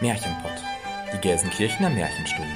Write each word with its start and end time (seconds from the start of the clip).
Märchenpott, 0.00 0.52
die 1.12 1.18
Gelsenkirchener 1.18 1.90
Märchenstunde. 1.90 2.48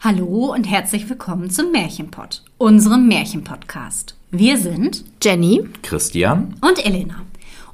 Hallo 0.00 0.52
und 0.52 0.64
herzlich 0.64 1.08
willkommen 1.08 1.48
zum 1.48 1.72
Märchenpott, 1.72 2.42
unserem 2.58 3.08
Märchenpodcast. 3.08 4.14
Wir 4.30 4.58
sind 4.58 5.06
Jenny 5.22 5.66
Christian 5.80 6.56
und 6.60 6.84
Elena. 6.84 7.23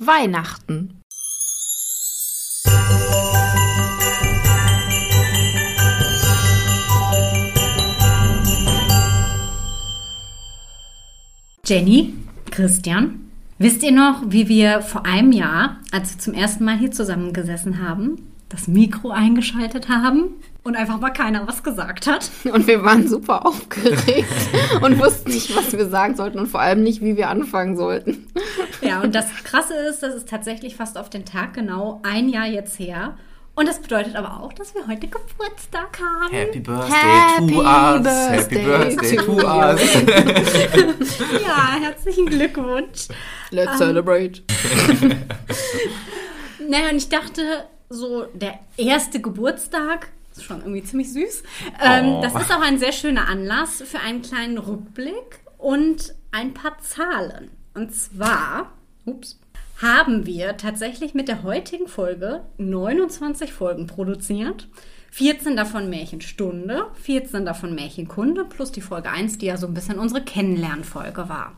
Weihnachten. 0.00 1.02
Jenny, 11.64 12.14
Christian, 12.50 13.30
wisst 13.58 13.82
ihr 13.82 13.90
noch, 13.90 14.22
wie 14.28 14.48
wir 14.48 14.82
vor 14.82 15.04
einem 15.04 15.32
Jahr, 15.32 15.78
als 15.90 16.14
wir 16.14 16.18
zum 16.20 16.34
ersten 16.34 16.64
Mal 16.64 16.78
hier 16.78 16.92
zusammengesessen 16.92 17.82
haben, 17.82 18.32
das 18.48 18.68
Mikro 18.68 19.10
eingeschaltet 19.10 19.88
haben 19.88 20.30
und 20.62 20.76
einfach 20.76 21.00
mal 21.00 21.10
keiner 21.10 21.46
was 21.48 21.62
gesagt 21.62 22.06
hat? 22.06 22.30
Und 22.52 22.66
wir 22.66 22.82
waren 22.84 23.06
super 23.08 23.44
aufgeregt 23.44 24.28
und 24.80 24.98
wussten 24.98 25.30
nicht, 25.30 25.54
was 25.56 25.72
wir 25.72 25.88
sagen 25.88 26.16
sollten 26.16 26.38
und 26.38 26.46
vor 26.46 26.60
allem 26.60 26.82
nicht, 26.82 27.02
wie 27.02 27.16
wir 27.16 27.28
anfangen 27.28 27.76
sollten. 27.76 28.26
Ja, 28.80 29.00
und 29.00 29.14
das 29.14 29.26
Krasse 29.44 29.74
ist, 29.74 30.02
das 30.02 30.14
ist 30.14 30.28
tatsächlich 30.28 30.76
fast 30.76 30.96
auf 30.98 31.10
den 31.10 31.24
Tag 31.24 31.54
genau 31.54 32.00
ein 32.04 32.28
Jahr 32.28 32.46
jetzt 32.46 32.78
her. 32.78 33.16
Und 33.54 33.66
das 33.68 33.80
bedeutet 33.80 34.14
aber 34.14 34.40
auch, 34.40 34.52
dass 34.52 34.72
wir 34.74 34.86
heute 34.86 35.08
Geburtstag 35.08 35.98
haben. 36.00 36.32
Happy 36.32 36.60
Birthday 36.60 36.92
Happy 36.92 37.52
to 37.54 37.60
us! 37.60 38.02
Birthday 38.04 38.58
Happy 38.58 38.96
Birthday 38.96 39.16
to 39.16 39.32
us! 39.32 39.94
Ja, 41.44 41.76
herzlichen 41.80 42.26
Glückwunsch. 42.26 43.08
Let's 43.50 43.78
celebrate. 43.78 44.42
Naja, 46.68 46.90
und 46.90 46.96
ich 46.96 47.08
dachte, 47.08 47.64
so 47.88 48.24
der 48.34 48.58
erste 48.76 49.20
Geburtstag, 49.20 50.08
ist 50.36 50.44
schon 50.44 50.58
irgendwie 50.60 50.82
ziemlich 50.84 51.12
süß. 51.12 51.42
Ähm, 51.82 52.06
Oh. 52.16 52.22
Das 52.22 52.34
ist 52.34 52.52
auch 52.54 52.60
ein 52.60 52.78
sehr 52.78 52.92
schöner 52.92 53.26
Anlass 53.28 53.82
für 53.86 54.00
einen 54.00 54.20
kleinen 54.22 54.58
Rückblick 54.58 55.40
und 55.56 56.14
ein 56.30 56.52
paar 56.54 56.78
Zahlen. 56.80 57.50
Und 57.78 57.94
zwar, 57.94 58.72
ups, 59.04 59.38
haben 59.80 60.26
wir 60.26 60.56
tatsächlich 60.56 61.14
mit 61.14 61.28
der 61.28 61.44
heutigen 61.44 61.86
Folge 61.86 62.40
29 62.58 63.52
Folgen 63.52 63.86
produziert. 63.86 64.66
14 65.12 65.56
davon 65.56 65.88
Märchenstunde, 65.88 66.86
14 66.94 67.46
davon 67.46 67.76
Märchenkunde, 67.76 68.44
plus 68.44 68.72
die 68.72 68.80
Folge 68.80 69.10
1, 69.10 69.38
die 69.38 69.46
ja 69.46 69.56
so 69.56 69.68
ein 69.68 69.74
bisschen 69.74 70.00
unsere 70.00 70.24
Kennenlernfolge 70.24 71.28
war. 71.28 71.52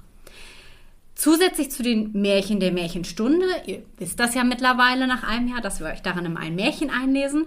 Zusätzlich 1.20 1.70
zu 1.70 1.82
den 1.82 2.12
Märchen 2.12 2.60
der 2.60 2.72
Märchenstunde, 2.72 3.44
ihr 3.66 3.82
wisst 3.98 4.18
das 4.18 4.34
ja 4.34 4.42
mittlerweile 4.42 5.06
nach 5.06 5.22
einem 5.22 5.48
Jahr, 5.48 5.60
dass 5.60 5.78
wir 5.78 5.88
euch 5.88 6.00
darin 6.00 6.24
immer 6.24 6.40
ein 6.40 6.54
Märchen 6.54 6.88
einlesen, 6.88 7.44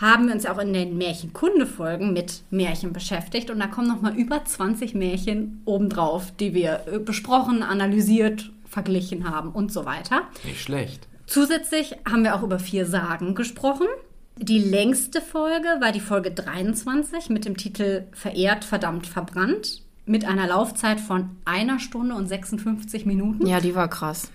haben 0.00 0.28
wir 0.28 0.34
uns 0.36 0.46
auch 0.46 0.58
in 0.58 0.72
den 0.72 0.96
Märchenkunde-Folgen 0.96 2.12
mit 2.12 2.44
Märchen 2.50 2.92
beschäftigt 2.92 3.50
und 3.50 3.58
da 3.58 3.66
kommen 3.66 3.88
nochmal 3.88 4.14
über 4.16 4.44
20 4.44 4.94
Märchen 4.94 5.60
obendrauf, 5.64 6.30
die 6.38 6.54
wir 6.54 6.84
äh, 6.86 7.00
besprochen, 7.00 7.64
analysiert, 7.64 8.52
verglichen 8.64 9.28
haben 9.28 9.50
und 9.50 9.72
so 9.72 9.84
weiter. 9.84 10.22
Nicht 10.44 10.60
schlecht. 10.60 11.08
Zusätzlich 11.26 11.96
haben 12.08 12.22
wir 12.22 12.36
auch 12.36 12.44
über 12.44 12.60
vier 12.60 12.86
Sagen 12.86 13.34
gesprochen. 13.34 13.88
Die 14.36 14.60
längste 14.60 15.20
Folge 15.20 15.66
war 15.80 15.90
die 15.90 15.98
Folge 15.98 16.30
23 16.30 17.28
mit 17.30 17.44
dem 17.44 17.56
Titel 17.56 18.04
Verehrt, 18.12 18.64
verdammt, 18.64 19.08
verbrannt 19.08 19.82
mit 20.06 20.24
einer 20.24 20.46
Laufzeit 20.46 21.00
von 21.00 21.30
einer 21.44 21.78
Stunde 21.78 22.14
und 22.14 22.26
56 22.28 23.06
Minuten. 23.06 23.46
Ja, 23.46 23.60
die 23.60 23.74
war 23.74 23.88
krass. 23.88 24.30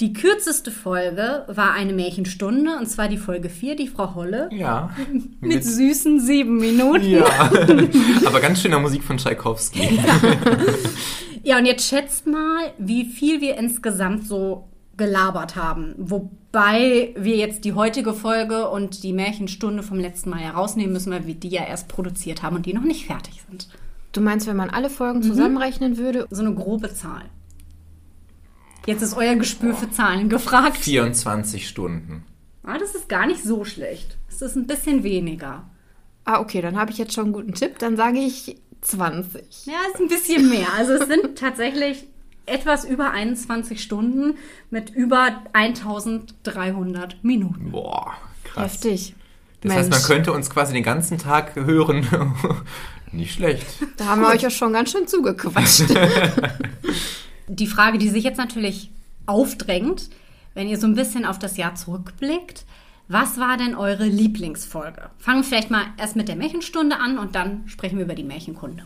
Die 0.00 0.12
kürzeste 0.12 0.72
Folge 0.72 1.44
war 1.46 1.72
eine 1.72 1.92
Märchenstunde 1.92 2.76
und 2.78 2.86
zwar 2.86 3.08
die 3.08 3.16
Folge 3.16 3.48
4, 3.48 3.76
die 3.76 3.86
Frau 3.86 4.16
Holle, 4.16 4.48
Ja. 4.52 4.90
mit 5.40 5.64
süßen 5.64 6.18
sieben 6.20 6.56
Minuten. 6.56 7.08
Ja. 7.08 7.24
Aber 8.26 8.40
ganz 8.40 8.60
schöner 8.60 8.80
Musik 8.80 9.04
von 9.04 9.16
Tschaikowski. 9.18 10.00
Ja, 11.46 11.58
und 11.58 11.66
jetzt 11.66 11.86
schätzt 11.86 12.26
mal, 12.26 12.72
wie 12.78 13.04
viel 13.04 13.42
wir 13.42 13.58
insgesamt 13.58 14.26
so 14.26 14.66
gelabert 14.96 15.56
haben. 15.56 15.94
Wobei 15.98 17.14
wir 17.18 17.36
jetzt 17.36 17.66
die 17.66 17.74
heutige 17.74 18.14
Folge 18.14 18.70
und 18.70 19.02
die 19.02 19.12
Märchenstunde 19.12 19.82
vom 19.82 20.00
letzten 20.00 20.30
Mal 20.30 20.38
herausnehmen 20.38 20.94
müssen, 20.94 21.12
weil 21.12 21.26
wir 21.26 21.34
die 21.34 21.48
ja 21.50 21.62
erst 21.66 21.88
produziert 21.88 22.42
haben 22.42 22.56
und 22.56 22.64
die 22.64 22.72
noch 22.72 22.84
nicht 22.84 23.04
fertig 23.04 23.42
sind. 23.46 23.68
Du 24.14 24.20
meinst, 24.20 24.46
wenn 24.46 24.56
man 24.56 24.70
alle 24.70 24.90
Folgen 24.90 25.22
zusammenrechnen 25.24 25.98
würde? 25.98 26.26
So 26.30 26.42
eine 26.42 26.54
grobe 26.54 26.94
Zahl. 26.94 27.24
Jetzt 28.86 29.02
ist 29.02 29.16
euer 29.16 29.34
Gespür 29.34 29.74
für 29.74 29.90
Zahlen 29.90 30.28
gefragt. 30.28 30.76
24 30.76 31.68
Stunden. 31.68 32.24
Ah, 32.62 32.78
das 32.78 32.94
ist 32.94 33.08
gar 33.08 33.26
nicht 33.26 33.42
so 33.42 33.64
schlecht. 33.64 34.16
Es 34.28 34.40
ist 34.40 34.54
ein 34.54 34.68
bisschen 34.68 35.02
weniger. 35.02 35.68
Ah, 36.24 36.40
okay, 36.40 36.62
dann 36.62 36.78
habe 36.78 36.92
ich 36.92 36.98
jetzt 36.98 37.12
schon 37.12 37.24
einen 37.24 37.32
guten 37.32 37.54
Tipp. 37.54 37.78
Dann 37.80 37.96
sage 37.96 38.18
ich 38.18 38.56
20. 38.82 39.66
Ja, 39.66 39.74
ist 39.92 40.00
ein 40.00 40.08
bisschen 40.08 40.48
mehr. 40.48 40.68
Also 40.78 40.92
es 40.92 41.08
sind 41.08 41.36
tatsächlich 41.38 42.06
etwas 42.46 42.84
über 42.84 43.10
21 43.10 43.82
Stunden 43.82 44.36
mit 44.70 44.90
über 44.90 45.42
1300 45.54 47.24
Minuten. 47.24 47.72
Boah, 47.72 48.12
krass. 48.44 48.74
Heftig. 48.74 49.16
Das 49.62 49.72
heißt, 49.72 49.90
man 49.90 49.98
Mensch. 49.98 50.06
könnte 50.06 50.32
uns 50.32 50.50
quasi 50.50 50.72
den 50.72 50.84
ganzen 50.84 51.18
Tag 51.18 51.56
hören. 51.56 52.06
Nicht 53.14 53.34
schlecht. 53.34 53.66
Da 53.96 54.06
haben 54.06 54.22
wir 54.22 54.28
euch 54.28 54.42
ja 54.42 54.50
schon 54.50 54.72
ganz 54.72 54.90
schön 54.90 55.06
zugequatscht. 55.06 55.84
Die 57.48 57.66
Frage, 57.66 57.98
die 57.98 58.08
sich 58.08 58.24
jetzt 58.24 58.38
natürlich 58.38 58.90
aufdrängt, 59.26 60.10
wenn 60.54 60.68
ihr 60.68 60.78
so 60.78 60.86
ein 60.86 60.94
bisschen 60.94 61.24
auf 61.24 61.38
das 61.38 61.56
Jahr 61.56 61.74
zurückblickt, 61.74 62.64
was 63.06 63.38
war 63.38 63.56
denn 63.56 63.74
eure 63.74 64.06
Lieblingsfolge? 64.06 65.10
Fangen 65.18 65.40
wir 65.40 65.44
vielleicht 65.44 65.70
mal 65.70 65.84
erst 65.98 66.16
mit 66.16 66.28
der 66.28 66.36
Märchenstunde 66.36 66.96
an 66.98 67.18
und 67.18 67.34
dann 67.34 67.68
sprechen 67.68 67.98
wir 67.98 68.04
über 68.04 68.14
die 68.14 68.24
Märchenkunde. 68.24 68.84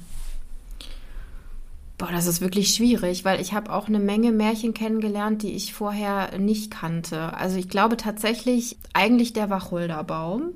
Boah, 1.98 2.10
das 2.12 2.26
ist 2.26 2.40
wirklich 2.40 2.74
schwierig, 2.74 3.24
weil 3.24 3.40
ich 3.40 3.52
habe 3.52 3.72
auch 3.72 3.88
eine 3.88 3.98
Menge 3.98 4.30
Märchen 4.30 4.74
kennengelernt, 4.74 5.42
die 5.42 5.52
ich 5.52 5.72
vorher 5.72 6.36
nicht 6.38 6.70
kannte. 6.70 7.36
Also 7.36 7.58
ich 7.58 7.68
glaube 7.68 7.96
tatsächlich 7.96 8.76
eigentlich 8.92 9.32
der 9.32 9.50
Wacholderbaum. 9.50 10.50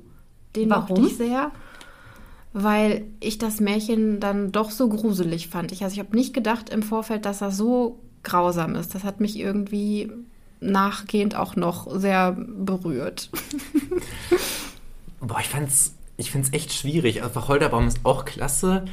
Den 0.55 0.69
Warum? 0.69 0.89
mochte 0.89 1.07
ich 1.07 1.17
sehr, 1.17 1.51
weil 2.53 3.05
ich 3.19 3.39
das 3.39 3.59
Märchen 3.59 4.19
dann 4.19 4.51
doch 4.51 4.69
so 4.71 4.87
gruselig 4.87 5.47
fand. 5.47 5.71
Ich, 5.71 5.83
also 5.83 5.93
ich 5.93 5.99
habe 5.99 6.15
nicht 6.15 6.33
gedacht 6.33 6.69
im 6.69 6.83
Vorfeld, 6.83 7.25
dass 7.25 7.41
er 7.41 7.51
so 7.51 7.99
grausam 8.21 8.75
ist. 8.75 8.93
Das 8.93 9.03
hat 9.03 9.19
mich 9.19 9.37
irgendwie 9.37 10.11
nachgehend 10.59 11.35
auch 11.35 11.55
noch 11.55 11.87
sehr 11.99 12.31
berührt. 12.31 13.29
Boah, 15.19 15.39
ich 15.39 15.49
fand's, 15.49 15.95
ich 16.17 16.31
find's 16.31 16.53
echt 16.53 16.71
schwierig. 16.73 17.23
Also 17.23 17.35
Wacholderbaum 17.35 17.87
ist 17.87 17.99
auch 18.03 18.23
klasse. 18.23 18.85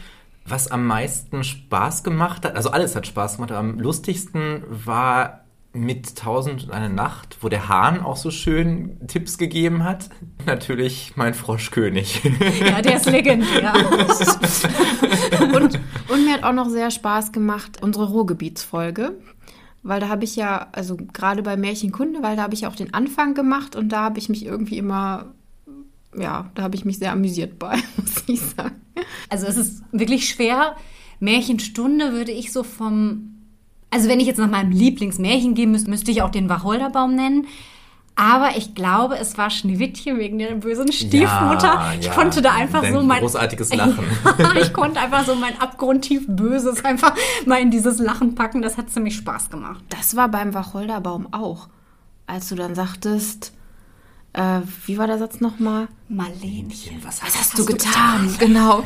Was 0.46 0.70
am 0.70 0.86
meisten 0.86 1.44
Spaß 1.44 2.02
gemacht 2.02 2.44
hat, 2.44 2.56
also 2.56 2.70
alles 2.70 2.96
hat 2.96 3.06
Spaß 3.06 3.36
gemacht, 3.36 3.52
aber 3.52 3.60
am 3.60 3.78
lustigsten 3.78 4.64
war 4.68 5.44
mit 5.72 6.16
Tausend 6.16 6.64
und 6.64 6.70
eine 6.72 6.90
Nacht, 6.90 7.38
wo 7.40 7.48
der 7.48 7.68
Hahn 7.68 8.00
auch 8.00 8.16
so 8.16 8.30
schön 8.30 9.06
Tipps 9.06 9.38
gegeben 9.38 9.84
hat. 9.84 10.10
Natürlich 10.46 11.12
mein 11.16 11.34
Froschkönig. 11.34 12.22
Ja, 12.60 12.82
der 12.82 12.96
ist 12.96 13.06
legendär. 13.06 13.72
Und, 15.54 15.80
und 16.08 16.24
mir 16.24 16.34
hat 16.34 16.42
auch 16.42 16.52
noch 16.52 16.68
sehr 16.68 16.90
Spaß 16.90 17.32
gemacht 17.32 17.82
unsere 17.82 18.08
Ruhrgebietsfolge. 18.10 19.18
Weil 19.82 20.00
da 20.00 20.08
habe 20.08 20.24
ich 20.24 20.36
ja, 20.36 20.68
also 20.72 20.96
gerade 20.96 21.42
bei 21.42 21.56
Märchenkunde, 21.56 22.22
weil 22.22 22.36
da 22.36 22.42
habe 22.42 22.54
ich 22.54 22.62
ja 22.62 22.68
auch 22.68 22.76
den 22.76 22.92
Anfang 22.92 23.34
gemacht 23.34 23.76
und 23.76 23.88
da 23.90 24.02
habe 24.02 24.18
ich 24.18 24.28
mich 24.28 24.44
irgendwie 24.44 24.76
immer, 24.76 25.32
ja, 26.16 26.50
da 26.54 26.62
habe 26.62 26.76
ich 26.76 26.84
mich 26.84 26.98
sehr 26.98 27.12
amüsiert 27.12 27.58
bei, 27.58 27.78
muss 27.96 28.24
ich 28.26 28.40
sagen. 28.40 28.80
Also 29.30 29.46
es 29.46 29.56
ist 29.56 29.82
wirklich 29.92 30.28
schwer. 30.28 30.76
Märchenstunde 31.20 32.12
würde 32.12 32.32
ich 32.32 32.52
so 32.52 32.62
vom. 32.62 33.39
Also 33.90 34.08
wenn 34.08 34.20
ich 34.20 34.26
jetzt 34.26 34.38
nach 34.38 34.50
meinem 34.50 34.70
Lieblingsmärchen 34.70 35.54
gehen 35.54 35.72
müsste, 35.72 35.90
müsste 35.90 36.10
ich 36.10 36.22
auch 36.22 36.30
den 36.30 36.48
Wacholderbaum 36.48 37.14
nennen. 37.14 37.46
Aber 38.16 38.56
ich 38.56 38.74
glaube, 38.74 39.16
es 39.16 39.38
war 39.38 39.48
Schneewittchen 39.48 40.18
wegen 40.18 40.38
der 40.38 40.54
bösen 40.54 40.92
Stiefmutter. 40.92 41.66
Ja, 41.66 41.92
ich 41.98 42.06
ja. 42.06 42.12
konnte 42.12 42.42
da 42.42 42.52
einfach 42.52 42.84
so 42.84 43.02
mein 43.02 43.20
großartiges 43.20 43.74
Lachen. 43.74 44.04
ich 44.60 44.72
konnte 44.74 45.00
einfach 45.00 45.24
so 45.24 45.34
mein 45.34 45.58
abgrundtief 45.58 46.26
Böses 46.28 46.84
einfach 46.84 47.14
mal 47.46 47.60
in 47.60 47.70
dieses 47.70 47.98
Lachen 47.98 48.34
packen. 48.34 48.60
Das 48.60 48.76
hat 48.76 48.90
ziemlich 48.90 49.16
Spaß 49.16 49.48
gemacht. 49.48 49.82
Das 49.88 50.16
war 50.16 50.28
beim 50.28 50.52
Wacholderbaum 50.52 51.32
auch. 51.32 51.68
Als 52.26 52.48
du 52.50 52.56
dann 52.56 52.74
sagtest, 52.74 53.54
äh, 54.32 54.60
wie 54.86 54.96
war 54.98 55.06
der 55.06 55.18
Satz 55.18 55.40
nochmal? 55.40 55.88
Marlenchen. 56.08 56.96
Was 57.04 57.22
Was 57.22 57.36
hast 57.38 57.58
du 57.58 57.64
getan? 57.64 58.34
Genau. 58.38 58.82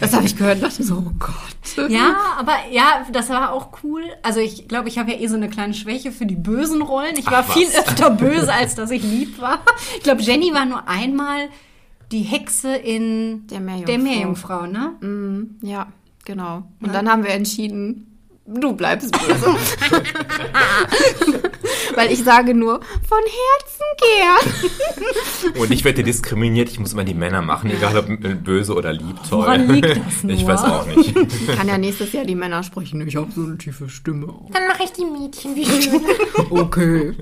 Das 0.00 0.12
habe 0.14 0.24
ich 0.26 0.36
gehört 0.36 0.56
und 0.56 0.62
dachte 0.64 0.82
so, 0.82 0.96
oh 1.06 1.12
Gott. 1.18 1.90
Ja, 1.90 2.16
aber 2.38 2.52
ja, 2.70 3.04
das 3.12 3.28
war 3.28 3.52
auch 3.52 3.70
cool. 3.82 4.02
Also 4.22 4.40
ich 4.40 4.68
glaube, 4.68 4.88
ich 4.88 4.98
habe 4.98 5.12
ja 5.12 5.18
eh 5.18 5.26
so 5.26 5.36
eine 5.36 5.48
kleine 5.48 5.74
Schwäche 5.74 6.12
für 6.12 6.26
die 6.26 6.34
bösen 6.36 6.80
Rollen. 6.82 7.16
Ich 7.16 7.26
war 7.30 7.44
Ach, 7.46 7.52
viel 7.52 7.68
öfter 7.68 8.10
böse, 8.10 8.52
als 8.52 8.74
dass 8.74 8.90
ich 8.90 9.02
lieb 9.02 9.40
war. 9.40 9.60
Ich 9.96 10.02
glaube, 10.02 10.22
Jenny 10.22 10.52
war 10.54 10.64
nur 10.64 10.86
einmal 10.88 11.48
die 12.12 12.22
Hexe 12.22 12.74
in 12.76 13.46
Der 13.48 13.60
Meerjungfrau. 13.60 13.86
der 13.92 13.98
Meerjungfrau, 13.98 14.66
ne? 14.66 14.92
Mhm, 15.00 15.56
ja, 15.62 15.88
genau. 16.24 16.62
Und 16.80 16.94
dann 16.94 17.10
haben 17.10 17.24
wir 17.24 17.30
entschieden, 17.30 18.15
du 18.46 18.72
bleibst 18.74 19.12
böse. 19.12 19.54
Weil 21.94 22.12
ich 22.12 22.22
sage 22.22 22.54
nur, 22.54 22.80
von 23.08 23.18
Herzen 23.18 23.84
gern. 25.42 25.60
Und 25.60 25.70
ich 25.70 25.84
werde 25.84 26.02
diskriminiert, 26.02 26.68
ich 26.68 26.78
muss 26.78 26.92
immer 26.92 27.04
die 27.04 27.14
Männer 27.14 27.42
machen, 27.42 27.70
egal 27.70 27.96
ob 27.96 28.06
böse 28.44 28.74
oder 28.74 28.92
lieb. 28.92 29.16
Toll. 29.28 29.38
Woran 29.40 29.68
liegt 29.68 29.96
das 29.96 30.22
nur? 30.22 30.32
Ich 30.32 30.46
weiß 30.46 30.64
auch 30.64 30.86
nicht. 30.86 31.16
Ich 31.16 31.56
kann 31.56 31.68
ja 31.68 31.78
nächstes 31.78 32.12
Jahr 32.12 32.24
die 32.24 32.34
Männer 32.34 32.62
sprechen. 32.62 33.06
Ich 33.06 33.16
habe 33.16 33.30
so 33.32 33.42
eine 33.44 33.56
tiefe 33.58 33.88
Stimme. 33.88 34.26
Dann 34.52 34.66
mache 34.68 34.84
ich 34.84 34.92
die 34.92 35.04
Mädchen 35.04 35.56
wie 35.56 35.64
schön. 35.64 36.00
Okay. 36.50 37.12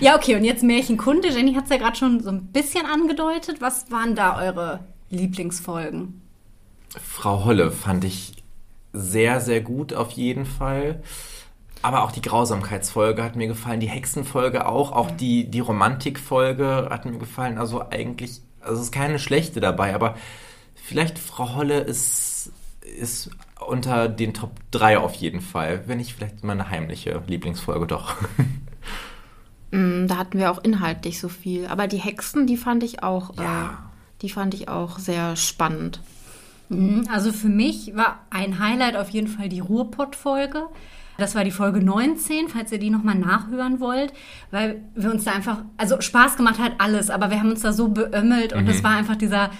ja, 0.00 0.16
okay, 0.16 0.36
und 0.36 0.44
jetzt 0.44 0.62
Märchenkunde. 0.62 1.28
Jenny 1.28 1.54
hat 1.54 1.64
es 1.64 1.70
ja 1.70 1.76
gerade 1.76 1.96
schon 1.96 2.20
so 2.20 2.30
ein 2.30 2.46
bisschen 2.52 2.86
angedeutet. 2.86 3.60
Was 3.60 3.90
waren 3.90 4.14
da 4.14 4.38
eure 4.38 4.80
Lieblingsfolgen? 5.10 6.22
Frau 7.04 7.44
Holle 7.44 7.70
fand 7.70 8.04
ich 8.04 8.32
sehr, 8.92 9.40
sehr 9.40 9.60
gut 9.60 9.92
auf 9.94 10.10
jeden 10.12 10.46
Fall. 10.46 11.02
Aber 11.82 12.02
auch 12.02 12.10
die 12.12 12.22
Grausamkeitsfolge 12.22 13.22
hat 13.22 13.36
mir 13.36 13.46
gefallen, 13.46 13.80
die 13.80 13.88
Hexenfolge 13.88 14.66
auch, 14.66 14.90
auch 14.92 15.10
die, 15.12 15.48
die 15.48 15.60
Romantikfolge 15.60 16.88
hat 16.90 17.04
mir 17.04 17.18
gefallen. 17.18 17.58
Also 17.58 17.88
eigentlich, 17.90 18.40
also 18.60 18.74
es 18.80 18.86
ist 18.86 18.92
keine 18.92 19.18
schlechte 19.20 19.60
dabei, 19.60 19.94
aber 19.94 20.16
vielleicht 20.74 21.18
Frau 21.20 21.54
Holle 21.54 21.78
ist, 21.80 22.50
ist 22.98 23.30
unter 23.64 24.08
den 24.08 24.34
Top 24.34 24.52
3 24.72 24.98
auf 24.98 25.14
jeden 25.14 25.40
Fall, 25.40 25.82
wenn 25.86 25.98
nicht 25.98 26.14
vielleicht 26.14 26.42
meine 26.42 26.68
heimliche 26.70 27.22
Lieblingsfolge 27.26 27.86
doch. 27.86 28.14
Mm, 29.70 30.06
Da 30.06 30.16
hatten 30.16 30.38
wir 30.38 30.50
auch 30.50 30.64
inhaltlich 30.64 31.20
so 31.20 31.28
viel. 31.28 31.66
Aber 31.66 31.86
die 31.88 31.98
Hexen, 31.98 32.46
die 32.46 32.56
fand 32.56 32.82
ich 32.82 33.02
auch, 33.02 33.36
Ja. 33.36 33.64
äh, 33.64 33.68
die 34.22 34.30
fand 34.30 34.54
ich 34.54 34.68
auch 34.68 34.98
sehr 34.98 35.36
spannend. 35.36 36.00
Mhm, 36.68 37.04
Also 37.10 37.32
für 37.32 37.48
mich 37.48 37.92
war 37.96 38.20
ein 38.30 38.58
Highlight 38.58 38.96
auf 38.96 39.10
jeden 39.10 39.28
Fall 39.28 39.48
die 39.48 39.60
Ruhrpott-Folge. 39.60 40.66
Das 41.16 41.34
war 41.34 41.42
die 41.42 41.50
Folge 41.50 41.82
19, 41.82 42.48
falls 42.48 42.70
ihr 42.70 42.78
die 42.78 42.90
nochmal 42.90 43.16
nachhören 43.16 43.80
wollt, 43.80 44.12
weil 44.52 44.82
wir 44.94 45.10
uns 45.10 45.24
da 45.24 45.32
einfach, 45.32 45.58
also 45.76 46.00
Spaß 46.00 46.36
gemacht 46.36 46.60
hat 46.60 46.74
alles, 46.78 47.10
aber 47.10 47.30
wir 47.30 47.40
haben 47.40 47.50
uns 47.50 47.62
da 47.62 47.72
so 47.72 47.88
beömmelt 47.88 48.52
und 48.52 48.68
es 48.68 48.84
war 48.84 48.92
einfach 48.92 49.16
dieser 49.16 49.50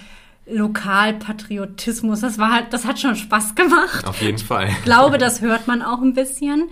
Lokalpatriotismus. 0.51 2.21
Das 2.21 2.37
war 2.37 2.51
halt, 2.53 2.73
das 2.73 2.85
hat 2.85 2.99
schon 2.99 3.15
Spaß 3.15 3.55
gemacht. 3.55 4.05
Auf 4.07 4.21
jeden 4.21 4.37
Fall. 4.37 4.69
Ich 4.69 4.83
glaube, 4.83 5.17
das 5.17 5.41
hört 5.41 5.67
man 5.67 5.81
auch 5.81 6.01
ein 6.01 6.13
bisschen. 6.13 6.69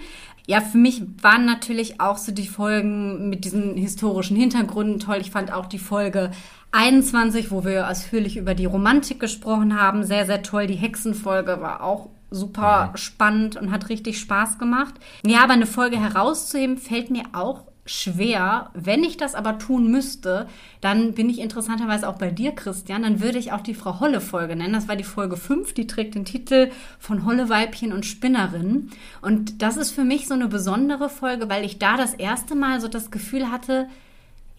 Ja, 0.49 0.61
für 0.61 0.77
mich 0.77 1.03
waren 1.21 1.45
natürlich 1.45 1.99
auch 1.99 2.17
so 2.17 2.31
die 2.31 2.47
Folgen 2.47 3.27
mit 3.29 3.43
diesen 3.43 3.75
historischen 3.75 4.37
Hintergründen 4.37 4.99
toll. 4.99 5.17
Ich 5.19 5.29
fand 5.29 5.51
auch 5.51 5.65
die 5.65 5.77
Folge 5.77 6.31
21, 6.71 7.51
wo 7.51 7.65
wir 7.65 7.89
ausführlich 7.89 8.37
über 8.37 8.55
die 8.55 8.65
Romantik 8.65 9.19
gesprochen 9.19 9.79
haben, 9.79 10.05
sehr, 10.05 10.25
sehr 10.25 10.43
toll. 10.43 10.65
Die 10.67 10.75
Hexenfolge 10.75 11.59
war 11.59 11.83
auch 11.83 12.07
super 12.31 12.93
spannend 12.95 13.57
und 13.57 13.71
hat 13.71 13.89
richtig 13.89 14.19
Spaß 14.19 14.57
gemacht. 14.57 14.95
Ja, 15.25 15.43
aber 15.43 15.53
eine 15.53 15.65
Folge 15.65 15.99
herauszuheben 15.99 16.77
fällt 16.77 17.09
mir 17.09 17.23
auch 17.33 17.65
schwer. 17.87 18.69
Wenn 18.73 19.03
ich 19.03 19.17
das 19.17 19.35
aber 19.35 19.57
tun 19.57 19.89
müsste, 19.89 20.47
dann 20.81 21.13
bin 21.13 21.29
ich 21.29 21.39
interessanterweise 21.39 22.07
auch 22.07 22.17
bei 22.17 22.29
dir, 22.29 22.51
Christian. 22.51 23.03
Dann 23.03 23.21
würde 23.21 23.37
ich 23.37 23.51
auch 23.51 23.61
die 23.61 23.73
Frau 23.73 23.99
Holle-Folge 23.99 24.55
nennen. 24.55 24.73
Das 24.73 24.87
war 24.87 24.95
die 24.95 25.03
Folge 25.03 25.37
5, 25.37 25.73
die 25.73 25.87
trägt 25.87 26.15
den 26.15 26.25
Titel 26.25 26.69
von 26.99 27.25
Holleweibchen 27.25 27.93
und 27.93 28.05
Spinnerin. 28.05 28.89
Und 29.21 29.61
das 29.61 29.77
ist 29.77 29.91
für 29.91 30.03
mich 30.03 30.27
so 30.27 30.33
eine 30.33 30.47
besondere 30.47 31.09
Folge, 31.09 31.49
weil 31.49 31.65
ich 31.65 31.79
da 31.79 31.97
das 31.97 32.13
erste 32.13 32.55
Mal 32.55 32.79
so 32.81 32.87
das 32.87 33.11
Gefühl 33.11 33.51
hatte, 33.51 33.87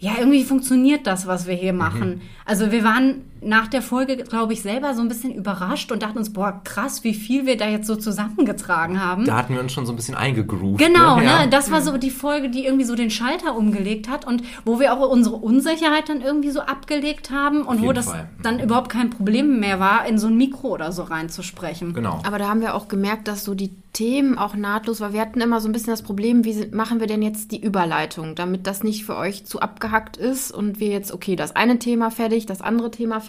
ja, 0.00 0.12
irgendwie 0.18 0.44
funktioniert 0.44 1.06
das, 1.06 1.26
was 1.26 1.46
wir 1.46 1.54
hier 1.54 1.72
machen. 1.72 2.20
Also 2.44 2.70
wir 2.70 2.84
waren 2.84 3.24
nach 3.40 3.68
der 3.68 3.82
Folge, 3.82 4.16
glaube 4.16 4.52
ich, 4.52 4.62
selber 4.62 4.94
so 4.94 5.02
ein 5.02 5.08
bisschen 5.08 5.32
überrascht 5.32 5.92
und 5.92 6.02
dachten 6.02 6.18
uns, 6.18 6.32
boah, 6.32 6.60
krass, 6.64 7.04
wie 7.04 7.14
viel 7.14 7.46
wir 7.46 7.56
da 7.56 7.68
jetzt 7.68 7.86
so 7.86 7.96
zusammengetragen 7.96 9.02
haben. 9.02 9.24
Da 9.24 9.36
hatten 9.36 9.54
wir 9.54 9.60
uns 9.60 9.72
schon 9.72 9.86
so 9.86 9.92
ein 9.92 9.96
bisschen 9.96 10.14
eingegroovt. 10.14 10.78
Genau, 10.78 11.16
ne? 11.16 11.22
ne? 11.22 11.28
Ja. 11.28 11.46
Das 11.46 11.70
war 11.70 11.80
so 11.82 11.96
die 11.96 12.10
Folge, 12.10 12.50
die 12.50 12.64
irgendwie 12.64 12.84
so 12.84 12.94
den 12.94 13.10
Schalter 13.10 13.56
umgelegt 13.56 14.08
hat 14.08 14.26
und 14.26 14.42
wo 14.64 14.80
wir 14.80 14.92
auch 14.92 15.08
unsere 15.08 15.36
Unsicherheit 15.36 16.08
dann 16.08 16.20
irgendwie 16.20 16.50
so 16.50 16.60
abgelegt 16.60 17.30
haben 17.30 17.62
und 17.62 17.82
wo 17.82 17.92
das 17.92 18.06
Fall. 18.06 18.28
dann 18.42 18.60
überhaupt 18.60 18.90
kein 18.90 19.10
Problem 19.10 19.60
mehr 19.60 19.80
war, 19.80 20.06
in 20.06 20.18
so 20.18 20.26
ein 20.26 20.36
Mikro 20.36 20.68
oder 20.68 20.92
so 20.92 21.02
reinzusprechen. 21.02 21.94
Genau. 21.94 22.20
Aber 22.26 22.38
da 22.38 22.48
haben 22.48 22.60
wir 22.60 22.74
auch 22.74 22.88
gemerkt, 22.88 23.28
dass 23.28 23.44
so 23.44 23.54
die 23.54 23.72
Themen 23.92 24.38
auch 24.38 24.54
nahtlos, 24.54 25.00
weil 25.00 25.12
wir 25.12 25.20
hatten 25.20 25.40
immer 25.40 25.60
so 25.60 25.68
ein 25.68 25.72
bisschen 25.72 25.92
das 25.92 26.02
Problem, 26.02 26.44
wie 26.44 26.66
machen 26.72 27.00
wir 27.00 27.06
denn 27.06 27.22
jetzt 27.22 27.50
die 27.50 27.60
Überleitung, 27.60 28.34
damit 28.34 28.66
das 28.66 28.84
nicht 28.84 29.04
für 29.04 29.16
euch 29.16 29.44
zu 29.44 29.60
abgehackt 29.60 30.16
ist 30.16 30.52
und 30.52 30.78
wir 30.78 30.88
jetzt, 30.88 31.12
okay, 31.12 31.36
das 31.36 31.56
eine 31.56 31.78
Thema 31.78 32.10
fertig, 32.10 32.46
das 32.46 32.60
andere 32.60 32.90
Thema 32.90 33.20
fertig. 33.20 33.27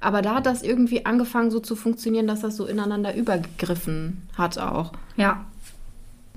Aber 0.00 0.22
da 0.22 0.36
hat 0.36 0.46
das 0.46 0.62
irgendwie 0.62 1.04
angefangen 1.04 1.50
so 1.50 1.60
zu 1.60 1.76
funktionieren, 1.76 2.26
dass 2.26 2.40
das 2.40 2.56
so 2.56 2.66
ineinander 2.66 3.14
übergegriffen 3.14 4.22
hat 4.36 4.58
auch. 4.58 4.92
Ja. 5.16 5.44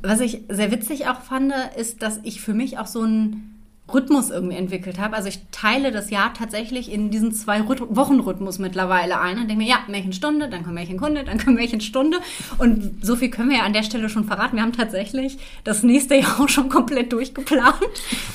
Was 0.02 0.20
ich 0.20 0.42
sehr 0.50 0.72
witzig 0.72 1.08
auch 1.08 1.22
fand, 1.22 1.54
ist, 1.78 2.02
dass 2.02 2.20
ich 2.24 2.42
für 2.42 2.54
mich 2.54 2.78
auch 2.78 2.88
so 2.88 3.02
einen 3.02 3.53
Rhythmus 3.92 4.30
irgendwie 4.30 4.56
entwickelt 4.56 4.98
habe. 4.98 5.16
Also 5.16 5.28
ich 5.28 5.40
teile 5.52 5.92
das 5.92 6.10
Jahr 6.10 6.34
tatsächlich 6.34 6.92
in 6.92 7.12
diesen 7.12 7.34
zwei 7.34 7.60
Rhyth 7.62 7.82
Wochenrhythmus 7.90 8.58
mittlerweile 8.58 9.20
ein 9.20 9.38
und 9.38 9.50
denke 9.50 9.64
mir, 9.64 9.70
ja, 9.70 9.80
Märchenstunde, 9.90 10.48
dann 10.50 10.64
kommt 10.64 10.76
Märchenkunde, 10.76 11.24
dann 11.26 11.38
kommt 11.38 11.58
Märchenstunde. 11.58 12.20
Und 12.58 13.06
so 13.06 13.18
viel 13.18 13.30
können 13.30 13.50
wir 13.50 13.58
ja 13.58 13.64
an 13.64 13.74
der 13.74 13.84
Stelle 13.84 14.08
schon 14.08 14.24
verraten. 14.24 14.56
Wir 14.56 14.64
haben 14.64 14.72
tatsächlich 14.72 15.38
das 15.66 15.84
nächste 15.84 16.16
Jahr 16.16 16.40
auch 16.40 16.48
schon 16.48 16.70
komplett 16.70 17.12
durchgeplant. 17.12 17.76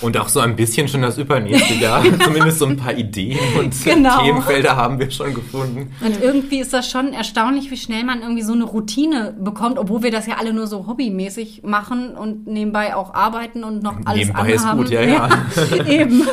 Und 0.02 0.16
auch 0.18 0.28
so 0.28 0.40
ein 0.40 0.54
bisschen 0.54 0.86
schon 0.86 1.00
das 1.02 1.16
übernächste 1.16 1.74
Jahr. 1.74 2.02
Zumindest 2.24 2.58
so 2.58 2.66
ein 2.66 2.76
paar 2.76 2.94
Ideen 2.96 3.38
und 3.58 3.74
Genau. 3.84 4.22
Themenfelder 4.22 4.76
haben 4.76 4.98
wir 4.98 5.10
schon 5.10 5.32
gefunden. 5.32 5.92
Und 6.04 6.22
irgendwie 6.22 6.58
ist 6.60 6.74
das 6.74 6.90
schon 6.90 7.14
erstaunlich, 7.14 7.70
wie 7.70 7.76
schnell 7.78 8.04
man 8.04 8.20
irgendwie 8.20 8.42
so 8.42 8.52
eine 8.52 8.64
Routine 8.64 9.34
bekommt, 9.40 9.78
obwohl 9.78 10.02
wir 10.02 10.10
das 10.10 10.26
ja 10.26 10.34
alle 10.38 10.52
nur 10.52 10.66
so 10.66 10.86
hobbymäßig 10.86 11.62
machen 11.62 12.14
und 12.16 12.46
nebenbei 12.46 12.94
auch 12.94 13.14
arbeiten 13.14 13.64
und 13.64 13.82
noch 13.82 13.96
alles 14.04 14.18
Nebenbei 14.18 14.40
andere 14.40 14.54
ist 14.54 14.66
haben. 14.66 14.78
gut, 14.78 14.90
ja, 14.90 15.02
ja. 15.02 15.28
Eben. 15.87 16.26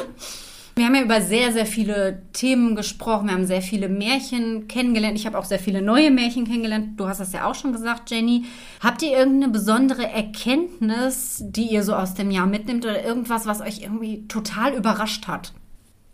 Wir 0.77 0.85
haben 0.85 0.95
ja 0.95 1.03
über 1.03 1.21
sehr, 1.21 1.53
sehr 1.53 1.65
viele 1.65 2.23
Themen 2.33 2.75
gesprochen. 2.75 3.27
Wir 3.27 3.35
haben 3.35 3.47
sehr 3.47 3.61
viele 3.61 3.87
Märchen 3.87 4.67
kennengelernt. 4.67 5.17
Ich 5.17 5.25
habe 5.25 5.37
auch 5.37 5.45
sehr 5.45 5.59
viele 5.59 5.81
neue 5.81 6.11
Märchen 6.11 6.45
kennengelernt. 6.45 6.99
Du 6.99 7.07
hast 7.07 7.21
das 7.21 7.31
ja 7.31 7.49
auch 7.49 7.55
schon 7.55 7.71
gesagt, 7.71 8.11
Jenny. 8.11 8.43
Habt 8.81 9.01
ihr 9.01 9.17
irgendeine 9.17 9.53
besondere 9.53 10.05
Erkenntnis, 10.05 11.41
die 11.45 11.67
ihr 11.67 11.83
so 11.83 11.95
aus 11.95 12.13
dem 12.13 12.29
Jahr 12.29 12.45
mitnimmt 12.45 12.83
oder 12.83 13.05
irgendwas, 13.05 13.45
was 13.45 13.61
euch 13.61 13.83
irgendwie 13.83 14.27
total 14.27 14.73
überrascht 14.73 15.27
hat? 15.27 15.53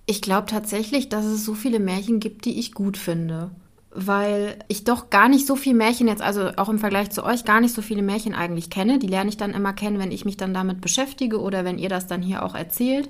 Ich 0.05 0.21
glaube 0.21 0.45
tatsächlich, 0.45 1.09
dass 1.09 1.25
es 1.25 1.43
so 1.43 1.55
viele 1.55 1.79
Märchen 1.79 2.19
gibt, 2.19 2.45
die 2.45 2.59
ich 2.59 2.73
gut 2.73 2.97
finde. 2.97 3.49
Weil 3.93 4.57
ich 4.69 4.85
doch 4.85 5.09
gar 5.09 5.27
nicht 5.27 5.45
so 5.45 5.57
viel 5.57 5.73
Märchen 5.73 6.07
jetzt, 6.07 6.21
also 6.21 6.51
auch 6.55 6.69
im 6.69 6.79
Vergleich 6.79 7.09
zu 7.09 7.25
euch, 7.25 7.43
gar 7.43 7.59
nicht 7.59 7.73
so 7.73 7.81
viele 7.81 8.01
Märchen 8.01 8.33
eigentlich 8.33 8.69
kenne. 8.69 8.99
Die 8.99 9.07
lerne 9.07 9.29
ich 9.29 9.37
dann 9.37 9.53
immer 9.53 9.73
kennen, 9.73 9.99
wenn 9.99 10.11
ich 10.11 10.23
mich 10.23 10.37
dann 10.37 10.53
damit 10.53 10.79
beschäftige 10.79 11.41
oder 11.41 11.65
wenn 11.65 11.77
ihr 11.77 11.89
das 11.89 12.07
dann 12.07 12.21
hier 12.21 12.43
auch 12.43 12.55
erzählt. 12.55 13.09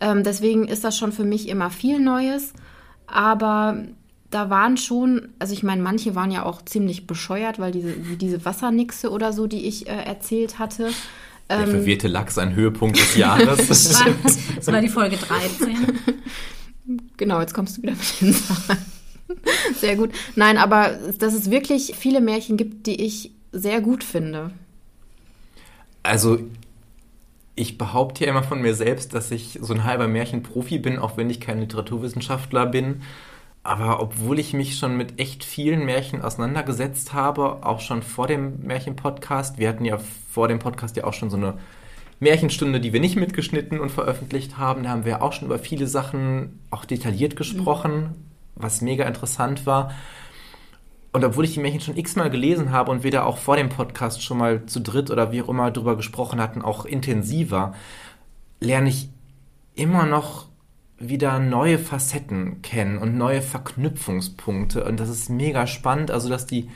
Ähm, 0.00 0.22
deswegen 0.22 0.66
ist 0.66 0.84
das 0.84 0.96
schon 0.96 1.12
für 1.12 1.24
mich 1.24 1.48
immer 1.48 1.70
viel 1.70 2.00
Neues. 2.00 2.54
Aber 3.06 3.84
da 4.30 4.50
waren 4.50 4.76
schon, 4.76 5.28
also 5.38 5.52
ich 5.52 5.62
meine, 5.62 5.82
manche 5.82 6.14
waren 6.14 6.30
ja 6.30 6.44
auch 6.44 6.62
ziemlich 6.62 7.06
bescheuert, 7.06 7.58
weil 7.58 7.72
diese, 7.72 7.92
diese 7.92 8.44
Wassernixe 8.44 9.10
oder 9.10 9.32
so, 9.32 9.46
die 9.46 9.66
ich 9.66 9.88
äh, 9.88 9.92
erzählt 9.92 10.58
hatte. 10.58 10.90
Der 11.50 11.66
verwirrte 11.66 12.08
Lachs, 12.08 12.36
ein 12.36 12.54
Höhepunkt 12.54 12.98
des 12.98 13.16
Jahres. 13.16 13.58
Das 13.68 14.04
war, 14.04 14.12
das 14.56 14.66
war 14.66 14.80
die 14.80 14.88
Folge 14.88 15.16
13. 15.16 15.76
Genau, 17.18 17.38
jetzt 17.38 17.52
kommst 17.52 17.76
du 17.76 17.82
wieder 17.82 17.92
mit 17.92 18.20
den 18.22 18.32
Zahlen. 18.32 18.78
Sehr 19.74 19.96
gut. 19.96 20.10
Nein, 20.36 20.56
aber 20.56 20.98
dass 21.18 21.34
es 21.34 21.50
wirklich 21.50 21.94
viele 21.96 22.20
Märchen 22.20 22.56
gibt, 22.56 22.86
die 22.86 23.04
ich 23.04 23.32
sehr 23.52 23.80
gut 23.80 24.04
finde. 24.04 24.50
Also, 26.02 26.38
ich 27.54 27.76
behaupte 27.76 28.24
ja 28.24 28.30
immer 28.30 28.42
von 28.42 28.60
mir 28.60 28.74
selbst, 28.74 29.14
dass 29.14 29.30
ich 29.30 29.58
so 29.60 29.74
ein 29.74 29.84
halber 29.84 30.06
Märchenprofi 30.06 30.78
bin, 30.78 30.98
auch 30.98 31.16
wenn 31.16 31.28
ich 31.28 31.40
kein 31.40 31.60
Literaturwissenschaftler 31.60 32.66
bin. 32.66 33.02
Aber 33.64 34.00
obwohl 34.00 34.38
ich 34.38 34.54
mich 34.54 34.78
schon 34.78 34.96
mit 34.96 35.18
echt 35.20 35.44
vielen 35.44 35.84
Märchen 35.84 36.22
auseinandergesetzt 36.22 37.12
habe, 37.12 37.66
auch 37.66 37.80
schon 37.80 38.02
vor 38.02 38.26
dem 38.26 38.60
Märchenpodcast, 38.62 39.58
wir 39.58 39.68
hatten 39.68 39.84
ja 39.84 39.98
vor 40.30 40.48
dem 40.48 40.58
Podcast 40.58 40.96
ja 40.96 41.04
auch 41.04 41.12
schon 41.12 41.30
so 41.30 41.36
eine 41.36 41.54
Märchenstunde, 42.20 42.80
die 42.80 42.92
wir 42.92 43.00
nicht 43.00 43.16
mitgeschnitten 43.16 43.80
und 43.80 43.90
veröffentlicht 43.90 44.56
haben, 44.56 44.84
da 44.84 44.90
haben 44.90 45.04
wir 45.04 45.22
auch 45.22 45.32
schon 45.32 45.46
über 45.46 45.58
viele 45.58 45.86
Sachen 45.86 46.60
auch 46.70 46.84
detailliert 46.84 47.36
gesprochen, 47.36 48.14
was 48.58 48.80
mega 48.80 49.04
interessant 49.04 49.66
war. 49.66 49.92
Und 51.12 51.24
obwohl 51.24 51.44
ich 51.44 51.54
die 51.54 51.60
Märchen 51.60 51.80
schon 51.80 51.96
x-mal 51.96 52.30
gelesen 52.30 52.70
habe 52.70 52.90
und 52.90 53.02
da 53.10 53.24
auch 53.24 53.38
vor 53.38 53.56
dem 53.56 53.70
Podcast 53.70 54.22
schon 54.22 54.38
mal 54.38 54.66
zu 54.66 54.80
dritt 54.80 55.10
oder 55.10 55.32
wie 55.32 55.42
auch 55.42 55.48
immer 55.48 55.70
drüber 55.70 55.96
gesprochen 55.96 56.40
hatten, 56.40 56.62
auch 56.62 56.84
intensiver, 56.84 57.74
lerne 58.60 58.90
ich 58.90 59.08
immer 59.74 60.04
noch 60.04 60.48
wieder 60.98 61.38
neue 61.38 61.78
Facetten 61.78 62.60
kennen 62.62 62.98
und 62.98 63.16
neue 63.16 63.40
Verknüpfungspunkte. 63.40 64.84
Und 64.84 65.00
das 65.00 65.08
ist 65.08 65.30
mega 65.30 65.66
spannend, 65.66 66.10
also 66.10 66.28
dass 66.28 66.46
die, 66.46 66.68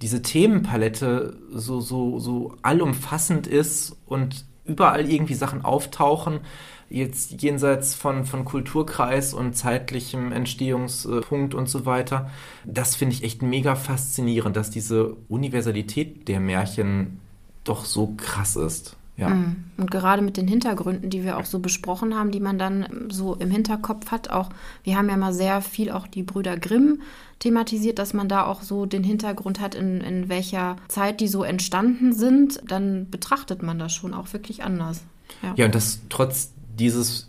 diese 0.00 0.22
Themenpalette 0.22 1.36
so, 1.52 1.80
so, 1.80 2.18
so 2.20 2.56
allumfassend 2.62 3.46
ist 3.46 3.96
und 4.06 4.46
überall 4.64 5.10
irgendwie 5.10 5.34
Sachen 5.34 5.64
auftauchen, 5.64 6.40
jetzt 6.88 7.42
jenseits 7.42 7.94
von, 7.94 8.24
von 8.24 8.44
Kulturkreis 8.44 9.34
und 9.34 9.54
zeitlichem 9.56 10.30
Entstehungspunkt 10.30 11.54
und 11.54 11.68
so 11.68 11.86
weiter. 11.86 12.30
Das 12.64 12.94
finde 12.94 13.14
ich 13.14 13.24
echt 13.24 13.42
mega 13.42 13.74
faszinierend, 13.74 14.56
dass 14.56 14.70
diese 14.70 15.16
Universalität 15.28 16.28
der 16.28 16.40
Märchen 16.40 17.20
doch 17.64 17.84
so 17.84 18.14
krass 18.16 18.56
ist. 18.56 18.96
Ja. 19.16 19.28
Mm. 19.28 19.64
Und 19.76 19.90
gerade 19.90 20.22
mit 20.22 20.36
den 20.36 20.48
Hintergründen, 20.48 21.10
die 21.10 21.22
wir 21.22 21.36
auch 21.36 21.44
so 21.44 21.58
besprochen 21.58 22.14
haben, 22.14 22.30
die 22.30 22.40
man 22.40 22.58
dann 22.58 23.08
so 23.10 23.34
im 23.34 23.50
Hinterkopf 23.50 24.10
hat, 24.10 24.30
auch, 24.30 24.48
wir 24.84 24.96
haben 24.96 25.08
ja 25.08 25.16
mal 25.16 25.34
sehr 25.34 25.60
viel 25.60 25.90
auch 25.90 26.06
die 26.06 26.22
Brüder 26.22 26.56
Grimm 26.56 27.02
thematisiert, 27.38 27.98
dass 27.98 28.14
man 28.14 28.28
da 28.28 28.46
auch 28.46 28.62
so 28.62 28.86
den 28.86 29.04
Hintergrund 29.04 29.60
hat, 29.60 29.74
in, 29.74 30.00
in 30.00 30.28
welcher 30.28 30.76
Zeit 30.88 31.20
die 31.20 31.28
so 31.28 31.42
entstanden 31.42 32.12
sind, 32.12 32.62
dann 32.66 33.10
betrachtet 33.10 33.62
man 33.62 33.78
das 33.78 33.92
schon 33.92 34.14
auch 34.14 34.32
wirklich 34.32 34.62
anders. 34.62 35.02
Ja, 35.42 35.54
ja 35.56 35.66
und 35.66 35.74
das 35.74 36.00
trotz 36.08 36.52
dieses 36.78 37.28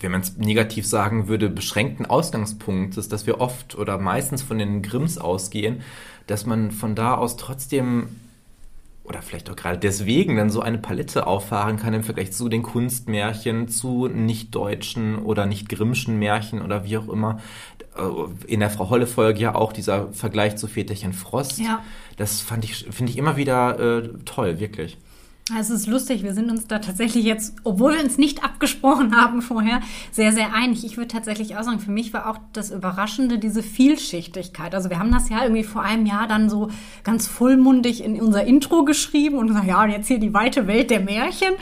wenn 0.00 0.12
man 0.12 0.20
es 0.20 0.36
negativ 0.36 0.86
sagen 0.86 1.26
würde, 1.26 1.48
beschränkten 1.48 2.04
Ausgangspunktes, 2.04 3.08
dass 3.08 3.26
wir 3.26 3.40
oft 3.40 3.76
oder 3.76 3.96
meistens 3.96 4.42
von 4.42 4.58
den 4.58 4.82
Grimms 4.82 5.16
ausgehen, 5.16 5.80
dass 6.26 6.44
man 6.44 6.70
von 6.70 6.94
da 6.94 7.14
aus 7.14 7.36
trotzdem 7.36 8.08
oder 9.04 9.20
vielleicht 9.20 9.50
auch 9.50 9.56
gerade 9.56 9.78
deswegen 9.78 10.36
dann 10.36 10.50
so 10.50 10.60
eine 10.60 10.78
Palette 10.78 11.26
auffahren 11.26 11.76
kann 11.76 11.92
im 11.92 12.04
Vergleich 12.04 12.32
zu 12.32 12.48
den 12.48 12.62
Kunstmärchen, 12.62 13.68
zu 13.68 14.06
nicht-deutschen 14.06 15.18
oder 15.18 15.46
nicht-grimmschen 15.46 16.18
Märchen 16.18 16.62
oder 16.62 16.84
wie 16.84 16.96
auch 16.96 17.08
immer. 17.08 17.40
In 18.46 18.60
der 18.60 18.70
Frau 18.70 18.88
Holle-Folge 18.88 19.40
ja 19.40 19.54
auch 19.54 19.72
dieser 19.72 20.12
Vergleich 20.12 20.56
zu 20.56 20.66
Väterchen 20.66 21.12
Frost. 21.12 21.58
Ja. 21.58 21.82
Das 22.16 22.40
fand 22.40 22.64
ich, 22.64 22.86
finde 22.90 23.10
ich 23.10 23.18
immer 23.18 23.36
wieder 23.36 23.78
äh, 23.78 24.08
toll, 24.24 24.60
wirklich. 24.60 24.96
Es 25.58 25.70
ist 25.70 25.88
lustig, 25.88 26.22
wir 26.22 26.34
sind 26.34 26.50
uns 26.50 26.68
da 26.68 26.78
tatsächlich 26.78 27.24
jetzt, 27.24 27.56
obwohl 27.64 27.94
wir 27.94 28.04
uns 28.04 28.16
nicht 28.16 28.44
abgesprochen 28.44 29.16
haben 29.20 29.42
vorher, 29.42 29.80
sehr, 30.12 30.32
sehr 30.32 30.54
einig. 30.54 30.84
Ich 30.84 30.96
würde 30.96 31.08
tatsächlich 31.08 31.56
auch 31.56 31.64
sagen, 31.64 31.80
für 31.80 31.90
mich 31.90 32.12
war 32.12 32.28
auch 32.28 32.38
das 32.52 32.70
Überraschende 32.70 33.38
diese 33.38 33.62
Vielschichtigkeit. 33.62 34.72
Also 34.74 34.88
wir 34.88 35.00
haben 35.00 35.10
das 35.10 35.28
ja 35.28 35.42
irgendwie 35.42 35.64
vor 35.64 35.82
einem 35.82 36.06
Jahr 36.06 36.28
dann 36.28 36.48
so 36.48 36.70
ganz 37.02 37.26
vollmundig 37.26 38.04
in 38.04 38.20
unser 38.20 38.44
Intro 38.44 38.84
geschrieben 38.84 39.36
und 39.36 39.48
gesagt, 39.48 39.66
ja, 39.66 39.82
und 39.82 39.90
jetzt 39.90 40.06
hier 40.06 40.20
die 40.20 40.32
weite 40.32 40.68
Welt 40.68 40.90
der 40.90 41.00
Märchen. 41.00 41.54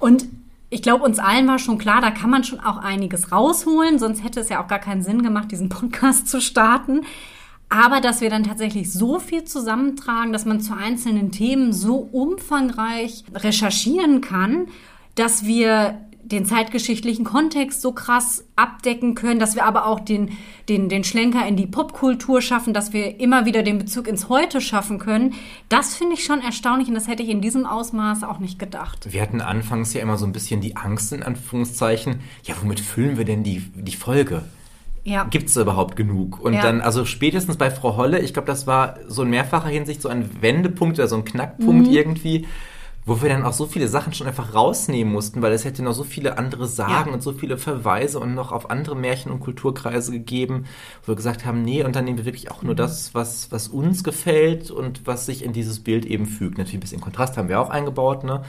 Und 0.00 0.26
ich 0.68 0.82
glaube, 0.82 1.04
uns 1.04 1.20
allen 1.20 1.46
war 1.46 1.60
schon 1.60 1.78
klar, 1.78 2.00
da 2.00 2.10
kann 2.10 2.30
man 2.30 2.42
schon 2.42 2.60
auch 2.60 2.78
einiges 2.78 3.30
rausholen, 3.30 4.00
sonst 4.00 4.24
hätte 4.24 4.40
es 4.40 4.48
ja 4.48 4.62
auch 4.62 4.68
gar 4.68 4.80
keinen 4.80 5.02
Sinn 5.02 5.22
gemacht, 5.22 5.50
diesen 5.52 5.68
Podcast 5.68 6.28
zu 6.28 6.40
starten. 6.40 7.02
Aber 7.68 8.00
dass 8.00 8.20
wir 8.20 8.30
dann 8.30 8.44
tatsächlich 8.44 8.92
so 8.92 9.18
viel 9.18 9.44
zusammentragen, 9.44 10.32
dass 10.32 10.46
man 10.46 10.60
zu 10.60 10.74
einzelnen 10.74 11.30
Themen 11.30 11.72
so 11.72 11.96
umfangreich 11.96 13.24
recherchieren 13.34 14.20
kann, 14.20 14.68
dass 15.14 15.44
wir 15.44 16.00
den 16.28 16.44
zeitgeschichtlichen 16.44 17.24
Kontext 17.24 17.80
so 17.80 17.92
krass 17.92 18.44
abdecken 18.54 19.14
können, 19.14 19.40
dass 19.40 19.54
wir 19.54 19.64
aber 19.64 19.86
auch 19.86 20.00
den, 20.00 20.36
den, 20.68 20.88
den 20.88 21.02
Schlenker 21.02 21.46
in 21.46 21.56
die 21.56 21.66
Popkultur 21.66 22.42
schaffen, 22.42 22.74
dass 22.74 22.92
wir 22.92 23.18
immer 23.18 23.46
wieder 23.46 23.62
den 23.62 23.78
Bezug 23.78 24.06
ins 24.06 24.28
Heute 24.28 24.60
schaffen 24.60 24.98
können. 24.98 25.34
Das 25.70 25.96
finde 25.96 26.14
ich 26.14 26.24
schon 26.24 26.42
erstaunlich 26.42 26.88
und 26.88 26.94
das 26.94 27.08
hätte 27.08 27.22
ich 27.22 27.30
in 27.30 27.40
diesem 27.40 27.64
Ausmaß 27.64 28.24
auch 28.24 28.40
nicht 28.40 28.58
gedacht. 28.58 29.10
Wir 29.10 29.22
hatten 29.22 29.40
anfangs 29.40 29.94
ja 29.94 30.02
immer 30.02 30.18
so 30.18 30.26
ein 30.26 30.32
bisschen 30.32 30.60
die 30.60 30.76
Angst 30.76 31.12
in 31.12 31.22
Anführungszeichen, 31.22 32.20
ja, 32.42 32.54
womit 32.60 32.80
füllen 32.80 33.16
wir 33.16 33.24
denn 33.24 33.42
die, 33.42 33.60
die 33.74 33.96
Folge? 33.96 34.44
Ja. 35.04 35.24
Gibt 35.24 35.48
es 35.48 35.56
überhaupt 35.56 35.96
genug? 35.96 36.40
Und 36.40 36.54
ja. 36.54 36.62
dann, 36.62 36.80
also 36.80 37.04
spätestens 37.04 37.56
bei 37.56 37.70
Frau 37.70 37.96
Holle, 37.96 38.18
ich 38.20 38.32
glaube, 38.32 38.46
das 38.46 38.66
war 38.66 38.96
so 39.06 39.22
in 39.22 39.30
mehrfacher 39.30 39.68
Hinsicht 39.68 40.02
so 40.02 40.08
ein 40.08 40.42
Wendepunkt 40.42 40.98
oder 40.98 41.08
so 41.08 41.16
ein 41.16 41.24
Knackpunkt 41.24 41.86
mhm. 41.86 41.92
irgendwie, 41.92 42.46
wo 43.06 43.22
wir 43.22 43.30
dann 43.30 43.42
auch 43.42 43.54
so 43.54 43.64
viele 43.64 43.88
Sachen 43.88 44.12
schon 44.12 44.26
einfach 44.26 44.54
rausnehmen 44.54 45.10
mussten, 45.10 45.40
weil 45.40 45.52
es 45.52 45.64
hätte 45.64 45.82
noch 45.82 45.94
so 45.94 46.04
viele 46.04 46.36
andere 46.36 46.66
Sagen 46.66 47.08
ja. 47.08 47.14
und 47.14 47.22
so 47.22 47.32
viele 47.32 47.56
Verweise 47.56 48.20
und 48.20 48.34
noch 48.34 48.52
auf 48.52 48.70
andere 48.70 48.96
Märchen 48.96 49.32
und 49.32 49.40
Kulturkreise 49.40 50.12
gegeben, 50.12 50.66
wo 51.02 51.12
wir 51.12 51.16
gesagt 51.16 51.46
haben, 51.46 51.62
nee, 51.62 51.82
und 51.82 51.96
dann 51.96 52.04
nehmen 52.04 52.18
wir 52.18 52.26
wirklich 52.26 52.50
auch 52.50 52.62
nur 52.62 52.74
mhm. 52.74 52.78
das, 52.78 53.14
was, 53.14 53.50
was 53.50 53.68
uns 53.68 54.04
gefällt 54.04 54.70
und 54.70 55.06
was 55.06 55.24
sich 55.24 55.42
in 55.42 55.54
dieses 55.54 55.80
Bild 55.80 56.04
eben 56.04 56.26
fügt. 56.26 56.58
Natürlich 56.58 56.76
ein 56.76 56.80
bisschen 56.80 57.00
Kontrast 57.00 57.38
haben 57.38 57.48
wir 57.48 57.60
auch 57.60 57.70
eingebaut, 57.70 58.24
ne? 58.24 58.42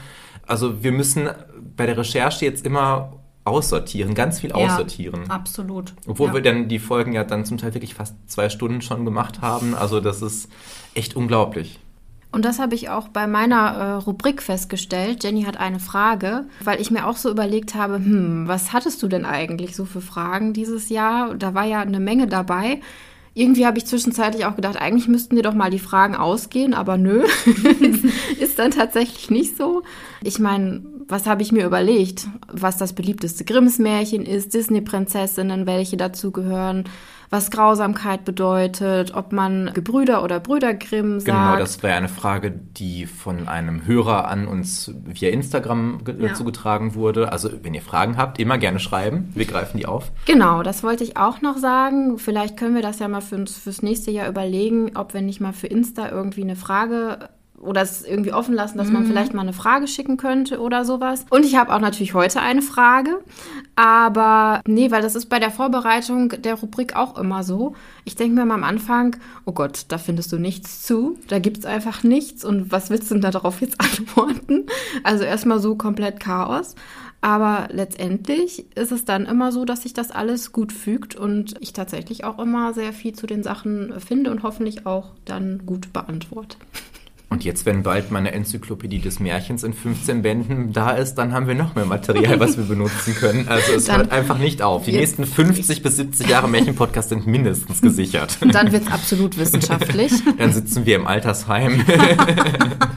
Also 0.46 0.82
wir 0.82 0.92
müssen 0.92 1.28
bei 1.76 1.86
der 1.86 1.96
Recherche 1.96 2.44
jetzt 2.44 2.66
immer 2.66 3.19
aussortieren, 3.44 4.14
ganz 4.14 4.40
viel 4.40 4.52
aussortieren. 4.52 5.24
Ja, 5.28 5.34
absolut. 5.34 5.94
Obwohl 6.06 6.28
ja. 6.28 6.34
wir 6.34 6.42
dann 6.42 6.68
die 6.68 6.78
Folgen 6.78 7.12
ja 7.12 7.24
dann 7.24 7.44
zum 7.44 7.58
Teil 7.58 7.74
wirklich 7.74 7.94
fast 7.94 8.14
zwei 8.26 8.48
Stunden 8.48 8.82
schon 8.82 9.04
gemacht 9.04 9.40
haben. 9.40 9.74
Also 9.74 10.00
das 10.00 10.22
ist 10.22 10.48
echt 10.94 11.16
unglaublich. 11.16 11.78
Und 12.32 12.44
das 12.44 12.60
habe 12.60 12.76
ich 12.76 12.90
auch 12.90 13.08
bei 13.08 13.26
meiner 13.26 13.56
äh, 13.56 13.92
Rubrik 13.94 14.40
festgestellt. 14.40 15.24
Jenny 15.24 15.42
hat 15.42 15.56
eine 15.56 15.80
Frage, 15.80 16.44
weil 16.62 16.80
ich 16.80 16.92
mir 16.92 17.06
auch 17.06 17.16
so 17.16 17.28
überlegt 17.28 17.74
habe, 17.74 17.96
hm, 17.96 18.46
was 18.46 18.72
hattest 18.72 19.02
du 19.02 19.08
denn 19.08 19.24
eigentlich 19.24 19.74
so 19.74 19.84
für 19.84 20.00
Fragen 20.00 20.52
dieses 20.52 20.90
Jahr? 20.90 21.34
Da 21.34 21.54
war 21.54 21.64
ja 21.64 21.80
eine 21.80 21.98
Menge 21.98 22.28
dabei. 22.28 22.80
Irgendwie 23.34 23.64
habe 23.64 23.78
ich 23.78 23.86
zwischenzeitlich 23.86 24.44
auch 24.44 24.56
gedacht, 24.56 24.76
eigentlich 24.76 25.06
müssten 25.06 25.36
dir 25.36 25.42
doch 25.42 25.54
mal 25.54 25.70
die 25.70 25.78
Fragen 25.78 26.16
ausgehen, 26.16 26.74
aber 26.74 26.96
nö, 26.96 27.24
ist 28.40 28.58
dann 28.58 28.72
tatsächlich 28.72 29.30
nicht 29.30 29.56
so. 29.56 29.82
Ich 30.22 30.38
meine, 30.38 30.82
was 31.06 31.26
habe 31.26 31.42
ich 31.42 31.52
mir 31.52 31.64
überlegt? 31.64 32.26
Was 32.48 32.76
das 32.76 32.92
beliebteste 32.92 33.44
Grimms 33.44 33.78
Märchen 33.78 34.24
ist, 34.24 34.54
Disney-Prinzessinnen, 34.54 35.66
welche 35.66 35.96
dazugehören, 35.96 36.84
was 37.30 37.52
Grausamkeit 37.52 38.24
bedeutet, 38.24 39.14
ob 39.14 39.32
man 39.32 39.70
Gebrüder 39.72 40.24
oder 40.24 40.40
Brüder 40.40 40.74
Grimm 40.74 41.18
genau, 41.18 41.20
sagt. 41.20 41.26
Genau, 41.26 41.56
das 41.58 41.82
wäre 41.82 41.94
eine 41.94 42.08
Frage, 42.08 42.50
die 42.50 43.06
von 43.06 43.46
einem 43.46 43.86
Hörer 43.86 44.26
an 44.26 44.48
uns 44.48 44.92
via 45.04 45.30
Instagram 45.30 46.00
ja. 46.18 46.34
zugetragen 46.34 46.96
wurde. 46.96 47.30
Also, 47.30 47.50
wenn 47.62 47.72
ihr 47.72 47.82
Fragen 47.82 48.16
habt, 48.16 48.40
immer 48.40 48.58
gerne 48.58 48.80
schreiben. 48.80 49.30
Wir 49.34 49.46
greifen 49.46 49.78
die 49.78 49.86
auf. 49.86 50.10
Genau, 50.26 50.64
das 50.64 50.82
wollte 50.82 51.04
ich 51.04 51.16
auch 51.16 51.40
noch 51.40 51.56
sagen. 51.56 52.18
Vielleicht 52.18 52.56
können 52.56 52.74
wir 52.74 52.82
das 52.82 52.98
ja 52.98 53.06
mal 53.06 53.20
für 53.20 53.36
uns 53.36 53.56
fürs 53.56 53.80
nächste 53.82 54.10
Jahr 54.10 54.28
überlegen, 54.28 54.96
ob 54.96 55.14
wir 55.14 55.22
nicht 55.22 55.40
mal 55.40 55.52
für 55.52 55.68
Insta 55.68 56.08
irgendwie 56.10 56.42
eine 56.42 56.56
Frage 56.56 57.28
oder 57.60 57.82
es 57.82 58.04
irgendwie 58.04 58.32
offen 58.32 58.54
lassen, 58.54 58.78
dass 58.78 58.88
mhm. 58.88 58.94
man 58.94 59.06
vielleicht 59.06 59.34
mal 59.34 59.42
eine 59.42 59.52
Frage 59.52 59.86
schicken 59.86 60.16
könnte 60.16 60.60
oder 60.60 60.84
sowas. 60.84 61.26
Und 61.30 61.44
ich 61.44 61.56
habe 61.56 61.74
auch 61.74 61.80
natürlich 61.80 62.14
heute 62.14 62.40
eine 62.40 62.62
Frage, 62.62 63.20
aber 63.76 64.62
nee, 64.66 64.90
weil 64.90 65.02
das 65.02 65.14
ist 65.14 65.26
bei 65.26 65.38
der 65.38 65.50
Vorbereitung 65.50 66.30
der 66.42 66.54
Rubrik 66.54 66.96
auch 66.96 67.18
immer 67.18 67.44
so. 67.44 67.74
Ich 68.04 68.16
denke 68.16 68.34
mir 68.34 68.46
mal 68.46 68.54
am 68.54 68.64
Anfang, 68.64 69.16
oh 69.44 69.52
Gott, 69.52 69.84
da 69.88 69.98
findest 69.98 70.32
du 70.32 70.38
nichts 70.38 70.82
zu, 70.82 71.18
da 71.28 71.38
gibt 71.38 71.58
es 71.58 71.66
einfach 71.66 72.02
nichts 72.02 72.44
und 72.44 72.72
was 72.72 72.90
willst 72.90 73.10
du 73.10 73.14
denn 73.14 73.30
darauf 73.30 73.60
jetzt 73.60 73.80
antworten? 73.80 74.66
Also 75.04 75.24
erstmal 75.24 75.60
so 75.60 75.76
komplett 75.76 76.18
Chaos. 76.20 76.74
Aber 77.22 77.68
letztendlich 77.70 78.74
ist 78.76 78.92
es 78.92 79.04
dann 79.04 79.26
immer 79.26 79.52
so, 79.52 79.66
dass 79.66 79.82
sich 79.82 79.92
das 79.92 80.10
alles 80.10 80.52
gut 80.52 80.72
fügt 80.72 81.16
und 81.16 81.54
ich 81.60 81.74
tatsächlich 81.74 82.24
auch 82.24 82.38
immer 82.38 82.72
sehr 82.72 82.94
viel 82.94 83.14
zu 83.14 83.26
den 83.26 83.42
Sachen 83.42 84.00
finde 84.00 84.30
und 84.30 84.42
hoffentlich 84.42 84.86
auch 84.86 85.10
dann 85.26 85.66
gut 85.66 85.92
beantworte. 85.92 86.56
Und 87.32 87.44
jetzt, 87.44 87.64
wenn 87.64 87.84
bald 87.84 88.10
meine 88.10 88.32
Enzyklopädie 88.32 88.98
des 88.98 89.20
Märchens 89.20 89.62
in 89.62 89.72
15 89.72 90.22
Bänden 90.22 90.72
da 90.72 90.90
ist, 90.90 91.14
dann 91.14 91.32
haben 91.32 91.46
wir 91.46 91.54
noch 91.54 91.76
mehr 91.76 91.84
Material, 91.86 92.40
was 92.40 92.56
wir 92.58 92.64
benutzen 92.64 93.14
können. 93.14 93.46
Also 93.46 93.72
es 93.74 93.84
Dann- 93.84 93.98
hört 93.98 94.10
einfach 94.10 94.38
nicht 94.38 94.62
auf. 94.62 94.84
Die 94.84 94.90
nächsten 94.92 95.24
50 95.24 95.80
bis 95.82 95.94
70 95.96 96.28
Jahre 96.28 96.48
Märchenpodcast 96.48 97.10
sind 97.10 97.28
mindestens 97.28 97.80
gesichert. 97.80 98.36
Und 98.40 98.52
dann 98.52 98.72
wird 98.72 98.84
es 98.88 98.92
absolut 98.92 99.38
wissenschaftlich. 99.38 100.10
Dann 100.38 100.52
sitzen 100.52 100.86
wir 100.86 100.96
im 100.96 101.06
Altersheim 101.06 101.84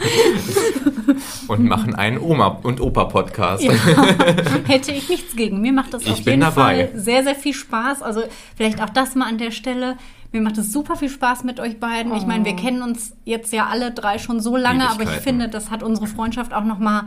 und 1.47 1.65
machen 1.65 1.93
einen 1.95 2.17
Oma- 2.17 2.59
und 2.63 2.81
Opa-Podcast. 2.81 3.63
Ja. 3.63 3.73
Hätte 4.65 4.91
ich 4.93 5.09
nichts 5.09 5.35
gegen. 5.35 5.61
Mir 5.61 5.73
macht 5.73 5.93
das 5.93 6.03
Ich 6.03 6.11
auf 6.11 6.19
jeden 6.21 6.41
dabei. 6.41 6.87
Fall 6.89 6.99
sehr, 6.99 7.23
sehr 7.23 7.35
viel 7.35 7.53
Spaß. 7.53 8.01
Also 8.01 8.23
vielleicht 8.55 8.81
auch 8.81 8.89
das 8.89 9.15
mal 9.15 9.27
an 9.27 9.37
der 9.37 9.51
Stelle. 9.51 9.97
Mir 10.33 10.41
macht 10.41 10.57
es 10.57 10.73
super 10.73 10.95
viel 10.97 11.09
Spaß 11.09 11.43
mit 11.45 11.59
euch 11.61 11.79
beiden. 11.79 12.13
Ich 12.15 12.25
meine, 12.25 12.43
wir 12.43 12.55
kennen 12.55 12.81
uns 12.81 13.15
jetzt 13.23 13.53
ja 13.53 13.67
alle 13.67 13.91
drei 13.91 14.17
schon 14.17 14.41
so 14.41 14.57
lange, 14.57 14.89
aber 14.89 15.03
ich 15.03 15.09
finde, 15.21 15.47
das 15.47 15.69
hat 15.71 15.83
unsere 15.83 16.07
Freundschaft 16.07 16.53
auch 16.53 16.63
noch 16.65 16.79
mal 16.79 17.03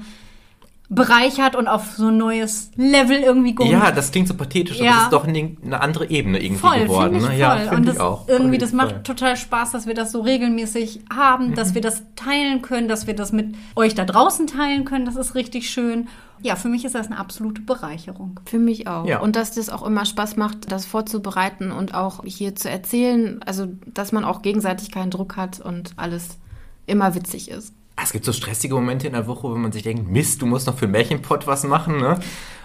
bereichert 0.88 1.56
und 1.56 1.66
auf 1.66 1.96
so 1.96 2.06
ein 2.08 2.16
neues 2.16 2.70
Level 2.76 3.16
irgendwie 3.18 3.56
gehoben. 3.56 3.72
Ja, 3.72 3.90
das 3.90 4.12
klingt 4.12 4.28
so 4.28 4.34
pathetisch, 4.34 4.76
aber 4.76 4.84
Ja. 4.86 4.94
das 4.94 5.02
ist 5.04 5.12
doch 5.12 5.26
eine, 5.26 5.56
eine 5.64 5.80
andere 5.80 6.08
Ebene 6.08 6.38
irgendwie 6.40 6.60
Voll, 6.60 6.78
geworden. 6.84 7.16
ich 7.16 7.22
ne? 7.22 7.28
voll. 7.30 7.36
Ja, 7.36 7.54
und 7.56 7.68
finde 7.70 7.86
das 7.88 7.96
ich 7.96 8.00
auch. 8.00 8.28
irgendwie, 8.28 8.58
das 8.58 8.72
macht 8.72 9.02
total 9.02 9.36
Spaß, 9.36 9.72
dass 9.72 9.88
wir 9.88 9.94
das 9.94 10.12
so 10.12 10.20
regelmäßig 10.20 11.00
haben, 11.12 11.56
dass 11.56 11.70
Mhm. 11.70 11.74
wir 11.74 11.82
das 11.82 12.02
teilen 12.14 12.62
können, 12.62 12.86
dass 12.86 13.08
wir 13.08 13.14
das 13.16 13.32
mit 13.32 13.56
euch 13.74 13.96
da 13.96 14.04
draußen 14.04 14.46
teilen 14.46 14.84
können. 14.84 15.04
Das 15.06 15.16
ist 15.16 15.34
richtig 15.34 15.68
schön. 15.70 16.06
Ja, 16.42 16.56
für 16.56 16.68
mich 16.68 16.84
ist 16.84 16.94
das 16.94 17.06
eine 17.06 17.18
absolute 17.18 17.62
Bereicherung. 17.62 18.40
Für 18.44 18.58
mich 18.58 18.86
auch. 18.86 19.06
Ja. 19.06 19.20
Und 19.20 19.36
dass 19.36 19.52
das 19.52 19.70
auch 19.70 19.84
immer 19.84 20.04
Spaß 20.04 20.36
macht, 20.36 20.70
das 20.70 20.86
vorzubereiten 20.86 21.72
und 21.72 21.94
auch 21.94 22.24
hier 22.24 22.54
zu 22.54 22.70
erzählen. 22.70 23.42
Also, 23.44 23.66
dass 23.86 24.12
man 24.12 24.24
auch 24.24 24.42
gegenseitig 24.42 24.90
keinen 24.90 25.10
Druck 25.10 25.36
hat 25.36 25.60
und 25.60 25.92
alles 25.96 26.38
immer 26.86 27.14
witzig 27.14 27.50
ist. 27.50 27.72
Es 28.02 28.12
gibt 28.12 28.24
so 28.24 28.32
stressige 28.32 28.74
Momente 28.74 29.06
in 29.06 29.14
der 29.14 29.26
Woche, 29.26 29.52
wenn 29.52 29.60
man 29.62 29.72
sich 29.72 29.82
denkt, 29.82 30.08
Mist, 30.10 30.42
du 30.42 30.46
musst 30.46 30.66
noch 30.66 30.76
für 30.76 30.86
Märchenpott 30.86 31.46
was 31.46 31.64
machen, 31.64 31.96
ne? 31.98 32.18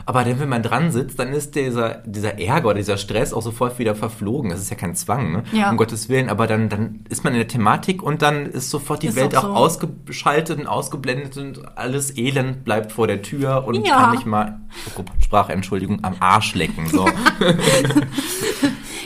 Aber 0.06 0.24
dann, 0.24 0.40
wenn 0.40 0.50
man 0.50 0.64
dran 0.64 0.92
sitzt, 0.92 1.20
dann 1.20 1.32
ist 1.32 1.56
dieser, 1.56 2.00
dieser 2.06 2.40
Ärger 2.40 2.70
oder 2.70 2.78
dieser 2.80 2.98
Stress 2.98 3.34
auch 3.34 3.42
sofort 3.44 3.78
wieder 3.80 3.94
verflogen. 3.96 4.50
Das 4.50 4.60
ist 4.60 4.70
ja 4.72 4.76
kein 4.76 4.96
Zwang, 4.96 5.32
ne? 5.32 5.44
Ja. 5.54 5.70
Um 5.70 5.78
Gottes 5.78 6.10
Willen. 6.10 6.28
Aber 6.28 6.48
dann, 6.48 6.70
dann 6.70 7.06
ist 7.10 7.24
man 7.24 7.34
in 7.34 7.40
der 7.40 7.48
Thematik 7.48 8.02
und 8.04 8.22
dann 8.24 8.48
ist 8.48 8.72
sofort 8.72 9.04
die 9.04 9.08
Ist 9.08 9.16
Welt 9.16 9.36
auch 9.38 9.44
auch, 9.46 9.70
so. 9.70 9.86
ausgeschaltet 9.86 10.60
und 10.60 10.68
ausgeblendet 10.68 11.38
und 11.38 11.78
alles 11.78 12.18
Elend 12.18 12.66
bleibt 12.66 12.92
vor 12.92 13.08
der 13.08 13.22
Tür 13.22 13.64
und 13.68 13.86
Ja. 13.88 13.98
kann 14.02 14.12
nicht 14.12 14.26
mal, 14.26 14.60
oh, 14.98 15.04
Sprache, 15.24 15.54
Entschuldigung, 15.54 16.04
am 16.04 16.16
Arsch 16.20 16.56
lecken, 16.56 16.88
so. 16.88 17.08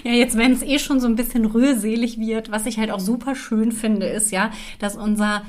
Ja, 0.03 0.12
jetzt, 0.12 0.38
wenn 0.38 0.51
es 0.51 0.62
eh 0.62 0.77
schon 0.77 1.00
so 1.00 1.08
ein 1.08 1.15
bisschen 1.15 1.46
rührselig 1.46 2.20
wird, 2.20 2.51
was 2.51 2.67
ich 2.67 2.77
halt 2.77 2.91
auch 2.91 3.00
super 3.00 3.34
schön 3.34 3.72
finde, 3.72 4.05
ist 4.05 4.32
ja, 4.32 4.51
dass 4.77 4.96
unser 4.96 5.41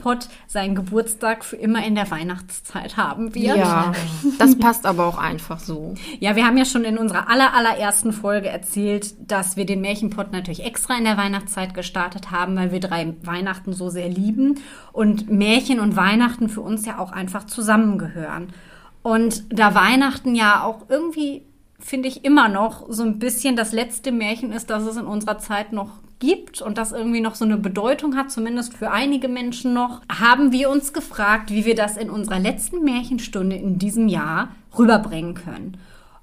Märchenpott 0.00 0.28
seinen 0.46 0.74
Geburtstag 0.74 1.44
für 1.44 1.56
immer 1.56 1.84
in 1.84 1.94
der 1.94 2.10
Weihnachtszeit 2.10 2.96
haben 2.96 3.34
wird. 3.34 3.56
Ja, 3.56 3.92
das 4.38 4.58
passt 4.58 4.86
aber 4.86 5.06
auch 5.06 5.18
einfach 5.18 5.58
so. 5.58 5.94
Ja, 6.18 6.36
wir 6.36 6.44
haben 6.44 6.58
ja 6.58 6.64
schon 6.64 6.84
in 6.84 6.98
unserer 6.98 7.30
aller, 7.30 7.54
allerersten 7.54 8.12
Folge 8.12 8.48
erzählt, 8.48 9.14
dass 9.30 9.56
wir 9.56 9.64
den 9.64 9.80
Märchenpott 9.80 10.32
natürlich 10.32 10.64
extra 10.64 10.96
in 10.98 11.04
der 11.04 11.16
Weihnachtszeit 11.16 11.72
gestartet 11.72 12.30
haben, 12.30 12.56
weil 12.56 12.72
wir 12.72 12.80
drei 12.80 13.14
Weihnachten 13.22 13.72
so 13.72 13.88
sehr 13.88 14.08
lieben 14.08 14.60
und 14.92 15.30
Märchen 15.30 15.80
und 15.80 15.96
Weihnachten 15.96 16.48
für 16.48 16.60
uns 16.60 16.84
ja 16.84 16.98
auch 16.98 17.12
einfach 17.12 17.46
zusammengehören. 17.46 18.52
Und 19.02 19.44
da 19.50 19.74
Weihnachten 19.74 20.34
ja 20.34 20.62
auch 20.62 20.86
irgendwie, 20.88 21.42
finde 21.78 22.08
ich, 22.08 22.24
immer 22.24 22.48
noch 22.48 22.86
so 22.90 23.02
ein 23.02 23.18
bisschen 23.18 23.56
das 23.56 23.72
letzte 23.72 24.12
Märchen 24.12 24.52
ist, 24.52 24.68
das 24.68 24.82
es 24.84 24.96
in 24.96 25.06
unserer 25.06 25.38
Zeit 25.38 25.72
noch 25.72 26.00
gibt 26.20 26.62
und 26.62 26.78
das 26.78 26.92
irgendwie 26.92 27.20
noch 27.20 27.34
so 27.34 27.44
eine 27.44 27.56
Bedeutung 27.56 28.16
hat, 28.16 28.30
zumindest 28.30 28.74
für 28.74 28.92
einige 28.92 29.26
Menschen 29.26 29.74
noch, 29.74 30.02
haben 30.08 30.52
wir 30.52 30.70
uns 30.70 30.92
gefragt, 30.92 31.50
wie 31.50 31.64
wir 31.64 31.74
das 31.74 31.96
in 31.96 32.10
unserer 32.10 32.38
letzten 32.38 32.84
Märchenstunde 32.84 33.56
in 33.56 33.78
diesem 33.78 34.06
Jahr 34.06 34.50
rüberbringen 34.78 35.34
können. 35.34 35.78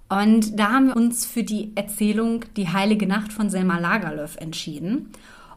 Und 0.08 0.58
da 0.58 0.72
haben 0.72 0.88
wir 0.88 0.96
uns 0.96 1.25
für 1.25 1.44
die 1.44 1.74
Erzählung 1.75 2.46
Die 2.56 2.70
Heilige 2.70 3.08
Nacht 3.08 3.34
von 3.34 3.50
Selma 3.50 3.77
Lagerlöf 3.77 4.38
entschieden. 4.38 5.12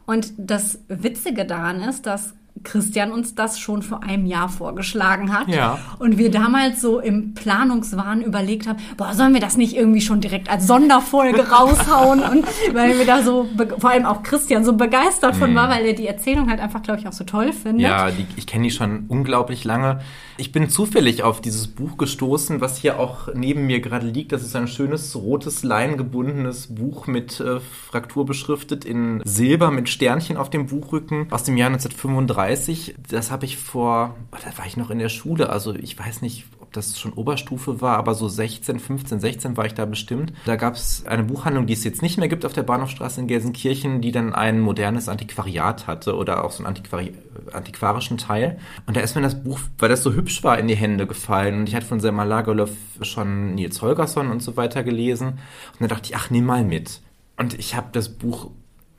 Und 0.06 0.32
das 0.36 0.80
Witzige 0.88 1.44
daran 1.44 1.82
ist, 1.82 2.06
dass 2.06 2.34
Christian 2.62 3.10
uns 3.12 3.34
das 3.34 3.58
schon 3.58 3.82
vor 3.82 4.02
einem 4.02 4.26
Jahr 4.26 4.48
vorgeschlagen 4.48 5.32
hat. 5.32 5.48
Ja. 5.48 5.78
Und 5.98 6.18
wir 6.18 6.30
damals 6.30 6.80
so 6.80 7.00
im 7.00 7.34
Planungswahn 7.34 8.22
überlegt 8.22 8.66
haben, 8.66 8.78
boah, 8.96 9.14
sollen 9.14 9.32
wir 9.32 9.40
das 9.40 9.56
nicht 9.56 9.74
irgendwie 9.74 10.00
schon 10.00 10.20
direkt 10.20 10.50
als 10.50 10.66
Sonderfolge 10.66 11.48
raushauen? 11.50 12.22
Und 12.22 12.46
weil 12.74 12.98
wir 12.98 13.06
da 13.06 13.22
so, 13.22 13.48
vor 13.78 13.90
allem 13.90 14.04
auch 14.04 14.22
Christian 14.22 14.64
so 14.64 14.74
begeistert 14.74 15.36
von 15.36 15.54
war, 15.54 15.70
weil 15.70 15.86
er 15.86 15.94
die 15.94 16.06
Erzählung 16.06 16.50
halt 16.50 16.60
einfach, 16.60 16.82
glaube 16.82 17.00
ich, 17.00 17.08
auch 17.08 17.12
so 17.12 17.24
toll 17.24 17.52
findet. 17.52 17.82
Ja, 17.82 18.10
die, 18.10 18.26
ich 18.36 18.46
kenne 18.46 18.64
die 18.64 18.70
schon 18.70 19.04
unglaublich 19.08 19.64
lange. 19.64 20.00
Ich 20.40 20.52
bin 20.52 20.70
zufällig 20.70 21.22
auf 21.22 21.42
dieses 21.42 21.68
Buch 21.68 21.98
gestoßen, 21.98 22.62
was 22.62 22.78
hier 22.78 22.98
auch 22.98 23.28
neben 23.34 23.66
mir 23.66 23.80
gerade 23.80 24.06
liegt. 24.06 24.32
Das 24.32 24.40
ist 24.42 24.56
ein 24.56 24.68
schönes 24.68 25.14
rotes 25.14 25.62
leingebundenes 25.64 26.68
Buch 26.68 27.06
mit 27.06 27.40
äh, 27.40 27.60
Fraktur 27.60 28.24
beschriftet 28.24 28.86
in 28.86 29.20
Silber 29.26 29.70
mit 29.70 29.90
Sternchen 29.90 30.38
auf 30.38 30.48
dem 30.48 30.64
Buchrücken 30.64 31.30
aus 31.30 31.44
dem 31.44 31.58
Jahr 31.58 31.68
1935. 31.68 32.94
Das 33.10 33.30
habe 33.30 33.44
ich 33.44 33.58
vor, 33.58 34.16
oh, 34.32 34.38
da 34.42 34.56
war 34.56 34.64
ich 34.64 34.78
noch 34.78 34.88
in 34.88 34.98
der 34.98 35.10
Schule, 35.10 35.50
also 35.50 35.74
ich 35.74 35.98
weiß 35.98 36.22
nicht, 36.22 36.46
das 36.72 36.98
schon 36.98 37.12
Oberstufe 37.12 37.80
war, 37.80 37.96
aber 37.96 38.14
so 38.14 38.28
16, 38.28 38.78
15, 38.78 39.20
16 39.20 39.56
war 39.56 39.66
ich 39.66 39.74
da 39.74 39.84
bestimmt. 39.84 40.32
Da 40.44 40.56
gab 40.56 40.74
es 40.74 41.04
eine 41.06 41.24
Buchhandlung, 41.24 41.66
die 41.66 41.72
es 41.72 41.84
jetzt 41.84 42.02
nicht 42.02 42.18
mehr 42.18 42.28
gibt 42.28 42.44
auf 42.44 42.52
der 42.52 42.62
Bahnhofstraße 42.62 43.20
in 43.20 43.26
Gelsenkirchen, 43.26 44.00
die 44.00 44.12
dann 44.12 44.34
ein 44.34 44.60
modernes 44.60 45.08
Antiquariat 45.08 45.86
hatte 45.86 46.16
oder 46.16 46.44
auch 46.44 46.52
so 46.52 46.58
einen 46.58 46.66
Antiquari 46.66 47.14
antiquarischen 47.52 48.18
Teil. 48.18 48.58
Und 48.86 48.96
da 48.96 49.00
ist 49.00 49.16
mir 49.16 49.22
das 49.22 49.42
Buch, 49.42 49.58
weil 49.78 49.88
das 49.88 50.02
so 50.02 50.12
hübsch 50.12 50.44
war, 50.44 50.58
in 50.58 50.68
die 50.68 50.76
Hände 50.76 51.06
gefallen. 51.06 51.60
Und 51.60 51.68
ich 51.68 51.74
hatte 51.74 51.86
von 51.86 52.00
Selma 52.00 52.24
Lagerlöf 52.24 52.70
schon 53.02 53.54
Nils 53.54 53.82
Holgersson 53.82 54.30
und 54.30 54.42
so 54.42 54.56
weiter 54.56 54.82
gelesen. 54.84 55.28
Und 55.72 55.80
da 55.80 55.86
dachte 55.88 56.10
ich, 56.10 56.16
ach, 56.16 56.30
nimm 56.30 56.44
mal 56.44 56.64
mit. 56.64 57.00
Und 57.36 57.58
ich 57.58 57.74
habe 57.74 57.88
das 57.92 58.10
Buch 58.10 58.50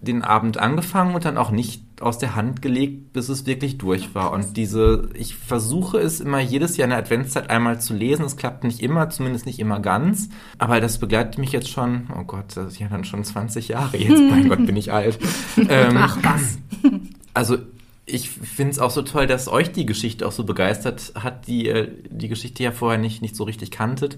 den 0.01 0.23
Abend 0.23 0.57
angefangen 0.57 1.15
und 1.15 1.25
dann 1.25 1.37
auch 1.37 1.51
nicht 1.51 1.83
aus 2.01 2.17
der 2.17 2.35
Hand 2.35 2.61
gelegt, 2.61 3.13
bis 3.13 3.29
es 3.29 3.45
wirklich 3.45 3.77
durch 3.77 4.13
war. 4.15 4.31
Und 4.31 4.57
diese, 4.57 5.09
ich 5.13 5.35
versuche 5.35 5.99
es 5.99 6.19
immer 6.19 6.39
jedes 6.39 6.77
Jahr 6.77 6.85
in 6.85 6.89
der 6.91 6.99
Adventszeit 6.99 7.49
einmal 7.49 7.79
zu 7.79 7.93
lesen. 7.93 8.25
Es 8.25 8.37
klappt 8.37 8.63
nicht 8.63 8.81
immer, 8.81 9.09
zumindest 9.09 9.45
nicht 9.45 9.59
immer 9.59 9.79
ganz. 9.79 10.29
Aber 10.57 10.81
das 10.81 10.99
begleitet 10.99 11.37
mich 11.37 11.51
jetzt 11.51 11.69
schon, 11.69 12.07
oh 12.17 12.23
Gott, 12.23 12.55
das 12.55 12.73
ist 12.73 12.79
ja 12.79 12.87
dann 12.87 13.03
schon 13.03 13.23
20 13.23 13.67
Jahre 13.69 13.97
jetzt. 13.97 14.21
mein 14.29 14.49
Gott, 14.49 14.65
bin 14.65 14.75
ich 14.75 14.91
alt. 14.91 15.19
Ähm, 15.69 15.95
Ach 15.95 16.17
was. 16.23 16.57
also 17.33 17.57
ich 18.05 18.29
finde 18.29 18.71
es 18.71 18.79
auch 18.79 18.89
so 18.89 19.03
toll, 19.03 19.27
dass 19.27 19.47
euch 19.47 19.71
die 19.71 19.85
Geschichte 19.85 20.27
auch 20.27 20.31
so 20.31 20.43
begeistert 20.43 21.13
hat, 21.15 21.47
die 21.47 21.65
ihr 21.67 21.87
die 22.09 22.27
Geschichte 22.27 22.63
ja 22.63 22.71
vorher 22.71 22.99
nicht, 22.99 23.21
nicht 23.21 23.35
so 23.35 23.43
richtig 23.43 23.71
kanntet. 23.71 24.17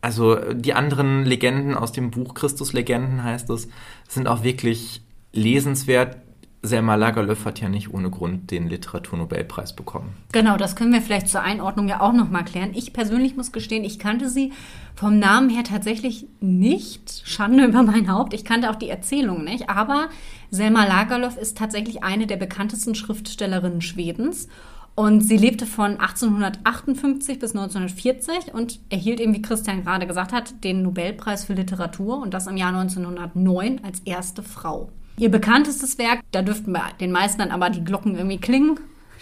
Also 0.00 0.36
die 0.52 0.74
anderen 0.74 1.24
Legenden 1.24 1.74
aus 1.74 1.92
dem 1.92 2.10
Buch 2.10 2.34
Christus-Legenden 2.34 3.24
heißt 3.24 3.48
es, 3.50 3.68
sind 4.06 4.28
auch 4.28 4.42
wirklich 4.42 5.02
lesenswert. 5.32 6.18
Selma 6.64 6.94
Lagerlöf 6.94 7.44
hat 7.44 7.60
ja 7.60 7.68
nicht 7.68 7.92
ohne 7.92 8.08
Grund 8.08 8.50
den 8.50 8.68
Literaturnobelpreis 8.68 9.76
bekommen. 9.76 10.14
Genau, 10.32 10.56
das 10.56 10.76
können 10.76 10.94
wir 10.94 11.02
vielleicht 11.02 11.28
zur 11.28 11.42
Einordnung 11.42 11.88
ja 11.88 12.00
auch 12.00 12.14
nochmal 12.14 12.44
klären. 12.44 12.70
Ich 12.74 12.94
persönlich 12.94 13.36
muss 13.36 13.52
gestehen, 13.52 13.84
ich 13.84 13.98
kannte 13.98 14.30
sie 14.30 14.52
vom 14.94 15.18
Namen 15.18 15.50
her 15.50 15.64
tatsächlich 15.64 16.26
nicht. 16.40 17.22
Schande 17.24 17.66
über 17.66 17.82
mein 17.82 18.10
Haupt. 18.10 18.32
Ich 18.32 18.46
kannte 18.46 18.70
auch 18.70 18.76
die 18.76 18.88
Erzählung 18.88 19.44
nicht. 19.44 19.68
Aber 19.68 20.08
Selma 20.50 20.86
Lagerlöf 20.86 21.36
ist 21.36 21.58
tatsächlich 21.58 22.02
eine 22.02 22.26
der 22.26 22.36
bekanntesten 22.36 22.94
Schriftstellerinnen 22.94 23.82
Schwedens. 23.82 24.48
Und 24.94 25.20
sie 25.22 25.36
lebte 25.36 25.66
von 25.66 25.98
1858 26.00 27.40
bis 27.40 27.50
1940 27.50 28.54
und 28.54 28.80
erhielt 28.88 29.20
eben, 29.20 29.34
wie 29.34 29.42
Christian 29.42 29.82
gerade 29.82 30.06
gesagt 30.06 30.32
hat, 30.32 30.64
den 30.64 30.82
Nobelpreis 30.82 31.44
für 31.44 31.52
Literatur 31.54 32.22
und 32.22 32.32
das 32.32 32.46
im 32.46 32.56
Jahr 32.56 32.74
1909 32.74 33.80
als 33.84 34.00
erste 34.00 34.42
Frau. 34.42 34.90
Ihr 35.16 35.30
bekanntestes 35.30 35.98
Werk, 35.98 36.20
da 36.32 36.42
dürften 36.42 36.72
bei 36.72 36.82
den 37.00 37.12
meisten 37.12 37.38
dann 37.38 37.50
aber 37.50 37.70
die 37.70 37.84
Glocken 37.84 38.16
irgendwie 38.16 38.38
klingen, 38.38 38.80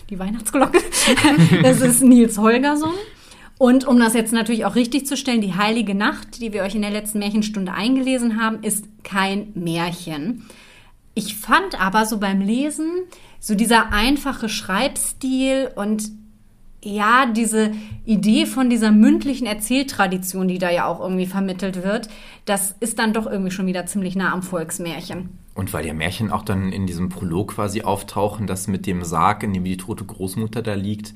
die 0.08 0.18
Weihnachtsglocke, 0.18 0.78
das 1.62 1.80
ist 1.80 2.02
Nils 2.02 2.38
Holgersson. 2.38 2.94
Und 3.58 3.86
um 3.86 3.98
das 3.98 4.14
jetzt 4.14 4.32
natürlich 4.32 4.64
auch 4.64 4.74
richtig 4.74 5.06
zu 5.06 5.16
stellen, 5.16 5.40
die 5.40 5.54
Heilige 5.54 5.94
Nacht, 5.94 6.40
die 6.40 6.52
wir 6.52 6.62
euch 6.62 6.74
in 6.74 6.82
der 6.82 6.90
letzten 6.90 7.18
Märchenstunde 7.18 7.72
eingelesen 7.72 8.40
haben, 8.40 8.62
ist 8.62 8.86
kein 9.04 9.52
Märchen. 9.54 10.46
Ich 11.14 11.36
fand 11.36 11.80
aber 11.80 12.06
so 12.06 12.18
beim 12.18 12.40
Lesen, 12.40 12.90
so 13.38 13.54
dieser 13.54 13.92
einfache 13.92 14.48
Schreibstil 14.48 15.70
und 15.76 16.10
ja, 16.82 17.26
diese 17.26 17.72
Idee 18.04 18.46
von 18.46 18.68
dieser 18.68 18.90
mündlichen 18.90 19.46
Erzähltradition, 19.46 20.48
die 20.48 20.58
da 20.58 20.70
ja 20.70 20.86
auch 20.86 21.00
irgendwie 21.00 21.26
vermittelt 21.26 21.84
wird, 21.84 22.08
das 22.44 22.74
ist 22.80 22.98
dann 22.98 23.12
doch 23.12 23.26
irgendwie 23.26 23.52
schon 23.52 23.66
wieder 23.66 23.86
ziemlich 23.86 24.16
nah 24.16 24.32
am 24.32 24.42
Volksmärchen. 24.42 25.38
Und 25.54 25.72
weil 25.72 25.86
ja 25.86 25.92
Märchen 25.92 26.30
auch 26.30 26.42
dann 26.42 26.72
in 26.72 26.86
diesem 26.86 27.08
Prolog 27.08 27.54
quasi 27.54 27.82
auftauchen, 27.82 28.46
das 28.46 28.68
mit 28.68 28.86
dem 28.86 29.04
Sarg, 29.04 29.42
in 29.42 29.52
dem 29.52 29.64
die 29.64 29.76
tote 29.76 30.04
Großmutter 30.04 30.62
da 30.62 30.74
liegt, 30.74 31.12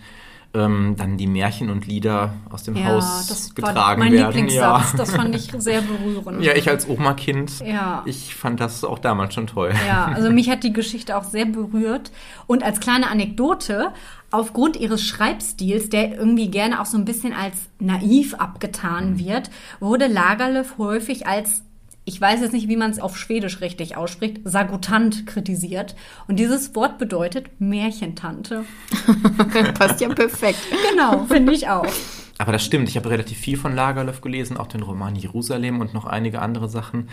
ähm, 0.57 0.95
dann 0.97 1.17
die 1.17 1.27
Märchen 1.27 1.71
und 1.71 1.87
Lieder 1.87 2.35
aus 2.51 2.63
dem 2.63 2.77
ja, 2.77 2.87
Haus 2.87 3.27
das 3.29 3.55
getragen 3.55 3.77
war 3.77 3.97
mein 3.97 4.13
werden. 4.13 4.33
Lieblingssatz. 4.33 4.93
Ja. 4.93 4.97
Das 4.97 5.11
fand 5.15 5.35
ich 5.35 5.53
sehr 5.59 5.83
berührend. 5.83 6.43
Ja, 6.43 6.55
ich 6.55 6.69
als 6.69 6.89
Oma-Kind, 6.89 7.61
ja. 7.61 8.03
ich 8.07 8.35
fand 8.35 8.61
das 8.61 8.83
auch 8.85 8.99
damals 8.99 9.35
schon 9.35 9.47
toll. 9.47 9.73
Ja, 9.87 10.07
also 10.07 10.31
mich 10.31 10.49
hat 10.49 10.65
die 10.65 10.73
Geschichte 10.73 11.17
auch 11.17 11.25
sehr 11.25 11.47
berührt. 11.47 12.11
Und 12.47 12.63
als 12.63 12.81
kleine 12.81 13.11
Anekdote, 13.11 13.93
aufgrund 14.31 14.77
ihres 14.77 15.03
Schreibstils, 15.03 15.91
der 15.91 16.17
irgendwie 16.17 16.51
gerne 16.51 16.81
auch 16.81 16.87
so 16.87 16.97
ein 16.97 17.05
bisschen 17.05 17.33
als 17.33 17.57
naiv 17.79 18.35
abgetan 18.35 19.13
mhm. 19.13 19.19
wird, 19.19 19.51
wurde 19.81 20.07
Lagerlöf 20.07 20.79
häufig 20.79 21.27
als 21.27 21.63
ich 22.07 22.21
weiß 22.21 22.41
jetzt 22.41 22.53
nicht, 22.53 22.69
wie 22.69 22.77
man 22.77 22.93
es 22.93 23.01
auf 23.01 23.19
Schwedisch 23.19 23.61
richtig 23.61 23.97
ausspricht, 23.97 24.39
Sagutant 24.45 25.27
kritisiert. 25.27 25.97
Und 26.29 26.39
dieses 26.39 26.75
Wort 26.77 26.99
bedeutet 26.99 27.61
Märchentante. 27.61 28.65
Passt 29.75 30.01
ja 30.01 30.09
perfekt. 30.09 30.61
Genau, 30.91 31.25
finde 31.25 31.53
ich 31.53 31.69
auch. 31.69 31.87
Aber 32.39 32.53
das 32.53 32.65
stimmt, 32.65 32.89
ich 32.89 32.97
habe 32.97 33.11
relativ 33.11 33.39
viel 33.39 33.57
von 33.57 33.75
Lagerlöf 33.75 34.21
gelesen, 34.21 34.57
auch 34.57 34.69
den 34.69 34.83
Roman 34.83 35.17
Jerusalem 35.17 35.81
und 35.81 35.95
noch 35.95 36.05
einige 36.05 36.43
andere 36.43 36.69
Sachen. 36.69 37.09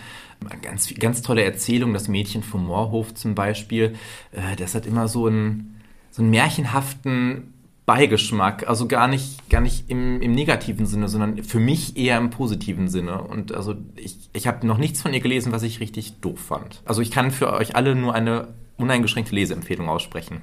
Ganz, 0.62 0.94
ganz 0.96 1.24
tolle 1.24 1.44
Erzählung, 1.44 1.94
das 1.94 2.08
Mädchen 2.08 2.44
vom 2.44 2.68
Moorhof 2.68 3.16
zum 3.16 3.34
Beispiel. 3.34 3.96
Äh, 4.32 4.56
das 4.58 4.76
hat 4.76 4.86
immer 4.86 5.08
so 5.08 5.26
einen, 5.26 5.82
so 6.12 6.22
einen 6.22 6.30
märchenhaften 6.30 7.53
Beigeschmack, 7.86 8.68
also 8.68 8.88
gar 8.88 9.08
nicht, 9.08 9.50
gar 9.50 9.60
nicht 9.60 9.90
im, 9.90 10.22
im 10.22 10.32
negativen 10.32 10.86
Sinne, 10.86 11.10
sondern 11.10 11.44
für 11.44 11.60
mich 11.60 11.98
eher 11.98 12.18
im 12.18 12.30
positiven 12.30 12.88
Sinne. 12.88 13.22
Und 13.22 13.54
also 13.54 13.76
ich, 13.96 14.18
ich 14.32 14.48
habe 14.48 14.66
noch 14.66 14.78
nichts 14.78 15.02
von 15.02 15.14
ihr 15.14 15.20
gelesen, 15.20 15.52
was 15.52 15.64
ich 15.64 15.82
richtig 15.82 16.22
doof 16.22 16.40
fand. 16.40 16.82
Also 16.86 17.02
ich 17.02 17.12
kann 17.12 17.32
für 17.32 17.52
euch 17.52 17.76
alle 17.76 17.96
nur 17.96 18.16
eine 18.16 18.48
uneingeschränkte 18.78 19.36
Leseempfehlung 19.36 19.90
aussprechen. 19.90 20.42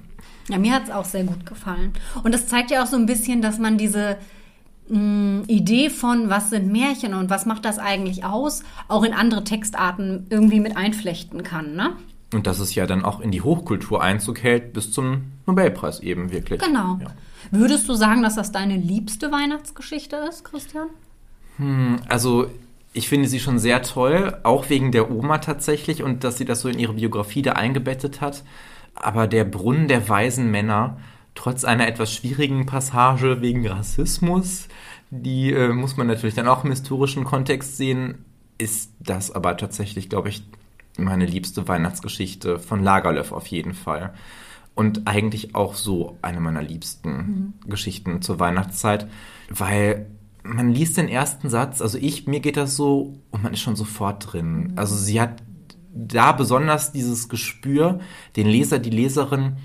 Ja, 0.48 0.58
mir 0.58 0.72
hat 0.72 0.84
es 0.84 0.90
auch 0.90 1.04
sehr 1.04 1.24
gut 1.24 1.46
gefallen. 1.46 1.94
Und 2.22 2.32
das 2.32 2.46
zeigt 2.46 2.70
ja 2.70 2.82
auch 2.82 2.86
so 2.86 2.96
ein 2.96 3.06
bisschen, 3.06 3.40
dass 3.40 3.58
man 3.58 3.78
diese 3.78 4.18
mh, 4.88 4.98
mm, 4.98 5.44
Idee 5.46 5.88
von, 5.88 6.28
was 6.28 6.50
sind 6.50 6.70
Märchen 6.70 7.14
und 7.14 7.30
was 7.30 7.46
macht 7.46 7.64
das 7.64 7.78
eigentlich 7.78 8.24
aus, 8.24 8.64
auch 8.88 9.02
in 9.02 9.14
andere 9.14 9.44
Textarten 9.44 10.26
irgendwie 10.28 10.60
mit 10.60 10.76
einflechten 10.76 11.42
kann. 11.42 11.74
Ne? 11.74 11.92
Und 12.34 12.46
dass 12.46 12.58
es 12.58 12.74
ja 12.74 12.86
dann 12.86 13.04
auch 13.04 13.20
in 13.20 13.30
die 13.30 13.40
Hochkultur 13.40 14.02
Einzug 14.02 14.42
hält, 14.42 14.74
bis 14.74 14.92
zum 14.92 15.32
Nobelpreis 15.46 16.00
eben 16.00 16.30
wirklich. 16.30 16.60
Genau. 16.60 16.98
Ja. 17.00 17.08
Würdest 17.50 17.88
du 17.88 17.94
sagen, 17.94 18.22
dass 18.22 18.36
das 18.36 18.52
deine 18.52 18.76
liebste 18.76 19.32
Weihnachtsgeschichte 19.32 20.16
ist, 20.28 20.44
Christian? 20.44 20.88
Hm, 21.56 22.00
also 22.08 22.50
ich 22.92 23.08
finde 23.08 23.28
sie 23.28 23.40
schon 23.40 23.58
sehr 23.58 23.82
toll, 23.82 24.36
auch 24.42 24.68
wegen 24.68 24.92
der 24.92 25.10
Oma 25.10 25.38
tatsächlich 25.38 26.02
und 26.02 26.24
dass 26.24 26.38
sie 26.38 26.44
das 26.44 26.60
so 26.60 26.68
in 26.68 26.78
ihre 26.78 26.94
Biografie 26.94 27.42
da 27.42 27.52
eingebettet 27.52 28.20
hat. 28.20 28.42
Aber 28.94 29.26
der 29.26 29.44
Brunnen 29.44 29.88
der 29.88 30.08
weisen 30.08 30.50
Männer, 30.50 30.98
trotz 31.34 31.64
einer 31.64 31.86
etwas 31.86 32.12
schwierigen 32.12 32.66
Passage 32.66 33.40
wegen 33.40 33.66
Rassismus, 33.66 34.68
die 35.10 35.52
äh, 35.52 35.68
muss 35.68 35.96
man 35.96 36.06
natürlich 36.06 36.34
dann 36.34 36.48
auch 36.48 36.64
im 36.64 36.70
historischen 36.70 37.24
Kontext 37.24 37.76
sehen, 37.76 38.24
ist 38.58 38.92
das 39.00 39.30
aber 39.30 39.56
tatsächlich, 39.56 40.08
glaube 40.08 40.28
ich, 40.28 40.42
meine 40.98 41.26
liebste 41.26 41.66
Weihnachtsgeschichte 41.66 42.58
von 42.58 42.82
Lagerlöf 42.82 43.32
auf 43.32 43.46
jeden 43.46 43.74
Fall. 43.74 44.12
Und 44.80 45.06
eigentlich 45.06 45.54
auch 45.54 45.74
so 45.74 46.16
eine 46.22 46.40
meiner 46.40 46.62
liebsten 46.62 47.12
mhm. 47.12 47.52
Geschichten 47.68 48.22
zur 48.22 48.40
Weihnachtszeit, 48.40 49.08
weil 49.50 50.06
man 50.42 50.72
liest 50.72 50.96
den 50.96 51.06
ersten 51.06 51.50
Satz, 51.50 51.82
also 51.82 51.98
ich, 51.98 52.26
mir 52.26 52.40
geht 52.40 52.56
das 52.56 52.76
so 52.76 53.12
und 53.30 53.42
man 53.42 53.52
ist 53.52 53.60
schon 53.60 53.76
sofort 53.76 54.32
drin. 54.32 54.68
Mhm. 54.68 54.72
Also 54.76 54.96
sie 54.96 55.20
hat 55.20 55.42
da 55.92 56.32
besonders 56.32 56.92
dieses 56.92 57.28
Gespür, 57.28 58.00
den 58.36 58.46
Leser, 58.46 58.78
die 58.78 58.88
Leserin 58.88 59.58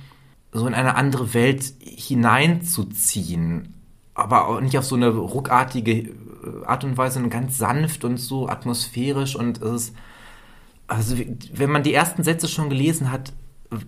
so 0.52 0.68
in 0.68 0.74
eine 0.74 0.96
andere 0.96 1.34
Welt 1.34 1.64
hineinzuziehen. 1.80 3.74
Aber 4.16 4.50
auch 4.50 4.60
nicht 4.60 4.78
auf 4.78 4.84
so 4.84 4.98
eine 4.98 5.08
ruckartige 5.08 5.94
äh, 5.94 6.66
Art 6.66 6.84
und 6.84 6.98
Weise, 6.98 7.14
sondern 7.14 7.30
ganz 7.30 7.58
sanft 7.58 8.04
und 8.04 8.18
so 8.18 8.50
atmosphärisch 8.50 9.38
und 9.38 9.62
es 9.62 9.84
ist 9.84 9.96
also 10.88 11.16
wenn 11.54 11.72
man 11.72 11.84
die 11.84 11.94
ersten 11.94 12.24
Sätze 12.24 12.48
schon 12.48 12.70
gelesen 12.70 13.12
hat, 13.12 13.34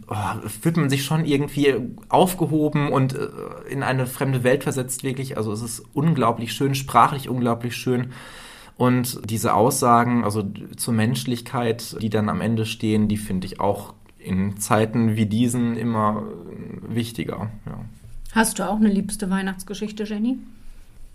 oh, 0.08 0.48
fühlt 0.48 0.78
man 0.78 0.90
sich 0.90 1.04
schon 1.04 1.26
irgendwie 1.26 1.76
aufgehoben 2.10 2.92
und 2.92 3.16
äh, 3.16 3.28
in 3.70 3.84
eine 3.84 4.08
fremde 4.08 4.44
Welt 4.44 4.64
versetzt, 4.64 5.04
wirklich. 5.04 5.38
Also 5.38 5.52
es 5.52 5.62
ist 5.62 5.84
unglaublich 5.94 6.54
schön, 6.54 6.76
sprachlich 6.76 7.30
unglaublich 7.30 7.76
schön. 7.76 8.12
Und 8.78 9.20
diese 9.30 9.56
Aussagen, 9.56 10.24
also 10.24 10.44
zur 10.76 10.94
Menschlichkeit, 10.94 11.98
die 12.02 12.10
dann 12.10 12.30
am 12.30 12.42
Ende 12.42 12.66
stehen, 12.66 13.08
die 13.08 13.18
finde 13.18 13.48
ich 13.48 13.60
auch 13.60 13.94
in 14.20 14.58
Zeiten 14.58 15.16
wie 15.16 15.26
diesen 15.26 15.78
immer 15.78 16.24
wichtiger. 16.82 17.50
Ja. 17.66 17.80
Hast 18.34 18.60
du 18.60 18.70
auch 18.70 18.76
eine 18.76 18.90
liebste 18.90 19.30
Weihnachtsgeschichte, 19.30 20.04
Jenny? 20.04 20.38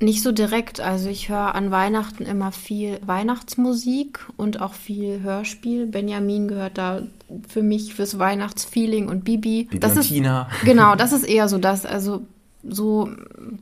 Nicht 0.02 0.22
so 0.22 0.32
direkt. 0.32 0.80
Also 0.80 1.08
ich 1.08 1.28
höre 1.28 1.54
an 1.54 1.70
Weihnachten 1.70 2.24
immer 2.24 2.50
viel 2.50 2.98
Weihnachtsmusik 3.06 4.26
und 4.36 4.60
auch 4.60 4.74
viel 4.74 5.22
Hörspiel. 5.22 5.86
Benjamin 5.86 6.48
gehört 6.48 6.76
da 6.76 7.02
für 7.48 7.62
mich 7.62 7.94
fürs 7.94 8.18
Weihnachtsfeeling 8.18 9.08
und 9.08 9.24
Bibi. 9.24 9.64
Bibi 9.64 9.78
das 9.78 9.92
und 9.92 10.00
ist 10.00 10.08
Tina. 10.08 10.48
genau, 10.64 10.96
das 10.96 11.12
ist 11.12 11.22
eher 11.22 11.48
so 11.48 11.58
das. 11.58 11.86
Also 11.86 12.26
so 12.64 13.10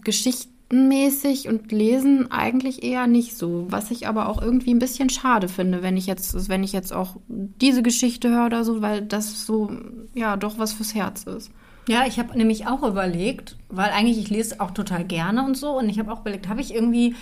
geschichtenmäßig 0.03 1.46
und 1.48 1.72
lesen 1.72 2.33
eigentlich 2.33 2.83
eher 2.83 3.07
nicht 3.07 3.37
so. 3.37 3.66
Was 3.68 3.90
ich 3.90 4.09
aber 4.09 4.26
auch 4.31 4.40
irgendwie 4.40 4.72
ein 4.72 4.79
bisschen 4.79 5.11
schade 5.11 5.46
finde, 5.46 5.83
wenn 5.83 5.98
ich 5.98 6.07
jetzt, 6.07 6.48
wenn 6.48 6.64
ich 6.64 6.72
jetzt 6.72 6.94
auch 6.94 7.16
diese 7.29 7.83
Geschichte 7.83 8.31
höre 8.31 8.46
oder 8.46 8.64
so, 8.64 8.81
weil 8.81 9.03
das 9.03 9.44
so 9.44 9.70
ja 10.14 10.38
doch 10.38 10.59
was 10.59 10.72
fürs 10.72 10.94
Herz 10.94 11.24
ist. 11.24 11.50
Ja, 11.90 12.07
ich 12.07 12.20
habe 12.20 12.38
nämlich 12.38 12.68
auch 12.68 12.85
überlegt, 12.85 13.57
weil 13.68 13.90
eigentlich 13.90 14.16
ich 14.16 14.31
lese 14.31 14.61
auch 14.61 14.70
total 14.70 15.03
gerne 15.03 15.44
und 15.44 15.57
so 15.57 15.76
und 15.76 15.88
ich 15.88 15.98
habe 15.98 16.12
auch 16.12 16.20
überlegt, 16.20 16.46
habe 16.46 16.61
ich 16.61 16.72
irgendwie 16.72 17.16